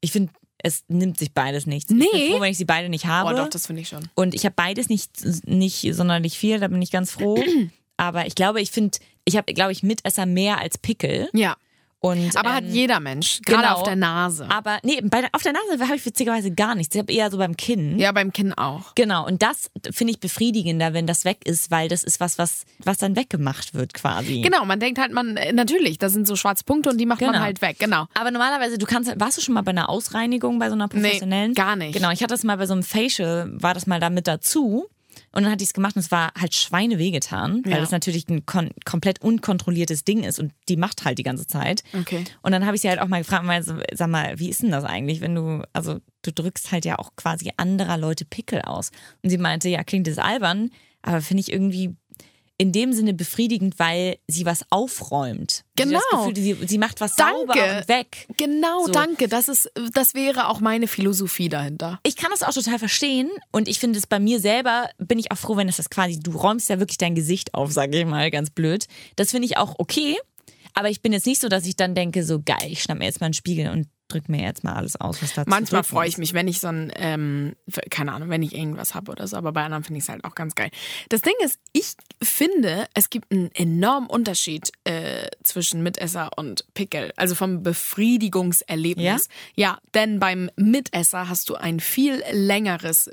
Ich 0.00 0.12
finde, 0.12 0.32
es 0.62 0.84
nimmt 0.88 1.18
sich 1.18 1.32
beides 1.32 1.66
nichts. 1.66 1.90
Ich 1.90 1.96
Nee. 1.96 2.06
bin 2.12 2.32
froh, 2.32 2.40
wenn 2.40 2.50
ich 2.52 2.58
sie 2.58 2.64
beide 2.64 2.88
nicht 2.88 3.06
habe. 3.06 3.32
Oh, 3.32 3.36
doch, 3.36 3.48
das 3.48 3.66
finde 3.66 3.82
ich 3.82 3.88
schon. 3.88 4.08
Und 4.14 4.34
ich 4.34 4.44
habe 4.44 4.54
beides 4.54 4.88
nicht, 4.88 5.10
nicht 5.46 5.94
sonderlich 5.94 6.38
viel, 6.38 6.58
da 6.60 6.68
bin 6.68 6.82
ich 6.82 6.90
ganz 6.90 7.10
froh. 7.12 7.42
Aber 7.96 8.26
ich 8.26 8.34
glaube, 8.34 8.60
ich 8.60 8.70
finde, 8.70 8.98
ich 9.26 9.36
habe, 9.36 9.52
glaube 9.52 9.72
ich, 9.72 9.82
Mitesser 9.82 10.24
mehr 10.26 10.58
als 10.58 10.78
Pickel. 10.78 11.28
Ja. 11.34 11.56
Und, 12.02 12.34
Aber 12.34 12.54
hat 12.54 12.64
ähm, 12.64 12.70
jeder 12.70 12.98
Mensch, 12.98 13.40
gerade 13.44 13.62
genau. 13.62 13.74
auf 13.74 13.82
der 13.82 13.94
Nase. 13.96 14.46
Aber 14.50 14.78
nee, 14.82 15.02
bei, 15.02 15.28
auf 15.32 15.42
der 15.42 15.52
Nase 15.52 15.84
habe 15.84 15.96
ich 15.96 16.06
witzigerweise 16.06 16.50
gar 16.50 16.74
nichts. 16.74 16.94
Ich 16.94 16.98
habe 16.98 17.12
eher 17.12 17.30
so 17.30 17.36
beim 17.36 17.58
Kinn. 17.58 17.98
Ja, 17.98 18.10
beim 18.12 18.32
Kinn 18.32 18.54
auch. 18.54 18.94
Genau, 18.94 19.26
und 19.26 19.42
das 19.42 19.70
finde 19.90 20.12
ich 20.12 20.18
befriedigender, 20.20 20.94
wenn 20.94 21.06
das 21.06 21.26
weg 21.26 21.40
ist, 21.44 21.70
weil 21.70 21.88
das 21.88 22.02
ist 22.02 22.18
was, 22.18 22.38
was, 22.38 22.64
was 22.78 22.96
dann 22.96 23.16
weggemacht 23.16 23.74
wird 23.74 23.92
quasi. 23.92 24.40
Genau, 24.40 24.64
man 24.64 24.80
denkt 24.80 24.98
halt, 24.98 25.12
man, 25.12 25.36
äh, 25.36 25.52
natürlich, 25.52 25.98
da 25.98 26.08
sind 26.08 26.26
so 26.26 26.36
schwarze 26.36 26.64
Punkte 26.64 26.88
und 26.88 26.96
die 26.98 27.04
macht 27.06 27.20
man 27.20 27.32
Genau. 27.32 27.42
halt 27.44 27.60
weg, 27.60 27.78
genau. 27.78 28.06
Aber 28.14 28.30
normalerweise, 28.30 28.78
du 28.78 28.86
kannst, 28.86 29.12
warst 29.20 29.36
du 29.36 29.42
schon 29.42 29.52
mal 29.54 29.62
bei 29.62 29.70
einer 29.70 29.90
Ausreinigung 29.90 30.58
bei 30.58 30.68
so 30.68 30.74
einer 30.74 30.88
professionellen? 30.88 31.52
gar 31.54 31.76
nicht. 31.76 31.94
Genau, 31.94 32.10
ich 32.10 32.22
hatte 32.22 32.32
das 32.32 32.44
mal 32.44 32.56
bei 32.56 32.66
so 32.66 32.72
einem 32.72 32.82
Facial, 32.82 33.50
war 33.60 33.74
das 33.74 33.86
mal 33.86 34.00
da 34.00 34.08
mit 34.08 34.26
dazu. 34.26 34.86
Und 35.32 35.42
dann 35.44 35.52
hatte 35.52 35.62
ich 35.62 35.70
es 35.70 35.74
gemacht 35.74 35.96
und 35.96 36.00
es 36.00 36.10
war 36.10 36.32
halt 36.38 36.54
Schweine 36.54 36.98
wehgetan, 36.98 37.62
weil 37.64 37.72
Ja. 37.74 37.80
das 37.80 37.90
natürlich 37.90 38.28
ein 38.28 38.46
kon 38.46 38.70
komplett 38.84 39.20
unkontrolliertes 39.22 40.04
Ding 40.04 40.22
ist 40.24 40.38
und 40.38 40.52
die 40.68 40.76
macht 40.76 41.04
halt 41.04 41.18
die 41.18 41.22
ganze 41.22 41.46
Zeit. 41.46 41.82
Okay. 41.98 42.24
Und 42.42 42.52
dann 42.52 42.66
habe 42.66 42.76
ich 42.76 42.82
sie 42.82 42.88
halt 42.88 43.00
auch 43.00 43.08
mal 43.08 43.18
gefragt, 43.22 43.44
mal 43.44 43.62
sag 43.62 44.08
mal, 44.08 44.38
wie 44.38 44.48
ist 44.48 44.62
denn 44.62 44.70
das 44.70 44.84
eigentlich, 44.84 45.20
wenn 45.20 45.34
du, 45.34 45.62
also 45.72 46.00
du 46.22 46.32
drückst 46.32 46.72
halt 46.72 46.84
ja 46.84 46.98
auch 46.98 47.14
quasi 47.16 47.50
anderer 47.56 47.96
Leute 47.98 48.24
Pickel 48.24 48.62
aus. 48.62 48.90
Und 49.22 49.30
sie 49.30 49.38
meinte, 49.38 49.68
ja, 49.68 49.84
klingt 49.84 50.06
das 50.06 50.18
albern, 50.18 50.70
aber 51.02 51.20
finde 51.22 51.40
ich 51.42 51.52
irgendwie, 51.52 51.96
in 52.60 52.72
dem 52.72 52.92
Sinne 52.92 53.14
befriedigend, 53.14 53.78
weil 53.78 54.18
sie 54.28 54.44
was 54.44 54.66
aufräumt. 54.68 55.64
Genau. 55.76 55.98
Sie, 55.98 56.04
das 56.10 56.34
Gefühl, 56.34 56.58
sie, 56.60 56.66
sie 56.66 56.76
macht 56.76 57.00
was 57.00 57.16
sauber 57.16 57.54
Danke. 57.54 57.78
und 57.78 57.88
weg. 57.88 58.26
Genau, 58.36 58.84
So. 58.84 58.92
danke. 58.92 59.28
Das 59.28 59.48
ist, 59.48 59.72
das 59.94 60.12
wäre 60.12 60.46
auch 60.46 60.60
meine 60.60 60.86
Philosophie 60.86 61.48
dahinter. 61.48 62.00
Ich 62.02 62.16
kann 62.16 62.30
das 62.30 62.42
auch 62.42 62.52
total 62.52 62.78
verstehen 62.78 63.30
und 63.50 63.66
ich 63.66 63.78
finde 63.78 63.98
es 63.98 64.06
bei 64.06 64.20
mir 64.20 64.40
selber, 64.40 64.90
bin 64.98 65.18
ich 65.18 65.32
auch 65.32 65.38
froh, 65.38 65.56
wenn 65.56 65.70
es 65.70 65.78
das 65.78 65.88
quasi, 65.88 66.20
du 66.20 66.32
räumst 66.32 66.68
ja 66.68 66.78
wirklich 66.78 66.98
dein 66.98 67.14
Gesicht 67.14 67.54
auf, 67.54 67.72
sage 67.72 67.98
ich 67.98 68.04
mal, 68.04 68.30
ganz 68.30 68.50
blöd. 68.50 68.84
Das 69.16 69.30
finde 69.30 69.46
ich 69.46 69.56
auch 69.56 69.76
okay, 69.78 70.18
aber 70.74 70.90
ich 70.90 71.00
bin 71.00 71.14
jetzt 71.14 71.24
nicht 71.26 71.40
so, 71.40 71.48
dass 71.48 71.64
ich 71.64 71.76
dann 71.76 71.94
denke, 71.94 72.24
so 72.24 72.42
geil, 72.44 72.68
ich 72.68 72.82
schnapp 72.82 72.98
mir 72.98 73.06
jetzt 73.06 73.22
mal 73.22 73.28
einen 73.28 73.32
Spiegel 73.34 73.70
und 73.70 73.86
drück 74.12 74.28
mir 74.28 74.42
jetzt 74.42 74.64
mal 74.64 74.74
alles 74.74 74.96
aus, 74.96 75.22
was 75.22 75.34
da 75.34 75.44
Manchmal 75.46 75.84
freue 75.84 76.08
ich 76.08 76.18
mich, 76.18 76.34
wenn 76.34 76.48
ich 76.48 76.60
so 76.60 76.68
ein, 76.68 76.92
ähm, 76.96 77.54
keine 77.90 78.12
Ahnung, 78.12 78.28
wenn 78.28 78.42
ich 78.42 78.54
irgendwas 78.54 78.94
habe 78.94 79.12
oder 79.12 79.26
so, 79.26 79.36
aber 79.36 79.52
bei 79.52 79.64
anderen 79.64 79.84
finde 79.84 79.98
ich 79.98 80.04
es 80.04 80.08
halt 80.08 80.24
auch 80.24 80.34
ganz 80.34 80.54
geil. 80.54 80.70
Das 81.08 81.20
Ding 81.20 81.34
ist, 81.44 81.58
ich 81.72 81.94
finde, 82.22 82.86
es 82.94 83.10
gibt 83.10 83.30
einen 83.32 83.50
enormen 83.54 84.08
Unterschied 84.08 84.72
äh, 84.84 85.28
zwischen 85.42 85.82
Mitesser 85.82 86.30
und 86.36 86.64
Pickel, 86.74 87.12
also 87.16 87.34
vom 87.34 87.62
Befriedigungserlebnis. 87.62 89.28
Ja? 89.56 89.78
denn 89.94 90.20
beim 90.20 90.50
Mitesser 90.56 91.28
hast 91.28 91.48
du 91.48 91.54
ein 91.54 91.80
viel 91.80 92.22
längeres 92.32 93.10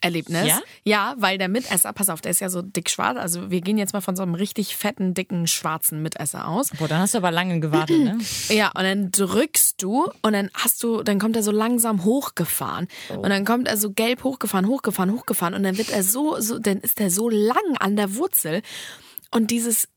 Befriedigungserlebnis. 0.00 0.46
Ja? 0.46 0.60
Ja, 0.84 1.14
weil 1.18 1.38
der 1.38 1.48
Mitesser, 1.48 1.92
pass 1.92 2.08
auf, 2.08 2.20
der 2.20 2.30
ist 2.30 2.40
ja 2.40 2.48
so 2.48 2.62
dick 2.62 2.90
schwarz, 2.90 3.18
also 3.18 3.50
wir 3.50 3.60
gehen 3.60 3.78
jetzt 3.78 3.92
mal 3.92 4.00
von 4.00 4.16
so 4.16 4.22
einem 4.22 4.34
richtig 4.34 4.76
fetten, 4.76 5.14
dicken, 5.14 5.46
schwarzen 5.46 6.02
Mitesser 6.02 6.48
aus. 6.48 6.70
Boah, 6.78 6.88
dann 6.88 7.00
hast 7.00 7.14
du 7.14 7.18
aber 7.18 7.30
lange 7.30 7.60
gewartet, 7.60 7.98
ne? 7.98 8.18
Ja, 8.48 8.68
und 8.68 8.82
dann 8.82 9.10
drückst 9.12 9.82
du 9.82 10.10
und 10.22 10.32
dann 10.32 10.50
hast 10.54 10.82
du, 10.82 11.02
dann 11.02 11.18
kommt 11.18 11.36
er 11.36 11.42
so 11.42 11.50
langsam 11.50 12.04
hochgefahren. 12.04 12.88
Und 13.08 13.30
dann 13.30 13.44
kommt 13.44 13.68
er 13.68 13.76
so 13.76 13.92
gelb 13.92 14.24
hochgefahren, 14.24 14.66
hochgefahren, 14.66 15.12
hochgefahren 15.12 15.54
und 15.54 15.62
dann 15.62 15.78
wird 15.78 15.90
er 15.90 16.02
so, 16.02 16.40
so, 16.40 16.58
dann 16.58 16.78
ist 16.78 17.00
er 17.00 17.10
so 17.10 17.28
lang 17.28 17.76
an 17.78 17.96
der 17.96 18.16
Wurzel. 18.16 18.62
Und 19.30 19.50
dieses 19.50 19.88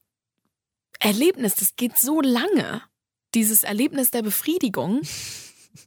Erlebnis, 0.99 1.55
das 1.55 1.75
geht 1.75 1.97
so 1.97 2.21
lange. 2.21 2.81
Dieses 3.33 3.63
Erlebnis 3.63 4.11
der 4.11 4.21
Befriedigung. 4.21 5.01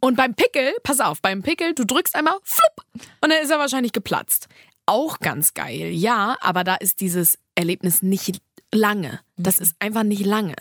Und 0.00 0.16
beim 0.16 0.34
Pickel, 0.34 0.74
pass 0.82 0.98
auf, 1.00 1.22
beim 1.22 1.42
Pickel, 1.42 1.74
du 1.74 1.84
drückst 1.84 2.16
einmal, 2.16 2.36
flupp, 2.42 2.75
und 3.20 3.30
dann 3.30 3.42
ist 3.42 3.50
er 3.50 3.58
wahrscheinlich 3.58 3.92
geplatzt. 3.92 4.48
Auch 4.86 5.18
ganz 5.18 5.54
geil, 5.54 5.90
ja, 5.90 6.36
aber 6.40 6.62
da 6.62 6.76
ist 6.76 7.00
dieses 7.00 7.38
Erlebnis 7.54 8.02
nicht 8.02 8.40
lange. 8.72 9.20
Das 9.36 9.58
ist 9.58 9.74
einfach 9.78 10.02
nicht 10.02 10.24
lange. 10.24 10.54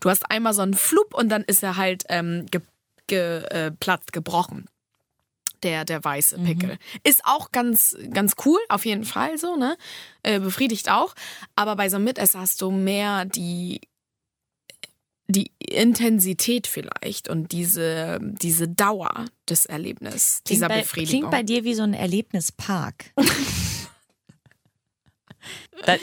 Du 0.00 0.10
hast 0.10 0.30
einmal 0.30 0.54
so 0.54 0.62
einen 0.62 0.74
Flup 0.74 1.14
und 1.14 1.28
dann 1.28 1.42
ist 1.42 1.62
er 1.62 1.76
halt 1.76 2.04
ähm, 2.08 2.46
ge, 2.50 2.60
ge, 3.06 3.44
äh, 3.44 3.72
gebrochen. 4.12 4.66
Der, 5.62 5.86
der 5.86 6.04
weiße 6.04 6.38
Pickel. 6.40 6.76
Ist 7.04 7.24
auch 7.24 7.50
ganz, 7.50 7.96
ganz 8.12 8.34
cool, 8.44 8.58
auf 8.68 8.84
jeden 8.84 9.04
Fall 9.04 9.38
so, 9.38 9.56
ne? 9.56 9.78
Äh, 10.22 10.38
befriedigt 10.38 10.90
auch. 10.90 11.14
Aber 11.56 11.74
bei 11.74 11.88
so 11.88 11.96
einem 11.96 12.04
Mitesser 12.04 12.40
hast 12.40 12.60
du 12.60 12.70
mehr 12.70 13.24
die, 13.24 13.80
die 15.26 15.50
Intensität 15.58 16.66
vielleicht 16.66 17.28
und 17.28 17.52
diese, 17.52 18.18
diese 18.22 18.68
Dauer 18.68 19.26
des 19.48 19.66
Erlebnisses, 19.66 20.42
dieser 20.44 20.68
bei, 20.68 20.80
Befriedigung. 20.80 21.20
Klingt 21.20 21.30
bei 21.30 21.42
dir 21.42 21.64
wie 21.64 21.74
so 21.74 21.82
ein 21.82 21.94
Erlebnispark. 21.94 23.12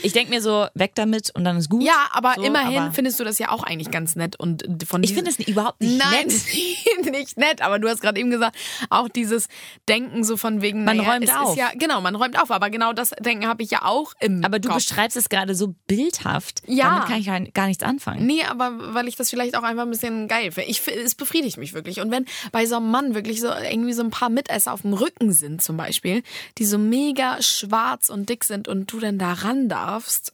Ich 0.03 0.13
denke 0.13 0.29
mir 0.31 0.41
so, 0.41 0.67
weg 0.73 0.91
damit 0.95 1.31
und 1.35 1.43
dann 1.43 1.57
ist 1.57 1.69
gut. 1.69 1.83
ja, 1.83 2.07
aber 2.11 2.33
So, 2.35 2.43
immerhin 2.43 2.77
aber- 2.79 2.91
findest 2.93 3.19
du 3.19 3.23
das 3.23 3.39
ja 3.39 3.49
auch 3.49 3.63
eigentlich 3.63 3.89
ganz 3.91 4.15
nett. 4.15 4.35
Und 4.39 4.63
von 4.87 5.03
Ich 5.03 5.13
finde 5.13 5.31
es 5.31 5.39
überhaupt 5.39 5.81
nicht 5.81 5.97
Nein, 5.97 6.27
nett. 6.27 7.11
nicht 7.11 7.37
nett, 7.37 7.61
aber 7.61 7.79
du 7.79 7.87
hast 7.89 8.01
gerade 8.01 8.19
eben 8.19 8.29
gesagt, 8.31 8.55
auch 8.89 9.09
dieses 9.09 9.47
Denken 9.89 10.23
so 10.23 10.37
von 10.37 10.61
wegen, 10.61 10.83
Man 10.83 10.97
naja, 10.97 11.11
räumt 11.13 11.35
auf. 11.35 11.57
Ja, 11.57 11.71
genau, 11.75 12.01
man 12.01 12.15
räumt 12.15 12.39
auf, 12.39 12.51
aber 12.51 12.69
genau 12.69 12.93
das 12.93 13.09
Denken 13.19 13.47
habe 13.47 13.63
ich 13.63 13.71
ja 13.71 13.83
auch 13.85 14.13
im 14.19 14.43
Aber 14.43 14.59
du 14.59 14.69
Kopf. 14.69 14.77
beschreibst 14.77 15.17
es 15.17 15.29
gerade 15.29 15.55
so 15.55 15.73
bildhaft. 15.87 16.61
Ja. 16.67 16.89
Damit 16.89 17.07
kann 17.07 17.19
ich 17.19 17.25
ja 17.27 17.39
gar 17.53 17.67
nichts 17.67 17.83
anfangen. 17.83 18.25
Nee, 18.25 18.43
aber 18.43 18.93
weil 18.93 19.07
ich 19.07 19.15
das 19.15 19.29
vielleicht 19.29 19.55
auch 19.55 19.63
einfach 19.63 19.83
ein 19.83 19.89
bisschen 19.89 20.27
geil 20.27 20.51
finde. 20.51 20.69
Ich, 20.69 20.81
es 20.87 21.15
befriedigt 21.15 21.57
mich 21.57 21.73
wirklich. 21.73 21.99
Und 22.01 22.11
wenn 22.11 22.25
bei 22.51 22.65
so 22.65 22.75
einem 22.77 22.91
Mann 22.91 23.15
wirklich 23.15 23.41
so 23.41 23.47
irgendwie 23.47 23.93
so 23.93 24.03
ein 24.03 24.11
paar 24.11 24.29
Mitesser 24.29 24.73
auf 24.73 24.81
dem 24.81 24.93
Rücken 24.93 25.31
sind 25.31 25.61
zum 25.61 25.77
Beispiel, 25.77 26.23
die 26.57 26.65
so 26.65 26.77
mega 26.77 27.41
schwarz 27.41 28.09
und 28.09 28.29
dick 28.29 28.43
sind 28.43 28.67
und 28.67 28.91
du 28.91 28.99
dann 28.99 29.17
da 29.17 29.33
ran 29.33 29.60
darfst, 29.69 30.33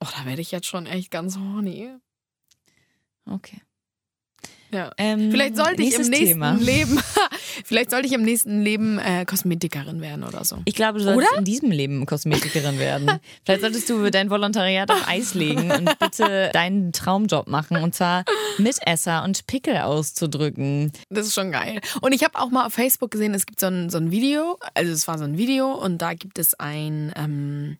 oh, 0.00 0.08
da 0.16 0.26
werde 0.26 0.42
ich 0.42 0.50
jetzt 0.50 0.66
schon 0.66 0.86
echt 0.86 1.10
ganz 1.10 1.36
horny. 1.36 1.90
Okay. 3.26 3.60
Ja. 4.70 4.90
Ähm, 4.98 5.30
Vielleicht 5.30 5.56
sollte 5.56 5.82
ich 5.82 5.94
im 5.94 6.02
nächsten 6.02 6.26
Thema. 6.26 6.52
Leben, 6.60 7.00
vielleicht 7.64 7.90
sollte 7.90 8.06
ich 8.06 8.12
im 8.12 8.22
nächsten 8.22 8.60
Leben 8.62 8.98
äh, 8.98 9.24
Kosmetikerin 9.24 10.02
werden 10.02 10.24
oder 10.24 10.44
so. 10.44 10.58
Ich 10.66 10.74
glaube, 10.74 10.98
du 10.98 11.04
solltest 11.04 11.30
Oder? 11.30 11.38
in 11.38 11.44
diesem 11.44 11.70
Leben 11.70 12.04
Kosmetikerin 12.04 12.78
werden. 12.78 13.18
Vielleicht 13.44 13.62
solltest 13.62 13.88
du 13.88 14.10
dein 14.10 14.28
Volontariat 14.30 14.90
auf 14.90 15.08
Eis 15.08 15.34
legen 15.34 15.70
und 15.70 15.98
bitte 15.98 16.50
deinen 16.52 16.92
Traumjob 16.92 17.48
machen. 17.48 17.78
Und 17.78 17.94
zwar 17.94 18.24
Mitesser 18.58 19.24
und 19.24 19.46
Pickel 19.46 19.78
auszudrücken. 19.78 20.92
Das 21.08 21.26
ist 21.26 21.34
schon 21.34 21.50
geil. 21.50 21.80
Und 22.02 22.12
ich 22.12 22.22
habe 22.22 22.38
auch 22.38 22.50
mal 22.50 22.66
auf 22.66 22.74
Facebook 22.74 23.10
gesehen, 23.10 23.32
es 23.34 23.46
gibt 23.46 23.60
so 23.60 23.66
ein, 23.66 23.88
so 23.88 23.98
ein 23.98 24.10
Video, 24.10 24.58
also 24.74 24.92
es 24.92 25.08
war 25.08 25.18
so 25.18 25.24
ein 25.24 25.38
Video 25.38 25.72
und 25.72 25.98
da 25.98 26.12
gibt 26.14 26.38
es 26.38 26.54
ein, 26.54 27.12
ähm, 27.16 27.78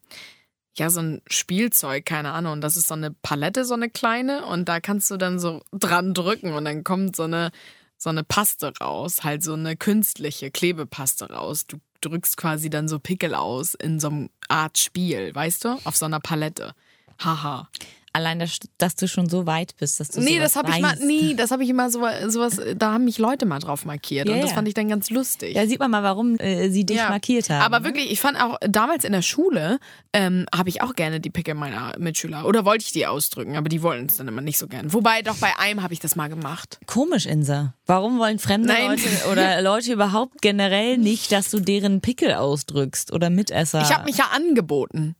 ja, 0.79 0.91
so 0.91 1.01
ein 1.01 1.23
Spielzeug, 1.29 2.05
keine 2.05 2.33
Ahnung. 2.33 2.55
Und 2.55 2.61
das 2.61 2.77
ist 2.77 2.89
so 2.89 2.95
eine 2.95 3.11
Palette, 3.11 3.65
so 3.65 3.75
eine 3.75 3.91
kleine 3.91 4.47
und 4.47 4.69
da 4.69 4.81
kannst 4.81 5.11
du 5.11 5.17
dann 5.17 5.39
so 5.39 5.63
dran 5.73 6.15
drücken 6.15 6.53
und 6.53 6.65
dann 6.65 6.85
kommt 6.85 7.17
so 7.17 7.25
eine, 7.25 7.51
so 7.97 8.11
eine 8.11 8.25
Paste 8.25 8.73
raus, 8.81 9.25
halt 9.25 9.43
so 9.43 9.55
eine 9.55 9.77
künstliche 9.77 10.51
Klebepaste 10.51 11.31
raus. 11.31 11.67
Du 11.67 11.79
drückst 12.01 12.37
quasi 12.37 12.71
dann 12.71 12.89
so 12.89 12.99
Pickel 12.99 13.35
aus 13.35 13.75
in 13.75 14.01
so 14.01 14.09
einer 14.09 14.29
Art 14.49 14.79
Spiel, 14.79 15.35
weißt 15.35 15.65
du, 15.65 15.79
auf 15.85 15.97
so 15.97 16.07
einer 16.07 16.21
Palette. 16.21 16.75
Haha. 17.19 17.69
Allein, 18.19 18.41
dass, 18.41 18.59
dass 18.79 18.97
du 18.97 19.07
schon 19.07 19.29
so 19.29 19.47
weit 19.47 19.77
bist, 19.79 20.01
dass 20.01 20.09
du 20.09 20.21
Nee, 20.21 20.41
das 20.41 20.57
habe 20.57 20.73
ich 20.73 20.81
mal, 20.81 20.97
nee, 21.01 21.35
das 21.35 21.53
habe 21.53 21.63
ich 21.63 21.71
immer 21.71 21.89
so, 21.89 22.01
sowas, 22.27 22.61
da 22.75 22.93
haben 22.93 23.05
mich 23.05 23.19
Leute 23.19 23.47
mal 23.47 23.61
drauf 23.61 23.85
markiert 23.85 24.29
Ja, 24.29 24.35
und 24.35 24.41
das 24.41 24.51
ja. 24.51 24.57
fand 24.57 24.67
ich 24.67 24.75
dann 24.75 24.89
ganz 24.89 25.09
lustig. 25.11 25.55
Da 25.55 25.69
sieht 25.69 25.79
man 25.79 25.93
mal, 25.93 26.03
warum 26.03 26.37
äh, 26.41 26.69
sie 26.69 26.85
dich 26.85 26.97
Ja. 26.97 27.11
markiert 27.11 27.49
haben. 27.49 27.63
Aber 27.63 27.85
wirklich, 27.85 28.11
ich 28.11 28.19
fand 28.21 28.41
auch 28.43 28.59
damals 28.69 29.05
in 29.05 29.13
der 29.13 29.23
Schule, 29.23 29.79
ähm, 30.13 30.47
habe 30.53 30.69
ich 30.69 30.83
auch 30.83 30.95
gerne 30.97 31.21
die 31.21 31.31
Pickel 31.31 31.55
meiner 31.55 31.97
Mitschüler. 31.97 32.45
Oder 32.45 32.65
wollte 32.65 32.85
ich 32.87 32.91
die 32.93 33.07
ausdrücken, 33.07 33.57
aber 33.57 33.69
die 33.69 33.83
wollten 33.83 34.07
es 34.07 34.17
dann 34.17 34.27
immer 34.27 34.41
nicht 34.41 34.59
so 34.59 34.67
gern. 34.67 34.93
Wobei, 34.93 35.23
doch 35.23 35.37
bei 35.37 35.57
einem 35.57 35.85
habe 35.85 35.95
ich 35.95 36.01
das 36.01 36.17
mal 36.17 36.27
gemacht. 36.29 36.81
Komisch, 36.87 37.27
Insa. 37.27 37.75
Warum 37.87 38.19
wollen 38.19 38.41
fremde 38.41 38.67
Nein. 38.69 38.89
Leute 38.91 39.09
oder 39.31 39.63
Leute 39.63 39.93
überhaupt 39.93 40.43
generell 40.43 40.99
nicht, 40.99 41.31
dass 41.31 41.51
du 41.51 41.61
deren 41.61 42.01
Pickel 42.01 42.35
ausdrückst 42.35 43.13
oder 43.13 43.31
Mitesser? 43.31 43.83
Ich 43.83 43.93
habe 43.95 44.07
mich 44.07 44.17
ja 44.17 44.25
angeboten. 44.35 45.15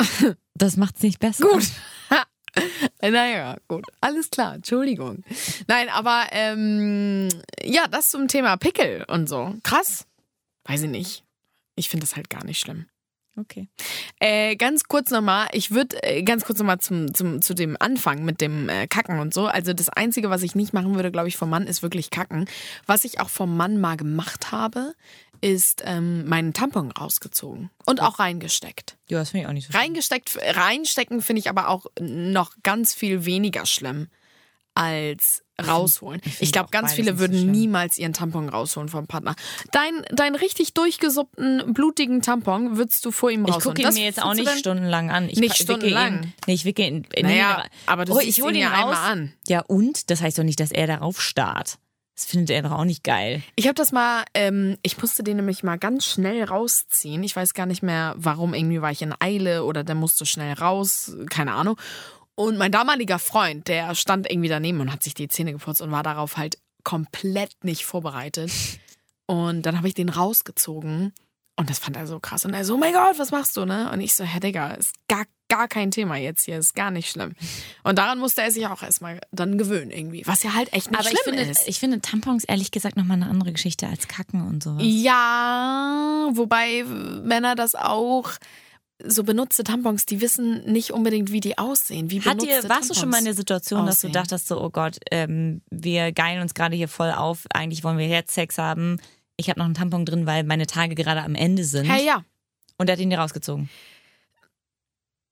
Das 0.56 0.76
macht's 0.76 1.02
nicht 1.02 1.20
besser. 1.20 1.46
Gut. 1.48 1.70
naja, 3.02 3.56
gut. 3.68 3.84
Alles 4.00 4.30
klar, 4.30 4.54
Entschuldigung. 4.54 5.22
Nein, 5.66 5.88
aber 5.88 6.26
ähm, 6.32 7.28
ja, 7.62 7.86
das 7.88 8.10
zum 8.10 8.28
Thema 8.28 8.56
Pickel 8.56 9.04
und 9.08 9.28
so. 9.28 9.54
Krass. 9.62 10.06
Weiß 10.64 10.82
ich 10.82 10.90
nicht. 10.90 11.24
Ich 11.76 11.88
finde 11.88 12.06
das 12.06 12.16
halt 12.16 12.30
gar 12.30 12.44
nicht 12.44 12.58
schlimm. 12.58 12.86
Okay. 13.38 13.68
Äh, 14.18 14.56
ganz 14.56 14.84
kurz 14.84 15.10
nochmal, 15.10 15.48
ich 15.52 15.70
würde 15.70 16.02
äh, 16.02 16.22
ganz 16.22 16.46
kurz 16.46 16.58
nochmal 16.58 16.78
zum, 16.78 17.12
zum, 17.12 17.42
zu 17.42 17.52
dem 17.52 17.76
Anfang 17.78 18.24
mit 18.24 18.40
dem 18.40 18.70
äh, 18.70 18.86
Kacken 18.86 19.18
und 19.18 19.34
so. 19.34 19.46
Also 19.46 19.74
das 19.74 19.90
Einzige, 19.90 20.30
was 20.30 20.42
ich 20.42 20.54
nicht 20.54 20.72
machen 20.72 20.94
würde, 20.94 21.12
glaube 21.12 21.28
ich, 21.28 21.36
vom 21.36 21.50
Mann, 21.50 21.66
ist 21.66 21.82
wirklich 21.82 22.08
Kacken. 22.08 22.46
Was 22.86 23.04
ich 23.04 23.20
auch 23.20 23.28
vom 23.28 23.54
Mann 23.54 23.78
mal 23.78 23.98
gemacht 23.98 24.52
habe, 24.52 24.94
ist 25.46 25.82
ähm, 25.86 26.26
meinen 26.28 26.52
Tampon 26.52 26.90
rausgezogen 26.90 27.70
und 27.84 28.02
auch 28.02 28.18
reingesteckt. 28.18 28.96
Ja, 29.08 29.18
das 29.20 29.30
finde 29.30 29.42
ich 29.44 29.48
auch 29.48 29.52
nicht 29.52 29.66
so 29.66 29.72
schlimm. 29.72 29.80
Reingesteckt, 29.82 30.38
reinstecken 30.56 31.22
finde 31.22 31.38
ich 31.40 31.48
aber 31.48 31.68
auch 31.68 31.86
noch 32.00 32.52
ganz 32.64 32.94
viel 32.94 33.24
weniger 33.24 33.64
schlimm 33.64 34.08
als 34.74 35.42
rausholen. 35.64 36.20
ich 36.24 36.42
Ich, 36.42 36.52
glaube, 36.52 36.68
ganz 36.70 36.92
viele 36.92 37.12
so 37.12 37.18
würden 37.20 37.38
schlimm. 37.38 37.50
niemals 37.52 37.96
ihren 37.96 38.12
Tampon 38.12 38.48
rausholen 38.50 38.88
vom 38.90 39.06
Partner. 39.06 39.34
Dein, 39.72 40.02
dein 40.10 40.34
richtig 40.34 40.74
durchgesuppten, 40.74 41.72
blutigen 41.72 42.20
Tampon 42.20 42.76
würdest 42.76 43.02
du 43.06 43.10
vor 43.10 43.30
ihm 43.30 43.44
Ich 43.46 43.54
rausholen. 43.54 43.62
gucke 43.76 43.80
ihn 43.82 43.86
Das 43.86 43.94
mir 43.94 44.04
jetzt 44.04 44.20
auch 44.22 44.34
nicht 44.34 44.50
stundenlang 44.58 45.10
an. 45.10 45.30
Ich 45.30 45.38
Nicht 45.38 45.56
stundenlang? 45.56 46.24
Ihn, 46.24 46.32
nee, 46.46 46.54
ich 46.54 46.64
wicke 46.66 46.86
ihn. 46.86 47.06
nee, 47.14 47.22
Naja, 47.22 47.64
aber 47.86 48.04
du 48.04 48.14
oh, 48.16 48.20
ich 48.20 48.42
hole 48.42 48.50
ihn 48.50 48.56
ihn 48.56 48.62
ja 48.62 48.68
raus. 48.70 48.96
einmal 48.96 49.12
an. 49.12 49.32
Ja, 49.48 49.60
und? 49.60 50.10
Das 50.10 50.20
heißt 50.20 50.38
doch 50.38 50.44
nicht, 50.44 50.60
dass 50.60 50.72
er 50.72 50.86
darauf 50.88 51.22
starrt. 51.22 51.78
Das 52.16 52.24
findet 52.24 52.48
er 52.48 52.62
doch 52.62 52.72
auch 52.72 52.86
nicht 52.86 53.04
geil. 53.04 53.42
Ich 53.56 53.66
habe 53.66 53.74
das 53.74 53.92
mal, 53.92 54.24
ähm, 54.32 54.78
ich 54.82 54.98
musste 54.98 55.22
den 55.22 55.36
nämlich 55.36 55.62
mal 55.62 55.76
ganz 55.76 56.06
schnell 56.06 56.44
rausziehen. 56.44 57.22
Ich 57.22 57.36
weiß 57.36 57.52
gar 57.52 57.66
nicht 57.66 57.82
mehr, 57.82 58.14
warum. 58.16 58.54
Irgendwie 58.54 58.80
war 58.80 58.90
ich 58.90 59.02
in 59.02 59.14
Eile 59.20 59.64
oder 59.64 59.84
der 59.84 59.94
musste 59.94 60.24
schnell 60.24 60.54
raus, 60.54 61.14
keine 61.28 61.52
Ahnung. 61.52 61.78
Und 62.34 62.56
mein 62.56 62.72
damaliger 62.72 63.18
Freund, 63.18 63.68
der 63.68 63.94
stand 63.94 64.30
irgendwie 64.30 64.48
daneben 64.48 64.80
und 64.80 64.92
hat 64.92 65.02
sich 65.02 65.12
die 65.12 65.28
Zähne 65.28 65.52
geputzt 65.52 65.82
und 65.82 65.90
war 65.90 66.02
darauf 66.02 66.38
halt 66.38 66.58
komplett 66.84 67.52
nicht 67.64 67.84
vorbereitet. 67.84 68.50
Und 69.26 69.62
dann 69.66 69.76
habe 69.76 69.88
ich 69.88 69.94
den 69.94 70.08
rausgezogen 70.08 71.12
und 71.56 71.70
das 71.70 71.78
fand 71.78 71.96
er 71.96 72.06
so 72.06 72.20
krass. 72.20 72.44
Und 72.44 72.52
er 72.52 72.64
so, 72.64 72.74
oh 72.74 72.78
mein 72.78 72.92
Gott, 72.92 73.18
was 73.18 73.30
machst 73.30 73.56
du, 73.56 73.64
ne? 73.64 73.90
Und 73.90 74.00
ich 74.00 74.14
so, 74.14 74.24
Herr 74.24 74.40
Digga, 74.40 74.72
ist 74.72 74.92
gar, 75.08 75.24
gar 75.48 75.68
kein 75.68 75.90
Thema 75.90 76.16
jetzt 76.16 76.44
hier, 76.44 76.58
ist 76.58 76.74
gar 76.74 76.90
nicht 76.90 77.10
schlimm. 77.10 77.32
Und 77.82 77.98
daran 77.98 78.18
musste 78.18 78.42
er 78.42 78.50
sich 78.50 78.66
auch 78.66 78.82
erstmal 78.82 79.20
dann 79.32 79.56
gewöhnen 79.56 79.90
irgendwie, 79.90 80.22
was 80.26 80.42
ja 80.42 80.52
halt 80.54 80.72
echt 80.74 80.90
nicht 80.90 81.00
Aber 81.00 81.10
ich 81.10 81.18
schlimm 81.18 81.36
finde, 81.36 81.50
ist. 81.50 81.66
ich 81.66 81.78
finde 81.78 82.00
Tampons 82.00 82.44
ehrlich 82.44 82.70
gesagt 82.70 82.96
nochmal 82.96 83.16
eine 83.16 83.30
andere 83.30 83.52
Geschichte 83.52 83.86
als 83.86 84.06
Kacken 84.06 84.46
und 84.46 84.62
sowas. 84.62 84.82
Ja, 84.84 86.28
wobei 86.32 86.84
Männer 86.84 87.54
das 87.54 87.74
auch 87.74 88.32
so 89.04 89.24
benutzte 89.24 89.64
Tampons, 89.64 90.06
die 90.06 90.20
wissen 90.20 90.64
nicht 90.70 90.90
unbedingt, 90.90 91.30
wie 91.30 91.40
die 91.40 91.58
aussehen. 91.58 92.10
Wie 92.10 92.20
Hat 92.22 92.40
dir, 92.40 92.68
warst 92.68 92.90
du 92.90 92.94
schon 92.94 93.10
mal 93.10 93.18
in 93.18 93.24
der 93.24 93.34
Tampons 93.34 93.36
Situation, 93.36 93.86
dass 93.86 94.00
du 94.00 94.08
aussehen. 94.08 94.12
dachtest 94.12 94.48
so, 94.48 94.60
oh 94.60 94.70
Gott, 94.70 94.98
ähm, 95.10 95.62
wir 95.70 96.12
geilen 96.12 96.40
uns 96.40 96.54
gerade 96.54 96.76
hier 96.76 96.88
voll 96.88 97.12
auf, 97.12 97.44
eigentlich 97.52 97.84
wollen 97.84 97.98
wir 97.98 98.08
jetzt 98.08 98.34
Sex 98.34 98.58
haben. 98.58 98.98
Ich 99.36 99.48
habe 99.50 99.58
noch 99.58 99.66
einen 99.66 99.74
Tampon 99.74 100.04
drin, 100.04 100.26
weil 100.26 100.44
meine 100.44 100.66
Tage 100.66 100.94
gerade 100.94 101.22
am 101.22 101.34
Ende 101.34 101.64
sind. 101.64 101.86
Hey, 101.86 102.06
ja. 102.06 102.24
Und 102.78 102.88
er 102.88 102.94
hat 102.94 103.00
ihn 103.00 103.10
dir 103.10 103.18
rausgezogen. 103.18 103.68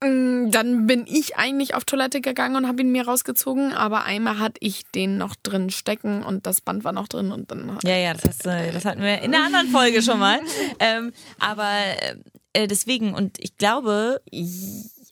Mm, 0.03 0.51
Dann 0.51 0.87
bin 0.87 1.05
ich 1.07 1.37
eigentlich 1.37 1.75
auf 1.75 1.85
Toilette 1.85 2.21
gegangen 2.21 2.57
und 2.57 2.67
habe 2.69 2.83
ihn 2.83 2.93
mir 2.93 3.07
rausgezogen, 3.07 3.73
aber 3.73 4.05
einmal 4.05 4.39
hatte 4.39 4.59
ich 4.61 4.85
den 4.95 5.17
noch 5.17 5.35
drin 5.37 5.71
stecken 5.71 6.23
und 6.23 6.47
das 6.47 6.61
Band 6.61 6.85
war 6.85 6.93
noch 6.93 7.09
drin 7.09 7.33
und 7.33 7.51
dann 7.51 7.79
Ja, 7.85 7.97
ja, 7.97 8.13
das, 8.13 8.25
hast, 8.25 8.47
das 8.47 8.85
hatten 8.85 9.03
wir 9.03 9.23
in 9.23 9.35
einer 9.35 9.47
anderen 9.47 9.69
Folge 9.69 10.03
schon 10.03 10.19
mal. 10.19 10.41
ähm, 10.81 11.13
aber 11.39 11.71
äh, 12.53 12.67
deswegen, 12.67 13.15
und 13.15 13.39
ich 13.39 13.57
glaube, 13.57 14.21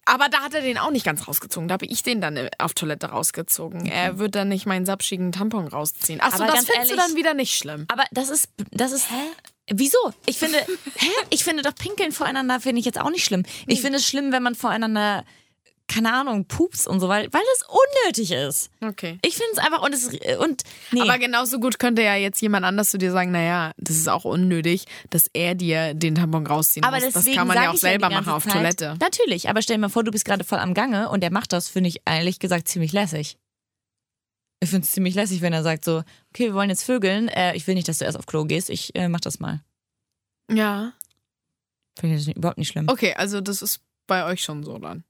Aber 0.05 0.29
da 0.29 0.41
hat 0.41 0.53
er 0.55 0.63
den 0.63 0.79
auch 0.79 0.91
nicht 0.91 1.05
ganz 1.07 1.29
rausgezogen. 1.29 1.69
Da 1.69 1.75
habe 1.75 1.87
ich 1.87 2.03
den 2.03 2.21
dann 2.21 2.37
äh, 2.37 2.51
auf 2.59 2.75
Toilette 2.75 3.07
rausgezogen. 3.07 3.87
Er 3.87 4.19
wird 4.19 4.35
dann 4.35 4.49
nicht 4.49 4.67
meinen 4.67 4.85
sapschigen 4.85 5.31
Tampon 5.33 5.69
rausziehen. 5.69 6.21
Achso, 6.21 6.43
Aber 6.43 6.53
das 6.53 6.65
findest 6.67 6.91
du 6.91 6.95
ehrlich- 6.95 7.07
dann 7.07 7.17
wieder 7.17 7.35
nicht 7.35 7.55
schlimm. 7.57 7.87
aber 7.89 8.05
das 8.11 8.29
ist, 8.29 8.49
das 8.73 8.93
ist, 8.93 9.11
hä? 9.11 9.15
Wieso? 9.71 9.99
Ich 10.27 10.39
finde, 10.39 10.59
hä? 10.97 11.09
Ich 11.31 11.45
finde 11.45 11.63
doch 11.63 11.75
Pinkeln 11.75 12.11
voreinander 12.13 12.59
finde 12.61 12.81
ich 12.81 12.85
jetzt 12.85 13.01
auch 13.01 13.11
nicht 13.11 13.25
schlimm. 13.25 13.45
Ich 13.69 13.81
finde 13.81 13.99
es 13.99 14.07
schlimm, 14.07 14.33
wenn 14.33 14.43
man 14.43 14.55
voreinander, 14.57 15.25
keine 15.93 16.13
Ahnung, 16.13 16.47
pups 16.47 16.87
und 16.87 17.01
so, 17.01 17.09
weil, 17.09 17.31
weil 17.33 17.43
es 17.55 17.65
unnötig 17.69 18.33
ist. 18.33 18.71
Okay. 18.81 19.19
Ich 19.23 19.35
finde 19.35 19.53
es 19.53 19.59
einfach, 19.59 19.83
und 19.83 19.95
es, 19.95 20.09
und, 20.39 20.63
nee. 20.91 21.03
Aber 21.03 21.19
genauso 21.19 21.61
gut 21.61 21.79
könnte 21.79 22.03
ja 22.03 22.17
jetzt 22.17 22.41
jemand 22.41 22.65
anders 22.65 22.91
zu 22.91 22.99
dir 22.99 23.13
sagen, 23.13 23.31
naja, 23.31 23.73
das 23.77 23.97
ist 23.97 24.09
auch 24.09 24.25
unnötig, 24.25 24.87
dass 25.11 25.29
er 25.33 25.55
dir 25.55 25.93
den 25.95 26.15
Tampon 26.15 26.47
rausziehen 26.47 26.85
Aber 26.85 26.99
muss. 26.99 27.13
Das 27.13 27.27
kann 27.27 27.47
man 27.47 27.57
ja 27.57 27.71
auch 27.71 27.77
selber 27.77 28.09
ganze 28.09 28.21
machen 28.21 28.33
auf 28.33 28.45
Zeit, 28.45 28.53
Toilette. 28.53 28.97
Natürlich, 29.01 29.49
aber 29.51 29.61
stell 29.61 29.77
dir 29.77 29.83
mal 29.83 29.89
vor, 29.89 30.03
du 30.03 30.11
bist 30.11 30.25
gerade 30.25 30.45
voll 30.45 30.59
am 30.59 30.73
Gange 30.73 31.11
und 31.11 31.23
er 31.23 31.31
macht 31.31 31.53
das, 31.53 31.69
finde 31.69 31.89
ich 31.89 32.01
ehrlich 32.07 32.39
gesagt 32.39 32.69
ziemlich 32.69 32.93
lässig. 32.93 33.37
Ich 34.61 34.71
finde 34.71 34.87
es 34.87 34.93
ziemlich 34.93 35.15
lässig, 35.15 35.43
wenn 35.43 35.53
er 35.53 35.63
sagt 35.63 35.85
so, 35.85 36.05
okay, 36.33 36.47
wir 36.47 36.55
wollen 36.55 36.71
jetzt 36.71 36.85
vögeln, 36.85 37.29
äh, 37.29 37.55
ich 37.55 37.67
will 37.67 37.75
nicht, 37.75 37.89
dass 37.89 37.99
du 37.99 38.05
erst 38.05 38.19
auf 38.19 38.27
Klo 38.27 38.45
gehst, 38.45 38.71
ich 38.71 38.95
äh, 38.95 39.09
mach 39.09 39.21
das 39.21 39.41
mal. 39.41 39.61
Ja. 40.51 40.93
Finde 41.99 42.17
ich 42.17 42.25
das 42.25 42.35
überhaupt 42.35 42.59
nicht 42.59 42.69
schlimm. 42.69 42.89
Okay, 42.89 43.15
also 43.15 43.41
das 43.41 43.61
ist 43.61 43.81
bei 44.07 44.25
euch 44.25 44.43
schon 44.43 44.63
so 44.63 44.79
dann. 44.79 45.05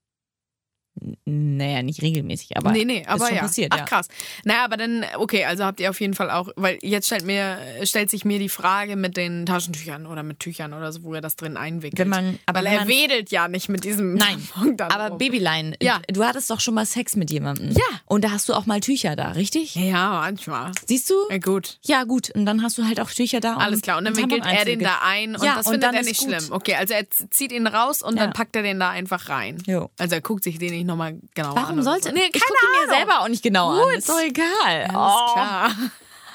Naja, 1.24 1.82
nicht 1.82 2.03
regelmäßig, 2.03 2.57
aber 2.57 2.70
nee, 2.72 2.84
nee, 2.84 3.05
aber 3.07 3.26
schon 3.26 3.36
ja. 3.36 3.43
passiert, 3.43 3.72
Ach 3.72 3.78
ja. 3.78 3.84
krass. 3.84 4.09
Naja, 4.45 4.64
aber 4.64 4.76
dann, 4.76 5.05
okay, 5.16 5.45
also 5.47 5.64
habt 5.64 5.80
ihr 5.80 5.88
auf 5.88 6.01
jeden 6.01 6.12
Fall 6.14 6.30
auch, 6.30 6.51
weil 6.57 6.78
jetzt 6.82 7.07
stellt 7.07 7.24
mir, 7.24 7.59
stellt 7.84 8.11
sich 8.11 8.24
mir 8.26 8.38
die 8.38 8.51
Frage 8.51 8.97
mit 8.97 9.16
den 9.16 9.47
Taschentüchern 9.47 10.07
oder 10.07 10.22
mit 10.22 10.40
Tüchern 10.40 10.74
oder 10.74 10.93
so, 10.93 11.03
wo 11.03 11.14
er 11.14 11.22
das 11.22 11.36
drin 11.36 11.57
einwickelt. 11.57 11.99
Wenn 11.99 12.09
man, 12.09 12.38
aber 12.47 12.59
weil 12.59 12.64
wenn 12.66 12.72
er 12.72 12.78
man, 12.80 12.88
wedelt 12.88 13.30
ja 13.30 13.49
nicht 13.49 13.68
mit 13.70 13.84
diesem 13.84 14.14
Nein, 14.14 14.47
aber 14.78 15.09
rum. 15.09 15.18
Babylein, 15.18 15.76
Ja. 15.82 16.01
du 16.09 16.24
hattest 16.24 16.51
doch 16.51 16.61
schon 16.61 16.74
mal 16.74 16.84
Sex 16.84 17.16
mit 17.16 17.30
jemandem. 17.30 17.70
Ja. 17.70 17.82
Und 18.07 18.22
da 18.24 18.30
hast 18.30 18.49
du 18.51 18.55
auch 18.55 18.66
mal 18.66 18.80
Tücher 18.80 19.16
da, 19.16 19.30
richtig? 19.32 19.74
Ja, 19.74 20.11
manchmal. 20.20 20.72
Siehst 20.86 21.09
du? 21.09 21.14
Ja, 21.30 21.38
gut. 21.38 21.78
Ja, 21.84 22.05
gut. 22.05 22.30
Und 22.34 22.45
dann 22.45 22.62
hast 22.62 22.76
du 22.76 22.84
halt 22.84 23.01
auch 23.01 23.11
Tücher 23.11 23.40
da. 23.40 23.57
Alles 23.57 23.80
klar. 23.80 23.97
Und 23.99 24.05
dann 24.05 24.16
wickelt 24.16 24.45
er 24.45 24.64
den 24.66 24.80
da 24.80 24.99
ein 25.03 25.36
und 25.36 25.43
Ja, 25.45 25.57
das 25.57 25.66
und 25.66 25.72
findet 25.72 25.95
er 25.95 26.01
ist 26.01 26.07
nicht 26.07 26.22
schlimm. 26.22 26.45
Okay, 26.53 26.74
also 26.74 26.93
er 26.93 27.09
zieht 27.30 27.51
ihn 27.53 27.66
raus 27.66 28.03
und 28.03 28.16
Ja. 28.16 28.24
dann 28.24 28.32
packt 28.34 28.55
er 28.57 28.62
den 28.62 28.78
da 28.78 28.90
einfach 28.90 29.30
rein. 29.30 29.57
Jo. 29.66 29.88
Also 29.99 30.16
er 30.16 30.20
guckt 30.20 30.45
sich 30.45 30.59
den 30.59 30.72
nicht 30.72 30.82
nochmal 30.85 31.18
genau 31.35 31.51
an. 31.51 31.57
Warum 31.57 31.74
oder 31.76 31.83
sollte? 31.85 32.09
So. 32.09 32.14
Nee, 32.14 32.30
ich 32.33 32.41
gucke 32.41 32.66
mir 32.87 32.89
selber 32.95 33.20
auch 33.20 33.28
nicht 33.28 33.43
genau 33.43 33.72
Gut. 33.72 33.93
an. 33.93 33.99
Ist 33.99 34.09
doch 34.09 34.20
egal. 34.20 34.87
Alles 34.89 34.91
Oh. 34.95 35.33
klar. 35.33 35.72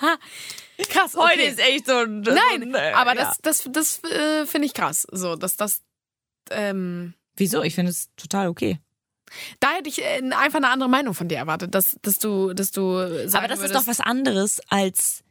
krass. 0.90 1.16
Okay. 1.16 1.28
Heute 1.32 1.42
ist 1.44 1.60
echt 1.60 1.86
so. 1.88 1.94
ein- 1.98 2.24
so 2.24 2.32
Nein, 2.32 2.64
ein, 2.64 2.76
äh, 2.76 2.92
aber 2.94 3.16
ja. 3.16 3.24
das, 3.26 3.38
das, 3.42 3.70
das 3.72 4.04
äh, 4.12 4.46
finde 4.46 4.68
ich 4.68 4.74
krass. 4.74 5.08
So, 5.12 5.36
dass 5.36 5.56
das. 5.56 5.82
Ähm, 6.52 7.14
Wieso? 7.36 7.62
Ich 7.64 7.76
finde 7.76 7.92
es 7.92 8.10
total 8.16 8.48
okay. 8.48 8.80
da 9.60 9.72
hätte 9.72 9.90
ich 9.90 10.02
äh, 10.02 10.22
einfach 10.32 10.58
eine 10.58 10.70
andere 10.70 10.90
Meinung 10.90 11.14
von 11.14 11.28
dir 11.28 11.38
erwartet, 11.38 11.74
dass, 11.76 11.98
dass 12.02 12.20
du, 12.20 12.54
dass 12.54 12.72
du 12.72 12.98
sagen 13.28 13.36
aber 13.36 13.48
das 13.48 13.60
ist 13.60 13.66
würdest, 13.70 13.76
doch 13.76 13.88
was 13.88 14.00
anderes 14.00 14.62
als, 14.70 15.24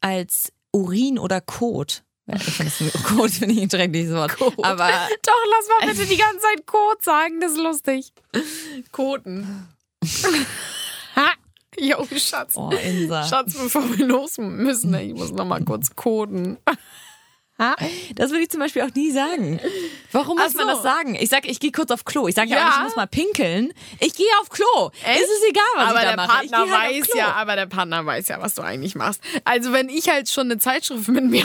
als 0.00 0.52
Urin 0.72 1.18
oder 1.18 1.40
Kot. 1.40 2.03
Ja, 2.26 2.36
ich 2.36 2.42
finde 2.42 2.72
das- 2.92 3.02
Kot 3.02 3.30
finde 3.32 3.54
ich 3.54 3.62
ein 3.62 3.70
schreckliches 3.70 4.14
Wort. 4.14 4.36
Kot. 4.36 4.54
Aber 4.64 4.88
Doch, 5.22 5.44
lass 5.50 5.68
mal 5.68 5.88
bitte 5.92 6.06
die 6.06 6.16
ganze 6.16 6.38
Zeit 6.40 6.66
Kot 6.66 7.02
sagen, 7.04 7.40
das 7.40 7.52
ist 7.52 7.58
lustig. 7.58 8.12
Koten. 8.92 9.68
ha! 11.16 11.32
Jo, 11.78 12.06
Schatz. 12.16 12.52
oh, 12.56 12.70
Insa. 12.70 13.24
Schatz, 13.24 13.54
bevor 13.54 13.82
wir 13.98 14.06
los 14.06 14.38
müssen, 14.38 14.94
ich 14.94 15.12
muss 15.14 15.32
noch 15.32 15.44
mal 15.44 15.62
kurz 15.64 15.94
koten. 15.94 16.56
Das 17.56 18.30
würde 18.30 18.40
ich 18.42 18.50
zum 18.50 18.58
Beispiel 18.58 18.82
auch 18.82 18.92
nie 18.96 19.12
sagen. 19.12 19.60
Warum 20.10 20.36
Ach 20.40 20.44
muss 20.44 20.54
man 20.54 20.66
so. 20.66 20.72
das 20.74 20.82
sagen? 20.82 21.14
Ich 21.14 21.28
sage, 21.28 21.46
ich 21.48 21.60
gehe 21.60 21.70
kurz 21.70 21.92
auf 21.92 22.04
Klo. 22.04 22.26
Ich 22.26 22.34
sage 22.34 22.50
ja. 22.50 22.56
Ja. 22.56 22.62
auch 22.62 22.66
nicht, 22.68 22.78
ich 22.78 22.84
muss 22.84 22.96
mal 22.96 23.06
pinkeln. 23.06 23.72
Ich 24.00 24.12
gehe 24.14 24.26
auf 24.42 24.48
Klo. 24.48 24.90
Echt? 25.04 25.20
Es 25.22 25.30
ist 25.30 25.44
egal, 25.48 25.62
was 25.76 25.90
aber 25.90 25.98
ich 26.00 26.02
da 26.02 26.08
der 26.08 26.16
mache. 26.16 26.44
Ich 26.44 26.50
Partner 26.50 26.66
gehe 26.66 26.78
halt 26.80 27.00
weiß 27.02 27.08
ja, 27.16 27.32
aber 27.34 27.54
der 27.54 27.66
Partner 27.66 28.04
weiß 28.04 28.26
ja, 28.26 28.42
was 28.42 28.54
du 28.56 28.62
eigentlich 28.62 28.96
machst. 28.96 29.20
Also 29.44 29.72
wenn 29.72 29.88
ich 29.88 30.08
halt 30.08 30.28
schon 30.28 30.50
eine 30.50 30.58
Zeitschrift 30.58 31.06
mit 31.06 31.26
mir 31.26 31.44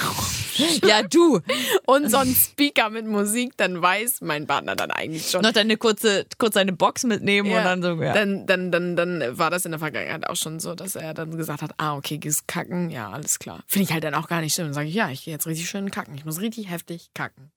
Ja, 0.87 1.03
du. 1.03 1.39
und 1.85 2.09
so 2.09 2.17
einen 2.17 2.35
Speaker 2.35 2.89
mit 2.89 3.05
Musik, 3.07 3.53
dann 3.57 3.81
weiß 3.81 4.21
mein 4.21 4.47
Partner 4.47 4.75
dann 4.75 4.91
eigentlich 4.91 5.29
schon. 5.29 5.41
Noch 5.41 5.51
deine 5.51 5.77
kurze, 5.77 6.25
kurz 6.37 6.57
eine 6.57 6.73
Box 6.73 7.03
mitnehmen 7.03 7.49
Ja. 7.49 7.59
und 7.59 7.63
dann 7.65 7.81
so. 7.81 8.01
Ja. 8.03 8.13
Dann, 8.13 8.45
dann, 8.45 8.71
dann, 8.71 8.95
dann 8.95 9.37
war 9.37 9.49
das 9.49 9.65
in 9.65 9.71
der 9.71 9.79
Vergangenheit 9.79 10.27
auch 10.27 10.35
schon 10.35 10.59
so, 10.59 10.75
dass 10.75 10.95
er 10.95 11.13
dann 11.13 11.35
gesagt 11.37 11.61
hat, 11.61 11.71
ah, 11.77 11.95
okay, 11.95 12.17
gehst 12.17 12.47
kacken, 12.47 12.89
ja, 12.89 13.09
alles 13.09 13.39
klar. 13.39 13.63
Finde 13.67 13.83
ich 13.85 13.93
halt 13.93 14.03
dann 14.03 14.13
auch 14.15 14.27
gar 14.27 14.41
nicht 14.41 14.53
schlimm. 14.53 14.67
Dann 14.67 14.73
sage 14.73 14.87
ich, 14.89 14.95
ja, 14.95 15.09
ich 15.09 15.23
gehe 15.25 15.33
jetzt 15.33 15.47
richtig 15.47 15.69
schön 15.69 15.91
kacken. 15.91 16.15
Ich 16.15 16.25
muss 16.25 16.39
richtig 16.41 16.69
heftig 16.69 17.09
kacken. 17.13 17.51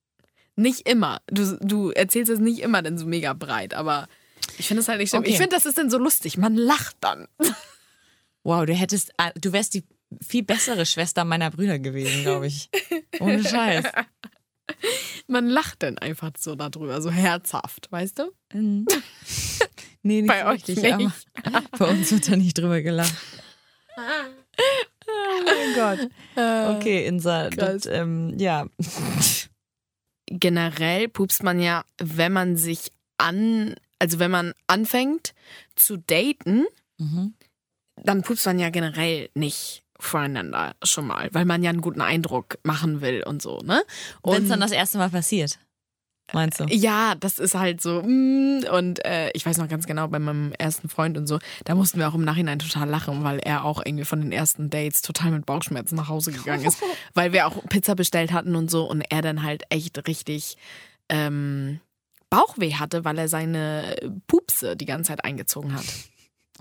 Nicht 0.55 0.89
immer. 0.89 1.21
Du, 1.29 1.57
du 1.61 1.91
erzählst 1.91 2.31
es 2.31 2.39
nicht 2.39 2.61
immer 2.61 2.83
denn 2.83 2.99
so 2.99 3.07
mega 3.07 3.33
breit, 3.33 3.73
aber 3.75 4.07
ich 4.59 4.69
finde 4.69 4.83
es 4.83 4.89
halt 4.89 4.99
nicht 4.99 5.11
schlimm. 5.11 5.21
Okay. 5.23 5.31
Ich 5.31 5.39
finde, 5.39 5.55
das 5.57 5.65
ist 5.67 5.79
dann 5.79 5.89
so 5.91 5.99
lustig. 5.99 6.37
Man 6.37 6.55
lacht 6.57 6.97
dann. 7.01 7.27
Wow, 8.45 8.67
du 8.67 8.75
hättest, 8.75 9.13
ah, 9.19 9.31
du 9.37 9.53
wärst 9.53 9.73
die 9.75 9.85
viel 10.21 10.43
bessere 10.43 10.85
Schwester 10.87 11.25
meiner 11.25 11.51
Brüder 11.51 11.79
gewesen, 11.79 12.23
glaube 12.23 12.47
ich. 12.49 12.69
Ohne 13.21 13.43
Scheiß. 13.43 13.85
Man 15.27 15.49
lacht 15.49 15.83
dann 15.83 15.99
einfach 15.99 16.33
so 16.39 16.55
darüber, 16.55 17.01
so 17.01 17.11
herzhaft, 17.11 17.91
weißt 17.91 18.19
du? 18.21 18.33
Mhm. 18.53 18.87
Nee, 20.05 20.23
nicht 20.23 20.29
Bei 20.31 20.41
so 20.41 20.47
euch 20.49 20.67
richtig, 20.67 20.97
nicht. 20.97 21.27
aber 21.45 21.63
bei 21.79 21.85
uns 21.87 22.11
wird 22.11 22.29
da 22.29 22.35
nicht 22.35 22.59
drüber 22.59 22.83
gelacht. 22.83 23.15
Oh 23.97 25.45
mein 25.45 25.75
Gott. 25.77 26.77
Okay, 26.77 27.07
Insa, 27.07 27.51
das, 27.51 27.87
ähm, 27.87 28.37
ja. 28.37 28.67
generell 30.27 31.09
pupst 31.09 31.43
man 31.43 31.61
ja, 31.61 31.85
wenn 31.99 32.33
man 32.33 32.57
sich 32.57 32.93
an, 33.19 33.77
also 33.99 34.19
wenn 34.19 34.31
man 34.33 34.55
anfängt 34.67 35.35
zu 35.77 35.97
daten, 35.99 36.65
Mhm. 36.99 37.35
dann 38.03 38.23
pupst 38.23 38.47
man 38.47 38.59
ja 38.59 38.71
generell 38.71 39.31
nicht 39.35 39.83
voreinander 40.03 40.75
schon 40.83 41.07
mal, 41.07 41.29
weil 41.33 41.45
man 41.45 41.63
ja 41.63 41.71
einen 41.71 41.81
guten 41.81 42.01
Eindruck 42.01 42.59
machen 42.65 43.01
will 43.01 43.23
und 43.25 43.41
so, 43.43 43.59
ne? 43.59 43.83
Wenn 44.23 44.43
es 44.43 44.49
dann 44.49 44.61
das 44.61 44.73
erste 44.73 44.99
Mal 44.99 45.11
passiert, 45.11 45.59
meinst 46.33 46.61
du? 46.61 46.65
ja, 46.71 47.15
das 47.15 47.39
ist 47.39 47.55
halt 47.55 47.81
so. 47.81 48.03
mm, 48.03 48.65
Und 48.73 49.05
äh, 49.05 49.31
ich 49.35 49.47
weiß 49.47 49.59
noch 49.59 49.69
ganz 49.69 49.87
genau, 49.87 50.09
bei 50.09 50.19
meinem 50.19 50.53
ersten 50.59 50.89
Freund 50.89 51.17
und 51.17 51.27
so, 51.27 51.39
da 51.65 51.75
mussten 51.75 51.99
wir 51.99 52.09
auch 52.09 52.15
im 52.15 52.25
Nachhinein 52.25 52.59
total 52.59 52.89
lachen, 52.89 53.25
weil 53.25 53.39
er 53.39 53.65
auch 53.65 53.83
irgendwie 53.85 54.05
von 54.05 54.21
den 54.21 54.33
ersten 54.33 54.71
Dates 54.71 55.03
total 55.03 55.31
mit 55.31 55.47
Bauchschmerzen 55.47 55.97
nach 55.97 56.09
Hause 56.09 56.33
gegangen 56.33 56.65
ist. 56.65 56.83
weil 57.15 57.33
wir 57.33 57.47
auch 57.47 57.63
Pizza 57.69 57.95
bestellt 57.95 58.33
hatten 58.33 58.57
und 58.57 58.71
so 58.71 58.89
und 58.89 59.03
er 59.09 59.23
dann 59.23 59.43
halt 59.43 59.65
echt 59.71 60.07
richtig 60.09 60.57
ähm, 61.09 61.81
Bauchweh 62.31 62.75
hatte, 62.75 63.05
weil 63.05 63.19
er 63.19 63.29
seine 63.29 63.95
Pupse 64.27 64.75
die 64.77 64.87
ganze 64.87 65.09
Zeit 65.09 65.25
eingezogen 65.25 65.75
hat. 65.75 65.85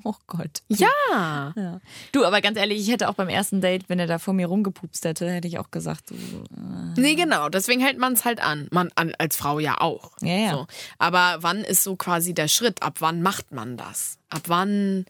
Oh 0.04 0.16
Gott. 0.28 0.64
Ja. 0.68 1.54
Ja. 1.56 1.82
Du, 2.12 2.26
aber 2.26 2.42
ganz 2.42 2.58
ehrlich, 2.58 2.80
ich 2.80 2.90
hätte 2.92 3.10
auch 3.10 3.14
beim 3.14 3.30
ersten 3.30 3.62
Date, 3.62 3.88
wenn 3.88 4.00
er 4.00 4.08
da 4.08 4.20
vor 4.20 4.34
mir 4.34 4.48
rumgepupst 4.48 5.06
hätte, 5.06 5.30
hätte 5.30 5.48
ich 5.48 5.60
auch 5.60 5.72
gesagt, 5.72 6.10
so, 6.10 6.16
äh, 6.16 7.00
Nee, 7.00 7.16
genau. 7.16 7.50
Deswegen 7.50 7.82
hält 7.82 7.98
man 7.98 8.14
es 8.14 8.26
halt 8.26 8.42
an. 8.42 8.68
Man 8.72 8.90
an, 8.96 9.14
als 9.18 9.36
Frau 9.36 9.60
ja 9.60 9.80
auch. 9.80 10.12
Ja, 10.22 10.36
ja. 10.36 10.52
So. 10.52 10.68
Aber 10.98 11.38
wann 11.42 11.60
ist 11.64 11.84
so 11.84 11.96
quasi 11.96 12.34
der 12.34 12.48
Schritt? 12.48 12.82
Ab 12.82 12.98
wann 13.00 13.22
macht 13.22 13.52
man 13.52 13.78
das? 13.78 14.18
Ab 14.30 14.44
wann? 14.48 15.06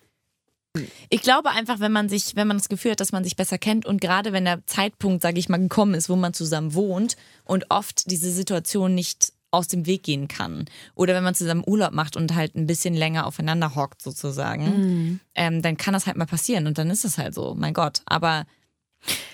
Ich 1.10 1.22
glaube 1.22 1.50
einfach, 1.50 1.80
wenn 1.80 1.92
man 1.92 2.08
sich, 2.08 2.36
wenn 2.36 2.48
man 2.48 2.58
das 2.58 2.70
Gefühl 2.70 2.92
hat, 2.92 3.02
dass 3.02 3.12
man 3.12 3.24
sich 3.24 3.36
besser 3.36 3.58
kennt 3.58 3.86
und 3.86 4.00
gerade 4.00 4.32
wenn 4.32 4.46
der 4.46 4.66
Zeitpunkt, 4.68 5.22
sage 5.22 5.38
ich 5.38 5.50
mal, 5.50 5.58
gekommen 5.58 5.94
ist, 5.94 6.10
wo 6.10 6.16
man 6.16 6.34
zusammen 6.34 6.74
wohnt 6.74 7.18
und 7.44 7.66
oft 7.70 8.10
diese 8.10 8.32
Situation 8.32 8.96
nicht 8.96 9.34
aus 9.52 9.68
dem 9.68 9.86
Weg 9.86 10.04
gehen 10.04 10.28
kann. 10.28 10.66
Oder 10.96 11.14
wenn 11.14 11.24
man 11.24 11.36
zusammen 11.36 11.64
Urlaub 11.66 11.92
macht 11.92 12.16
und 12.16 12.34
halt 12.34 12.56
ein 12.56 12.68
bisschen 12.68 12.94
länger 12.94 13.26
aufeinander 13.28 13.76
hockt 13.76 14.02
sozusagen, 14.02 15.20
ähm, 15.36 15.62
dann 15.62 15.78
kann 15.78 15.94
das 15.94 16.08
halt 16.08 16.18
mal 16.18 16.26
passieren 16.26 16.68
und 16.68 16.78
dann 16.78 16.90
ist 16.90 17.04
es 17.06 17.18
halt 17.18 17.34
so, 17.34 17.54
mein 17.56 17.74
Gott. 17.74 18.02
Aber 18.06 18.46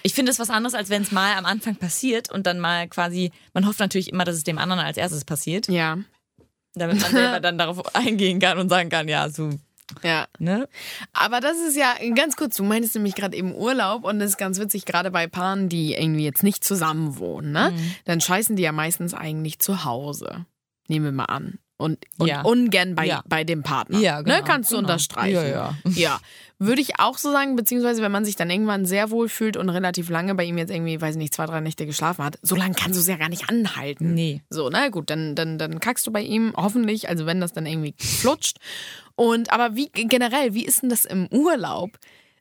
ich 0.03 0.13
finde 0.13 0.31
es 0.31 0.39
was 0.39 0.49
anderes, 0.49 0.73
als 0.73 0.89
wenn 0.89 1.01
es 1.03 1.11
mal 1.11 1.35
am 1.37 1.45
Anfang 1.45 1.75
passiert 1.75 2.31
und 2.31 2.47
dann 2.47 2.59
mal 2.59 2.87
quasi, 2.87 3.31
man 3.53 3.67
hofft 3.67 3.79
natürlich 3.79 4.11
immer, 4.11 4.23
dass 4.23 4.35
es 4.35 4.43
dem 4.43 4.57
anderen 4.57 4.79
als 4.81 4.97
erstes 4.97 5.23
passiert, 5.25 5.67
Ja. 5.67 5.97
damit 6.73 6.99
man 7.01 7.11
selber 7.11 7.39
dann 7.41 7.57
darauf 7.57 7.95
eingehen 7.95 8.39
kann 8.39 8.57
und 8.59 8.69
sagen 8.69 8.89
kann, 8.89 9.07
ja, 9.07 9.29
so, 9.29 9.49
Ja. 10.03 10.27
ne? 10.39 10.67
Aber 11.13 11.39
das 11.39 11.57
ist 11.57 11.77
ja 11.77 11.95
ganz 12.15 12.35
kurz, 12.35 12.57
du 12.57 12.63
meinst 12.63 12.95
nämlich 12.95 13.15
gerade 13.15 13.37
eben 13.37 13.55
Urlaub 13.55 14.03
und 14.03 14.19
das 14.19 14.31
ist 14.31 14.37
ganz 14.37 14.59
witzig, 14.59 14.85
gerade 14.85 15.11
bei 15.11 15.27
Paaren, 15.27 15.69
die 15.69 15.93
irgendwie 15.93 16.25
jetzt 16.25 16.43
nicht 16.43 16.63
zusammen 16.63 17.17
wohnen, 17.17 17.51
ne? 17.51 17.73
Dann 18.05 18.21
scheißen 18.21 18.55
die 18.55 18.63
ja 18.63 18.71
meistens 18.71 19.13
eigentlich 19.13 19.59
zu 19.59 19.85
Hause. 19.85 20.45
Nehmen 20.87 21.05
wir 21.05 21.11
mal 21.11 21.25
an. 21.25 21.59
Und, 21.77 21.99
und 22.17 22.27
Ja. 22.27 22.41
ungern 22.41 22.95
bei, 22.95 23.05
Ja. 23.05 23.23
bei 23.27 23.43
dem 23.43 23.61
Partner. 23.61 23.99
Ja, 23.99 24.21
genau, 24.21 24.37
ne? 24.37 24.43
Kannst 24.43 24.71
du 24.71 24.77
genau. 24.77 24.87
unterstreichen. 24.87 25.35
Ja, 25.35 25.47
ja. 25.47 25.75
Ja, 25.93 26.19
würde 26.57 26.81
ich 26.81 26.99
auch 26.99 27.19
so 27.19 27.31
sagen, 27.31 27.55
beziehungsweise 27.55 28.01
wenn 28.01 28.11
man 28.11 28.25
sich 28.25 28.35
dann 28.35 28.49
irgendwann 28.49 28.85
sehr 28.87 29.11
wohl 29.11 29.29
fühlt 29.29 29.57
und 29.57 29.69
relativ 29.69 30.09
lange 30.09 30.33
bei 30.33 30.43
ihm 30.43 30.57
jetzt 30.57 30.71
irgendwie, 30.71 30.99
weiß 30.99 31.17
nicht, 31.17 31.35
zwei, 31.35 31.45
drei 31.45 31.59
Nächte 31.61 31.85
geschlafen 31.85 32.25
hat, 32.25 32.39
so 32.41 32.55
lange 32.55 32.73
kannst 32.73 32.97
du 32.97 33.01
es 33.01 33.07
ja 33.07 33.17
gar 33.17 33.29
nicht 33.29 33.47
anhalten. 33.47 34.15
Nee. 34.15 34.41
So, 34.49 34.69
na 34.69 34.89
gut, 34.89 35.11
dann, 35.11 35.35
dann, 35.35 35.59
dann 35.59 35.79
kackst 35.79 36.07
du 36.07 36.11
bei 36.11 36.21
ihm, 36.21 36.53
hoffentlich, 36.57 37.09
also 37.09 37.27
wenn 37.27 37.39
das 37.39 37.53
dann 37.53 37.67
irgendwie 37.67 37.93
flutscht. 37.99 38.57
Und 39.15 39.51
aber 39.53 39.75
wie 39.75 39.89
generell, 39.93 40.55
wie 40.55 40.65
ist 40.65 40.81
denn 40.81 40.89
das 40.89 41.05
im 41.05 41.27
Urlaub? 41.27 41.91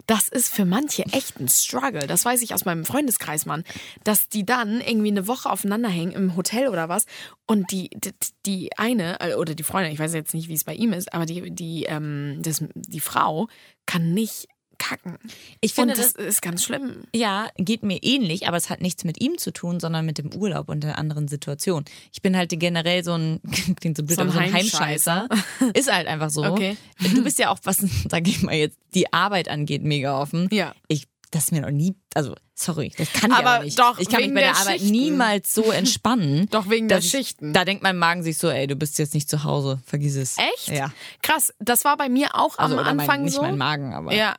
Das 0.07 0.29
ist 0.29 0.55
für 0.55 0.65
manche 0.65 1.05
echt 1.13 1.41
ein 1.41 1.49
Struggle. 1.49 2.07
Das 2.07 2.25
weiß 2.25 2.43
ich 2.43 2.55
aus 2.55 2.65
meinem 2.65 2.85
Freundeskreis, 2.85 3.45
Mann. 3.45 3.65
Dass 4.05 4.29
die 4.29 4.47
dann 4.47 4.81
irgendwie 4.81 5.11
eine 5.11 5.27
Woche 5.27 5.51
aufeinander 5.51 5.89
hängen 5.89 6.13
im 6.13 6.37
Hotel 6.37 6.69
oder 6.69 6.89
was. 6.89 7.07
Und 7.47 7.73
die, 7.73 7.91
die, 7.91 8.13
die 8.45 8.79
eine, 8.79 9.21
äh, 9.21 9.35
oder 9.35 9.55
die 9.55 9.65
Freundin, 9.65 9.93
ich 9.93 9.99
weiß 9.99 10.15
jetzt 10.15 10.35
nicht, 10.35 10.49
wie 10.49 10.55
es 10.55 10.65
bei 10.65 10.75
ihm 10.75 10.93
ist, 10.93 11.13
aber 11.13 11.27
die, 11.27 11.51
die, 11.51 11.85
ähm, 11.85 12.41
das, 12.41 12.63
die 12.75 13.01
Frau 13.01 13.49
kann 13.85 14.15
nicht 14.15 14.49
kacken. 14.79 15.19
Ich 15.61 15.75
finde, 15.75 15.95
Und 15.95 15.99
das 16.01 16.15
das, 16.15 16.25
ist 16.27 16.43
ganz 16.43 16.63
schlimm. 16.65 17.05
ja, 17.15 17.49
geht 17.57 17.83
mir 17.83 17.99
ähnlich, 18.03 18.47
aber 18.49 18.57
es 18.57 18.71
hat 18.71 18.81
nichts 18.81 19.05
mit 19.05 19.21
ihm 19.21 19.39
zu 19.39 19.53
tun, 19.53 19.81
sondern 19.81 20.05
mit 20.07 20.19
dem 20.19 20.35
Urlaub 20.35 20.69
und 20.69 20.83
der 20.85 20.99
anderen 20.99 21.29
Situation. 21.29 21.85
Ich 22.13 22.23
bin 22.23 22.37
halt 22.37 22.51
generell 22.59 23.03
so 23.05 23.15
ein, 23.15 23.41
klingt 23.81 23.97
so 23.97 24.03
blöd, 24.03 24.17
So 24.17 24.23
ein 24.23 24.29
aber 24.29 24.33
so 24.35 24.39
ein 24.45 24.53
Heimscheißer. 24.53 25.29
Heimscheißer. 25.31 25.75
Ist 25.75 25.93
halt 25.93 26.07
einfach 26.07 26.31
so. 26.31 26.45
Okay. 26.45 26.77
Du 26.99 27.23
bist 27.25 27.39
ja 27.39 27.51
auch, 27.51 27.59
was, 27.65 27.79
sag 28.11 28.27
ich 28.29 28.43
mal 28.43 28.55
jetzt, 28.55 28.79
die 28.95 29.13
Arbeit 29.13 29.49
angeht, 29.49 29.83
mega 29.83 30.21
offen. 30.21 30.49
Ja. 30.53 30.75
Ich, 30.89 31.07
das 31.33 31.45
ist 31.47 31.53
mir 31.53 31.61
noch 31.61 31.71
nie, 31.73 31.97
also, 32.15 32.35
sorry, 32.55 32.93
das 32.97 33.13
kann 33.13 33.31
ich 33.33 33.37
Aber 33.37 33.51
aber 33.51 33.65
nicht. 33.65 33.79
doch, 33.79 33.99
ich 33.99 34.09
kann 34.09 34.21
mich 34.23 34.33
bei 34.33 34.41
der, 34.41 34.53
der 34.53 34.61
Arbeit 34.61 34.81
Schichten. 34.81 34.91
niemals 34.93 35.53
so 35.55 35.71
entspannen. 35.73 36.49
Doch 36.51 36.71
wegen 36.71 36.89
der 36.89 36.99
dass 36.99 37.05
ich- 37.07 37.11
Schichten. 37.11 37.53
Da 37.53 37.65
denkt 37.65 37.83
mein 37.83 37.99
Magen 37.99 38.23
sich 38.23 38.39
so, 38.39 38.49
ey, 38.49 38.67
du 38.69 38.77
bist 38.77 38.99
jetzt 38.99 39.13
nicht 39.13 39.29
zu 39.29 39.43
Hause, 39.45 39.81
vergiss 39.85 40.15
es. 40.17 40.37
Echt? 40.39 40.69
Ja. 40.69 40.93
Krass, 41.23 41.53
das 41.59 41.85
war 41.85 41.97
bei 41.97 42.09
mir 42.09 42.35
auch 42.37 42.57
Also, 42.59 42.79
am 42.79 42.87
Anfang 42.87 43.07
mein, 43.07 43.23
nicht 43.25 43.35
so. 43.35 43.43
mein 43.43 43.59
Magen, 43.59 43.93
aber 43.93 44.15
Ja, 44.15 44.37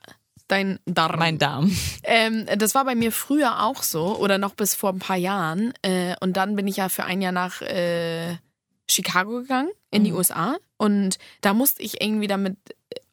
dein 0.47 0.79
Darm. 0.85 1.19
mein 1.19 1.37
Darm. 1.37 1.75
Ähm, 2.03 2.45
das 2.57 2.73
war 2.73 2.85
bei 2.85 2.95
mir 2.95 3.11
früher 3.11 3.63
auch 3.63 3.83
so 3.83 4.17
oder 4.17 4.37
noch 4.37 4.55
bis 4.55 4.75
vor 4.75 4.91
ein 4.91 4.99
paar 4.99 5.17
Jahren. 5.17 5.73
Äh, 5.81 6.15
und 6.21 6.37
dann 6.37 6.55
bin 6.55 6.67
ich 6.67 6.77
ja 6.77 6.89
für 6.89 7.03
ein 7.03 7.21
Jahr 7.21 7.31
nach 7.33 7.61
äh, 7.61 8.37
Chicago 8.89 9.41
gegangen, 9.41 9.69
in 9.91 10.03
die 10.03 10.13
USA. 10.13 10.55
Und 10.77 11.17
da 11.41 11.53
musste 11.53 11.81
ich 11.83 12.01
irgendwie 12.01 12.27
damit 12.27 12.57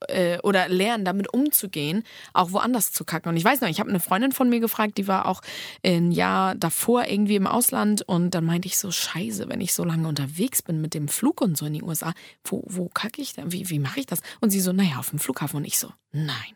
äh, 0.08 0.38
oder 0.40 0.68
lernen, 0.68 1.04
damit 1.04 1.32
umzugehen, 1.32 2.04
auch 2.32 2.52
woanders 2.52 2.92
zu 2.92 3.04
kacken. 3.04 3.30
Und 3.30 3.36
ich 3.36 3.44
weiß 3.44 3.60
noch, 3.60 3.68
ich 3.68 3.80
habe 3.80 3.90
eine 3.90 4.00
Freundin 4.00 4.32
von 4.32 4.48
mir 4.48 4.60
gefragt, 4.60 4.98
die 4.98 5.08
war 5.08 5.26
auch 5.26 5.40
ein 5.84 6.12
Jahr 6.12 6.54
davor 6.54 7.06
irgendwie 7.06 7.36
im 7.36 7.46
Ausland. 7.46 8.02
Und 8.02 8.34
dann 8.34 8.44
meinte 8.44 8.68
ich 8.68 8.78
so, 8.78 8.90
scheiße, 8.90 9.48
wenn 9.48 9.60
ich 9.60 9.74
so 9.74 9.84
lange 9.84 10.08
unterwegs 10.08 10.62
bin 10.62 10.80
mit 10.80 10.94
dem 10.94 11.08
Flug 11.08 11.40
und 11.40 11.56
so 11.56 11.66
in 11.66 11.72
die 11.72 11.82
USA, 11.82 12.12
wo, 12.44 12.62
wo 12.66 12.88
kacke 12.88 13.20
ich 13.20 13.32
denn? 13.32 13.52
Wie, 13.52 13.68
wie 13.70 13.78
mache 13.78 14.00
ich 14.00 14.06
das? 14.06 14.20
Und 14.40 14.50
sie 14.50 14.60
so, 14.60 14.72
naja, 14.72 14.98
auf 14.98 15.10
dem 15.10 15.18
Flughafen. 15.18 15.56
Und 15.56 15.64
ich 15.64 15.78
so, 15.78 15.90
nein. 16.12 16.54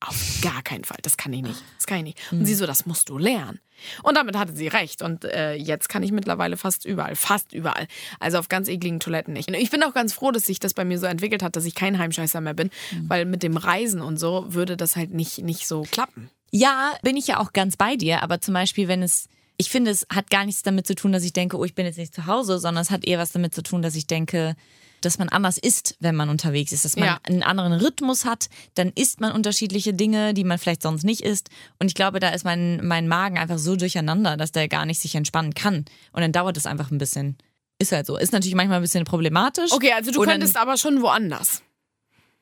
Auf 0.00 0.38
gar 0.40 0.62
keinen 0.62 0.84
Fall. 0.84 0.98
Das 1.02 1.18
kann 1.18 1.32
ich 1.32 1.42
nicht. 1.42 1.62
Das 1.76 1.86
kann 1.86 1.98
ich 1.98 2.04
nicht. 2.04 2.32
Und 2.32 2.46
sie 2.46 2.54
so, 2.54 2.66
das 2.66 2.86
musst 2.86 3.10
du 3.10 3.18
lernen. 3.18 3.60
Und 4.02 4.16
damit 4.16 4.36
hatte 4.36 4.54
sie 4.54 4.68
recht. 4.68 5.02
Und 5.02 5.24
äh, 5.24 5.54
jetzt 5.54 5.90
kann 5.90 6.02
ich 6.02 6.10
mittlerweile 6.10 6.56
fast 6.56 6.86
überall, 6.86 7.16
fast 7.16 7.52
überall. 7.52 7.86
Also 8.18 8.38
auf 8.38 8.48
ganz 8.48 8.68
ekligen 8.68 8.98
Toiletten 8.98 9.34
nicht. 9.34 9.50
Ich 9.50 9.70
bin 9.70 9.82
auch 9.82 9.92
ganz 9.92 10.14
froh, 10.14 10.30
dass 10.30 10.46
sich 10.46 10.58
das 10.58 10.72
bei 10.72 10.86
mir 10.86 10.98
so 10.98 11.06
entwickelt 11.06 11.42
hat, 11.42 11.54
dass 11.54 11.66
ich 11.66 11.74
kein 11.74 11.98
Heimscheißer 11.98 12.40
mehr 12.40 12.54
bin, 12.54 12.70
weil 13.08 13.26
mit 13.26 13.42
dem 13.42 13.58
Reisen 13.58 14.00
und 14.00 14.18
so 14.18 14.46
würde 14.48 14.76
das 14.76 14.96
halt 14.96 15.12
nicht, 15.12 15.38
nicht 15.38 15.66
so 15.66 15.82
klappen. 15.82 16.30
Ja, 16.50 16.92
bin 17.02 17.16
ich 17.16 17.26
ja 17.26 17.38
auch 17.38 17.52
ganz 17.52 17.76
bei 17.76 17.96
dir, 17.96 18.22
aber 18.22 18.40
zum 18.40 18.54
Beispiel, 18.54 18.88
wenn 18.88 19.02
es, 19.02 19.28
ich 19.56 19.70
finde, 19.70 19.90
es 19.90 20.06
hat 20.12 20.30
gar 20.30 20.46
nichts 20.46 20.62
damit 20.62 20.86
zu 20.86 20.94
tun, 20.94 21.12
dass 21.12 21.24
ich 21.24 21.32
denke, 21.32 21.58
oh, 21.58 21.64
ich 21.64 21.74
bin 21.74 21.86
jetzt 21.86 21.98
nicht 21.98 22.14
zu 22.14 22.26
Hause, 22.26 22.58
sondern 22.58 22.82
es 22.82 22.90
hat 22.90 23.04
eher 23.04 23.18
was 23.18 23.32
damit 23.32 23.54
zu 23.54 23.62
tun, 23.62 23.82
dass 23.82 23.94
ich 23.94 24.06
denke, 24.06 24.56
dass 25.04 25.18
man 25.18 25.28
anders 25.28 25.58
isst, 25.58 25.96
wenn 26.00 26.14
man 26.14 26.28
unterwegs 26.28 26.72
ist, 26.72 26.84
dass 26.84 26.96
man 26.96 27.06
Ja. 27.06 27.18
einen 27.24 27.42
anderen 27.42 27.72
Rhythmus 27.72 28.24
hat, 28.24 28.48
dann 28.74 28.92
isst 28.94 29.20
man 29.20 29.32
unterschiedliche 29.32 29.94
Dinge, 29.94 30.34
die 30.34 30.44
man 30.44 30.58
vielleicht 30.58 30.82
sonst 30.82 31.04
nicht 31.04 31.22
isst. 31.22 31.48
Und 31.78 31.86
ich 31.88 31.94
glaube, 31.94 32.20
da 32.20 32.30
ist 32.30 32.44
mein, 32.44 32.84
mein 32.86 33.08
Magen 33.08 33.38
einfach 33.38 33.58
so 33.58 33.76
durcheinander, 33.76 34.36
dass 34.36 34.52
der 34.52 34.68
gar 34.68 34.86
nicht 34.86 35.00
sich 35.00 35.14
entspannen 35.14 35.54
kann. 35.54 35.84
Und 36.12 36.20
dann 36.22 36.32
dauert 36.32 36.56
es 36.56 36.66
einfach 36.66 36.90
ein 36.90 36.98
bisschen. 36.98 37.36
Ist 37.78 37.92
halt 37.92 38.06
so. 38.06 38.16
Ist 38.18 38.32
natürlich 38.32 38.54
manchmal 38.54 38.78
ein 38.78 38.82
bisschen 38.82 39.04
problematisch. 39.04 39.72
Okay, 39.72 39.92
also 39.92 40.10
du 40.10 40.20
könntest 40.22 40.56
aber 40.56 40.76
schon 40.76 41.00
woanders. 41.00 41.62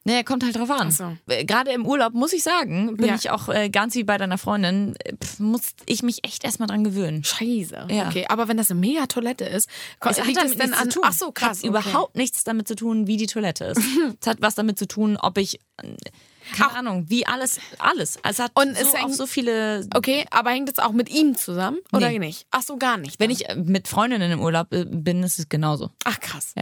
Naja, 0.09 0.23
kommt 0.23 0.43
halt 0.43 0.57
drauf 0.57 0.71
an. 0.71 0.91
So. 0.91 1.17
Äh, 1.29 1.45
Gerade 1.45 1.71
im 1.73 1.85
Urlaub, 1.87 2.15
muss 2.15 2.33
ich 2.33 2.43
sagen, 2.43 2.97
bin 2.97 3.09
Ja. 3.09 3.15
ich 3.15 3.31
auch 3.31 3.49
äh, 3.51 3.69
ganz 3.69 3.95
wie 3.95 4.05
bei 4.05 4.17
deiner 4.17 4.39
Freundin, 4.39 4.95
äh, 5.05 5.15
pf, 5.23 5.39
muss 5.39 5.61
ich 5.87 6.03
mich 6.03 6.25
echt 6.25 6.45
erstmal 6.45 6.67
dran 6.67 6.83
gewöhnen. 6.83 7.23
Scheiße. 7.25 7.89
Ja. 7.91 8.09
Okay, 8.09 8.25
aber 8.29 8.49
wenn 8.49 8.57
das 8.57 8.71
eine 8.71 8.81
mega 8.81 9.07
Toilette 9.07 9.45
ist, 9.45 9.69
ko- 10.01 10.09
Es 10.09 10.19
hat 10.19 10.27
liegt 10.27 10.39
es 10.39 10.45
damit 10.45 10.59
denn 10.61 10.71
nichts 10.71 10.83
an. 10.83 10.91
zu 10.91 11.01
tun. 11.01 11.09
Ach 11.09 11.13
so, 11.13 11.31
krass. 11.33 11.59
Es 11.59 11.65
hat 11.65 11.69
überhaupt 11.69 12.17
nichts 12.17 12.43
damit 12.45 12.67
zu 12.67 12.75
tun, 12.75 13.07
wie 13.07 13.19
die 13.19 13.27
Toilette 13.27 13.67
ist. 13.67 13.79
es 14.21 14.27
hat 14.27 14.39
was 14.41 14.55
damit 14.55 14.79
zu 14.79 14.89
tun, 14.89 15.19
ob 15.19 15.37
ich, 15.37 15.61
äh, 15.83 15.95
keine 16.57 16.71
Auch- 16.71 16.75
Ahnung, 16.77 17.05
wie 17.09 17.27
alles, 17.27 17.61
alles. 17.79 18.19
Es 18.27 18.39
hat 18.39 18.53
Und 18.55 18.75
so, 18.75 18.83
es 18.83 18.95
auch 18.95 19.01
hängt- 19.09 19.15
so 19.15 19.27
viele. 19.27 19.87
Okay, 19.95 20.25
aber 20.31 20.49
hängt 20.51 20.71
es 20.71 20.79
auch 20.79 20.93
mit 20.93 21.11
ihm 21.11 21.37
zusammen 21.37 21.77
oder 21.93 22.09
Nee. 22.09 22.19
nicht? 22.19 22.47
Ach 22.51 22.63
so, 22.63 22.79
gar 22.79 22.97
nicht. 22.97 23.21
Wenn 23.21 23.29
dann. 23.29 23.37
ich 23.39 23.49
äh, 23.51 23.55
mit 23.57 23.89
Freundinnen 23.89 24.33
im 24.33 24.41
Urlaub 24.41 24.69
bin, 24.71 25.23
ist 25.23 25.39
es 25.39 25.51
genauso. 25.51 25.91
Ach 26.05 26.19
krass. 26.21 26.55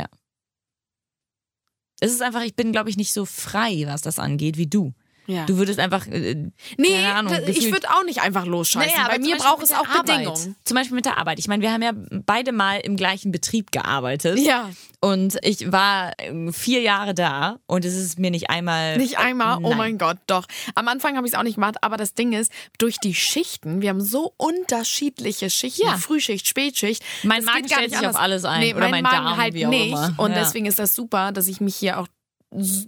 Es 2.01 2.13
ist 2.13 2.23
einfach, 2.23 2.43
ich 2.43 2.55
bin, 2.55 2.73
glaube 2.73 2.91
ich, 2.91 2.97
nicht 2.97 3.13
so 3.13 3.25
frei, 3.25 3.85
was 3.87 4.03
das 4.03 4.19
angeht, 4.19 4.57
wie 4.57 4.67
du. 4.67 4.93
Ja. 5.27 5.45
Du 5.47 5.57
würdest 5.59 5.79
einfach. 5.79 6.07
Äh, 6.07 6.51
nee, 6.77 6.89
keine 6.89 7.15
Ahnung, 7.15 7.35
ich 7.47 7.71
würde 7.73 7.89
auch 7.91 8.05
nicht 8.05 8.21
einfach 8.23 8.47
losscheißen. 8.47 8.93
Naja, 8.95 9.09
Bei 9.09 9.19
mir 9.19 9.37
braucht 9.37 9.63
es 9.63 9.73
auch 9.73 9.87
Arbeit. 9.87 10.07
Bedingungen. 10.07 10.57
Zum 10.65 10.75
Beispiel 10.77 10.95
mit 10.95 11.05
der 11.05 11.19
Arbeit. 11.19 11.39
Ich 11.39 11.49
meine, 11.49 11.63
wir 11.63 11.73
haben 11.73 11.83
ja 11.83 11.93
beide 12.25 12.53
mal 12.53 12.79
im 12.81 12.97
gleichen 12.97 13.33
Betrieb 13.33 13.73
gearbeitet. 13.73 14.39
Ja. 14.39 14.71
Und 15.01 15.37
ich 15.43 15.71
war 15.71 16.13
äh, 16.19 16.51
vier 16.53 16.81
Jahre 16.81 17.15
da 17.15 17.59
und 17.67 17.85
es 17.85 17.95
ist 17.95 18.19
mir 18.19 18.31
nicht 18.31 18.51
einmal. 18.51 18.97
Nicht 18.97 19.19
einmal, 19.19 19.59
oh 19.59 19.69
Nein. 19.69 19.79
mein 19.79 19.99
Gott, 19.99 20.17
doch. 20.27 20.47
Am 20.75 20.89
Anfang 20.89 21.17
habe 21.17 21.27
ich 21.27 21.33
es 21.35 21.39
auch 21.39 21.43
nicht 21.45 21.57
gemacht, 21.57 21.77
aber 21.83 21.97
das 21.97 22.15
Ding 22.15 22.33
ist, 22.33 22.51
durch 22.79 22.97
die 22.99 23.15
Schichten, 23.15 23.83
wir 23.83 23.91
haben 23.91 24.01
so 24.01 24.33
unterschiedliche 24.37 25.51
Schichten, 25.51 25.87
Ja. 25.87 25.97
Frühschicht, 25.97 26.47
Spätschicht. 26.47 27.03
Mein 27.23 27.45
Magen 27.45 27.69
stellt 27.69 27.91
sich 27.91 27.99
auf 27.99 28.05
anders. 28.07 28.17
alles 28.17 28.45
ein. 28.45 28.61
Nee, 28.61 28.73
Oder 28.73 28.81
mein 28.89 28.91
mein 28.91 29.03
Magen 29.05 29.25
Darm, 29.27 29.37
halt 29.37 29.55
wie 29.55 29.67
auch 29.67 29.71
nicht. 29.71 29.89
immer. 29.89 30.15
Und 30.17 30.33
Ja. 30.33 30.39
deswegen 30.41 30.67
ist 30.67 30.79
das 30.79 30.95
super, 30.95 31.33
dass 31.33 31.47
ich 31.47 31.61
mich 31.61 31.77
hier 31.77 31.99
auch 32.01 32.09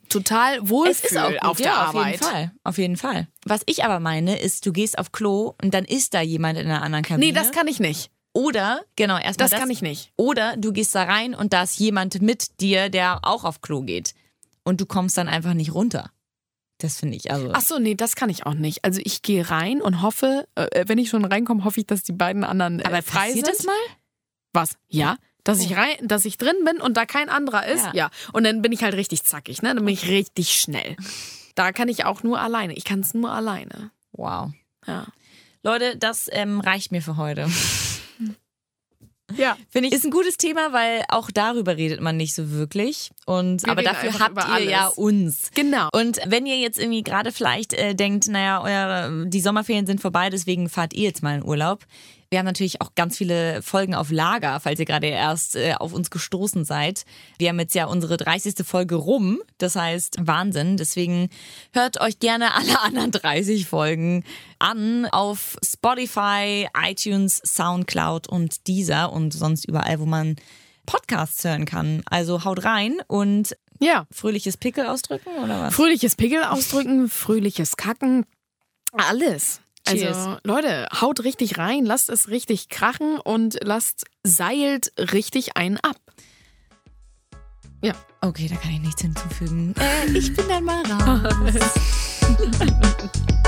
total 0.08 0.68
wohlfühle 0.68 1.32
gut, 1.32 1.42
auf 1.42 1.56
der 1.58 1.66
ja, 1.66 1.74
Arbeit. 1.74 1.94
Auf 1.94 2.06
jeden 2.06 2.22
Fall. 2.22 2.52
Auf 2.64 2.78
jeden 2.78 2.96
Fall. 2.96 3.28
Was 3.44 3.62
ich 3.66 3.84
aber 3.84 4.00
meine, 4.00 4.38
ist, 4.38 4.64
du 4.66 4.72
gehst 4.72 4.98
auf 4.98 5.12
Klo 5.12 5.54
und 5.62 5.74
dann 5.74 5.84
ist 5.84 6.14
da 6.14 6.20
jemand 6.20 6.58
in 6.58 6.66
einer 6.66 6.82
anderen 6.82 7.04
Kabine. 7.04 7.26
Nee, 7.26 7.32
das 7.32 7.52
kann 7.52 7.66
ich 7.66 7.80
nicht. 7.80 8.10
Oder, 8.32 8.82
genau, 8.96 9.18
erstmal 9.18 9.48
Das, 9.48 9.58
kann 9.58 9.70
ich 9.70 9.82
nicht. 9.82 10.12
Oder 10.16 10.56
du 10.56 10.72
gehst 10.72 10.94
da 10.94 11.04
rein 11.04 11.34
und 11.34 11.52
da 11.52 11.64
ist 11.64 11.78
jemand 11.78 12.22
mit 12.22 12.60
dir, 12.60 12.88
der 12.88 13.20
auch 13.22 13.44
auf 13.44 13.60
Klo 13.60 13.82
geht. 13.82 14.14
Und 14.62 14.80
du 14.80 14.86
kommst 14.86 15.16
dann 15.16 15.28
einfach 15.28 15.54
nicht 15.54 15.74
runter. 15.74 16.10
Das 16.78 16.98
finde 16.98 17.16
ich, 17.16 17.32
also. 17.32 17.50
Ach 17.52 17.62
so, 17.62 17.78
nee, 17.80 17.96
das 17.96 18.14
kann 18.14 18.30
ich 18.30 18.46
auch 18.46 18.54
nicht. 18.54 18.84
Also 18.84 19.00
ich 19.02 19.22
gehe 19.22 19.50
rein 19.50 19.82
und 19.82 20.02
hoffe, 20.02 20.46
äh, 20.54 20.84
wenn 20.86 20.98
ich 20.98 21.08
schon 21.08 21.24
reinkomme, 21.24 21.64
hoffe 21.64 21.80
ich, 21.80 21.86
dass 21.86 22.04
die 22.04 22.12
beiden 22.12 22.44
anderen 22.44 22.78
äh, 22.78 22.84
aber 22.84 23.02
frei 23.02 23.32
sind. 23.32 23.48
das 23.48 23.64
mal? 23.64 23.74
Was? 24.52 24.76
Ja. 24.86 25.16
Dass 25.48 25.60
ich 25.60 25.74
rein, 25.74 25.96
dass 26.02 26.26
ich 26.26 26.36
drin 26.36 26.56
bin 26.66 26.78
und 26.78 26.98
da 26.98 27.06
kein 27.06 27.30
anderer 27.30 27.64
ist, 27.64 27.86
ja. 27.86 27.92
Ja. 27.94 28.10
Und 28.34 28.44
dann 28.44 28.60
bin 28.60 28.70
ich 28.70 28.82
halt 28.82 28.92
richtig 28.92 29.24
zackig, 29.24 29.62
ne? 29.62 29.74
Dann 29.74 29.82
bin 29.82 29.94
ich 29.94 30.06
richtig 30.06 30.50
schnell. 30.50 30.94
Da 31.54 31.72
kann 31.72 31.88
ich 31.88 32.04
auch 32.04 32.22
nur 32.22 32.38
alleine. 32.38 32.74
Ich 32.74 32.84
kann 32.84 33.00
es 33.00 33.14
nur 33.14 33.32
alleine. 33.32 33.90
Wow. 34.12 34.50
Ja. 34.86 35.06
Leute, 35.62 35.96
das 35.96 36.28
ähm, 36.32 36.60
reicht 36.60 36.92
mir 36.92 37.00
für 37.00 37.16
heute. 37.16 37.48
Ja. 39.36 39.56
Finde 39.70 39.88
ich, 39.88 39.94
ist 39.94 40.04
ein 40.04 40.10
gutes 40.10 40.36
Thema, 40.36 40.72
weil 40.74 41.02
auch 41.08 41.30
darüber 41.30 41.78
redet 41.78 42.00
man 42.00 42.18
nicht 42.18 42.34
so 42.34 42.50
wirklich. 42.50 43.10
Und 43.24 43.64
Wir 43.64 43.72
aber 43.72 43.82
dafür 43.82 44.18
habt 44.18 44.36
ihr 44.60 44.70
ja 44.70 44.84
alles. 44.84 44.98
uns. 44.98 45.50
Genau. 45.54 45.88
Und 45.92 46.18
wenn 46.26 46.44
ihr 46.44 46.58
jetzt 46.58 46.78
irgendwie 46.78 47.02
gerade 47.02 47.32
vielleicht 47.32 47.72
äh, 47.72 47.94
denkt, 47.94 48.28
naja, 48.28 48.62
euer, 48.62 49.24
die 49.26 49.40
Sommerferien 49.40 49.86
sind 49.86 50.00
vorbei, 50.00 50.30
deswegen 50.30 50.68
fahrt 50.68 50.94
ihr 50.94 51.04
jetzt 51.04 51.22
mal 51.22 51.36
in 51.36 51.44
Urlaub. 51.44 51.86
Wir 52.30 52.40
haben 52.40 52.46
natürlich 52.46 52.82
auch 52.82 52.94
ganz 52.94 53.16
viele 53.16 53.62
Folgen 53.62 53.94
auf 53.94 54.10
Lager, 54.10 54.60
falls 54.60 54.78
ihr 54.78 54.84
gerade 54.84 55.06
erst 55.06 55.56
äh, 55.56 55.72
auf 55.78 55.94
uns 55.94 56.10
gestoßen 56.10 56.66
seid. 56.66 57.04
Wir 57.38 57.48
haben 57.48 57.58
jetzt 57.58 57.74
ja 57.74 57.86
unsere 57.86 58.18
30. 58.18 58.66
Folge 58.66 58.96
rum. 58.96 59.40
Das 59.56 59.76
heißt, 59.76 60.16
Wahnsinn. 60.20 60.76
Deswegen 60.76 61.30
hört 61.72 62.00
euch 62.02 62.18
gerne 62.18 62.54
alle 62.54 62.80
anderen 62.82 63.12
30 63.12 63.66
Folgen 63.66 64.24
an 64.58 65.06
auf 65.06 65.56
Spotify, 65.64 66.68
iTunes, 66.78 67.40
Soundcloud 67.46 68.28
und 68.28 68.66
Deezer 68.68 69.10
und 69.10 69.32
sonst 69.32 69.64
überall, 69.66 69.98
wo 69.98 70.04
man 70.04 70.36
Podcasts 70.84 71.42
hören 71.44 71.64
kann. 71.64 72.02
Also 72.10 72.44
haut 72.44 72.62
rein 72.64 72.98
und 73.06 73.56
Ja. 73.80 74.06
fröhliches 74.12 74.58
Pickel 74.58 74.86
ausdrücken 74.86 75.30
oder 75.42 75.62
was? 75.62 75.74
Fröhliches 75.74 76.14
Pickel 76.14 76.44
ausdrücken, 76.44 77.08
fröhliches 77.08 77.78
Kacken, 77.78 78.26
alles. 78.92 79.60
Cheers. 79.90 80.16
Also, 80.16 80.38
Leute, 80.44 80.88
haut 81.00 81.24
richtig 81.24 81.58
rein, 81.58 81.84
lasst 81.84 82.10
es 82.10 82.28
richtig 82.28 82.68
krachen 82.68 83.18
und 83.18 83.58
lasst, 83.62 84.04
seilt 84.22 84.92
richtig 84.98 85.56
einen 85.56 85.78
ab. 85.78 85.96
Ja. 87.82 87.94
Okay, 88.20 88.48
da 88.48 88.56
kann 88.56 88.72
ich 88.72 88.80
nichts 88.80 89.02
hinzufügen. 89.02 89.74
Äh, 89.78 90.10
ich 90.16 90.34
bin 90.34 90.48
dann 90.48 90.64
mal 90.64 90.82
raus. 90.90 91.54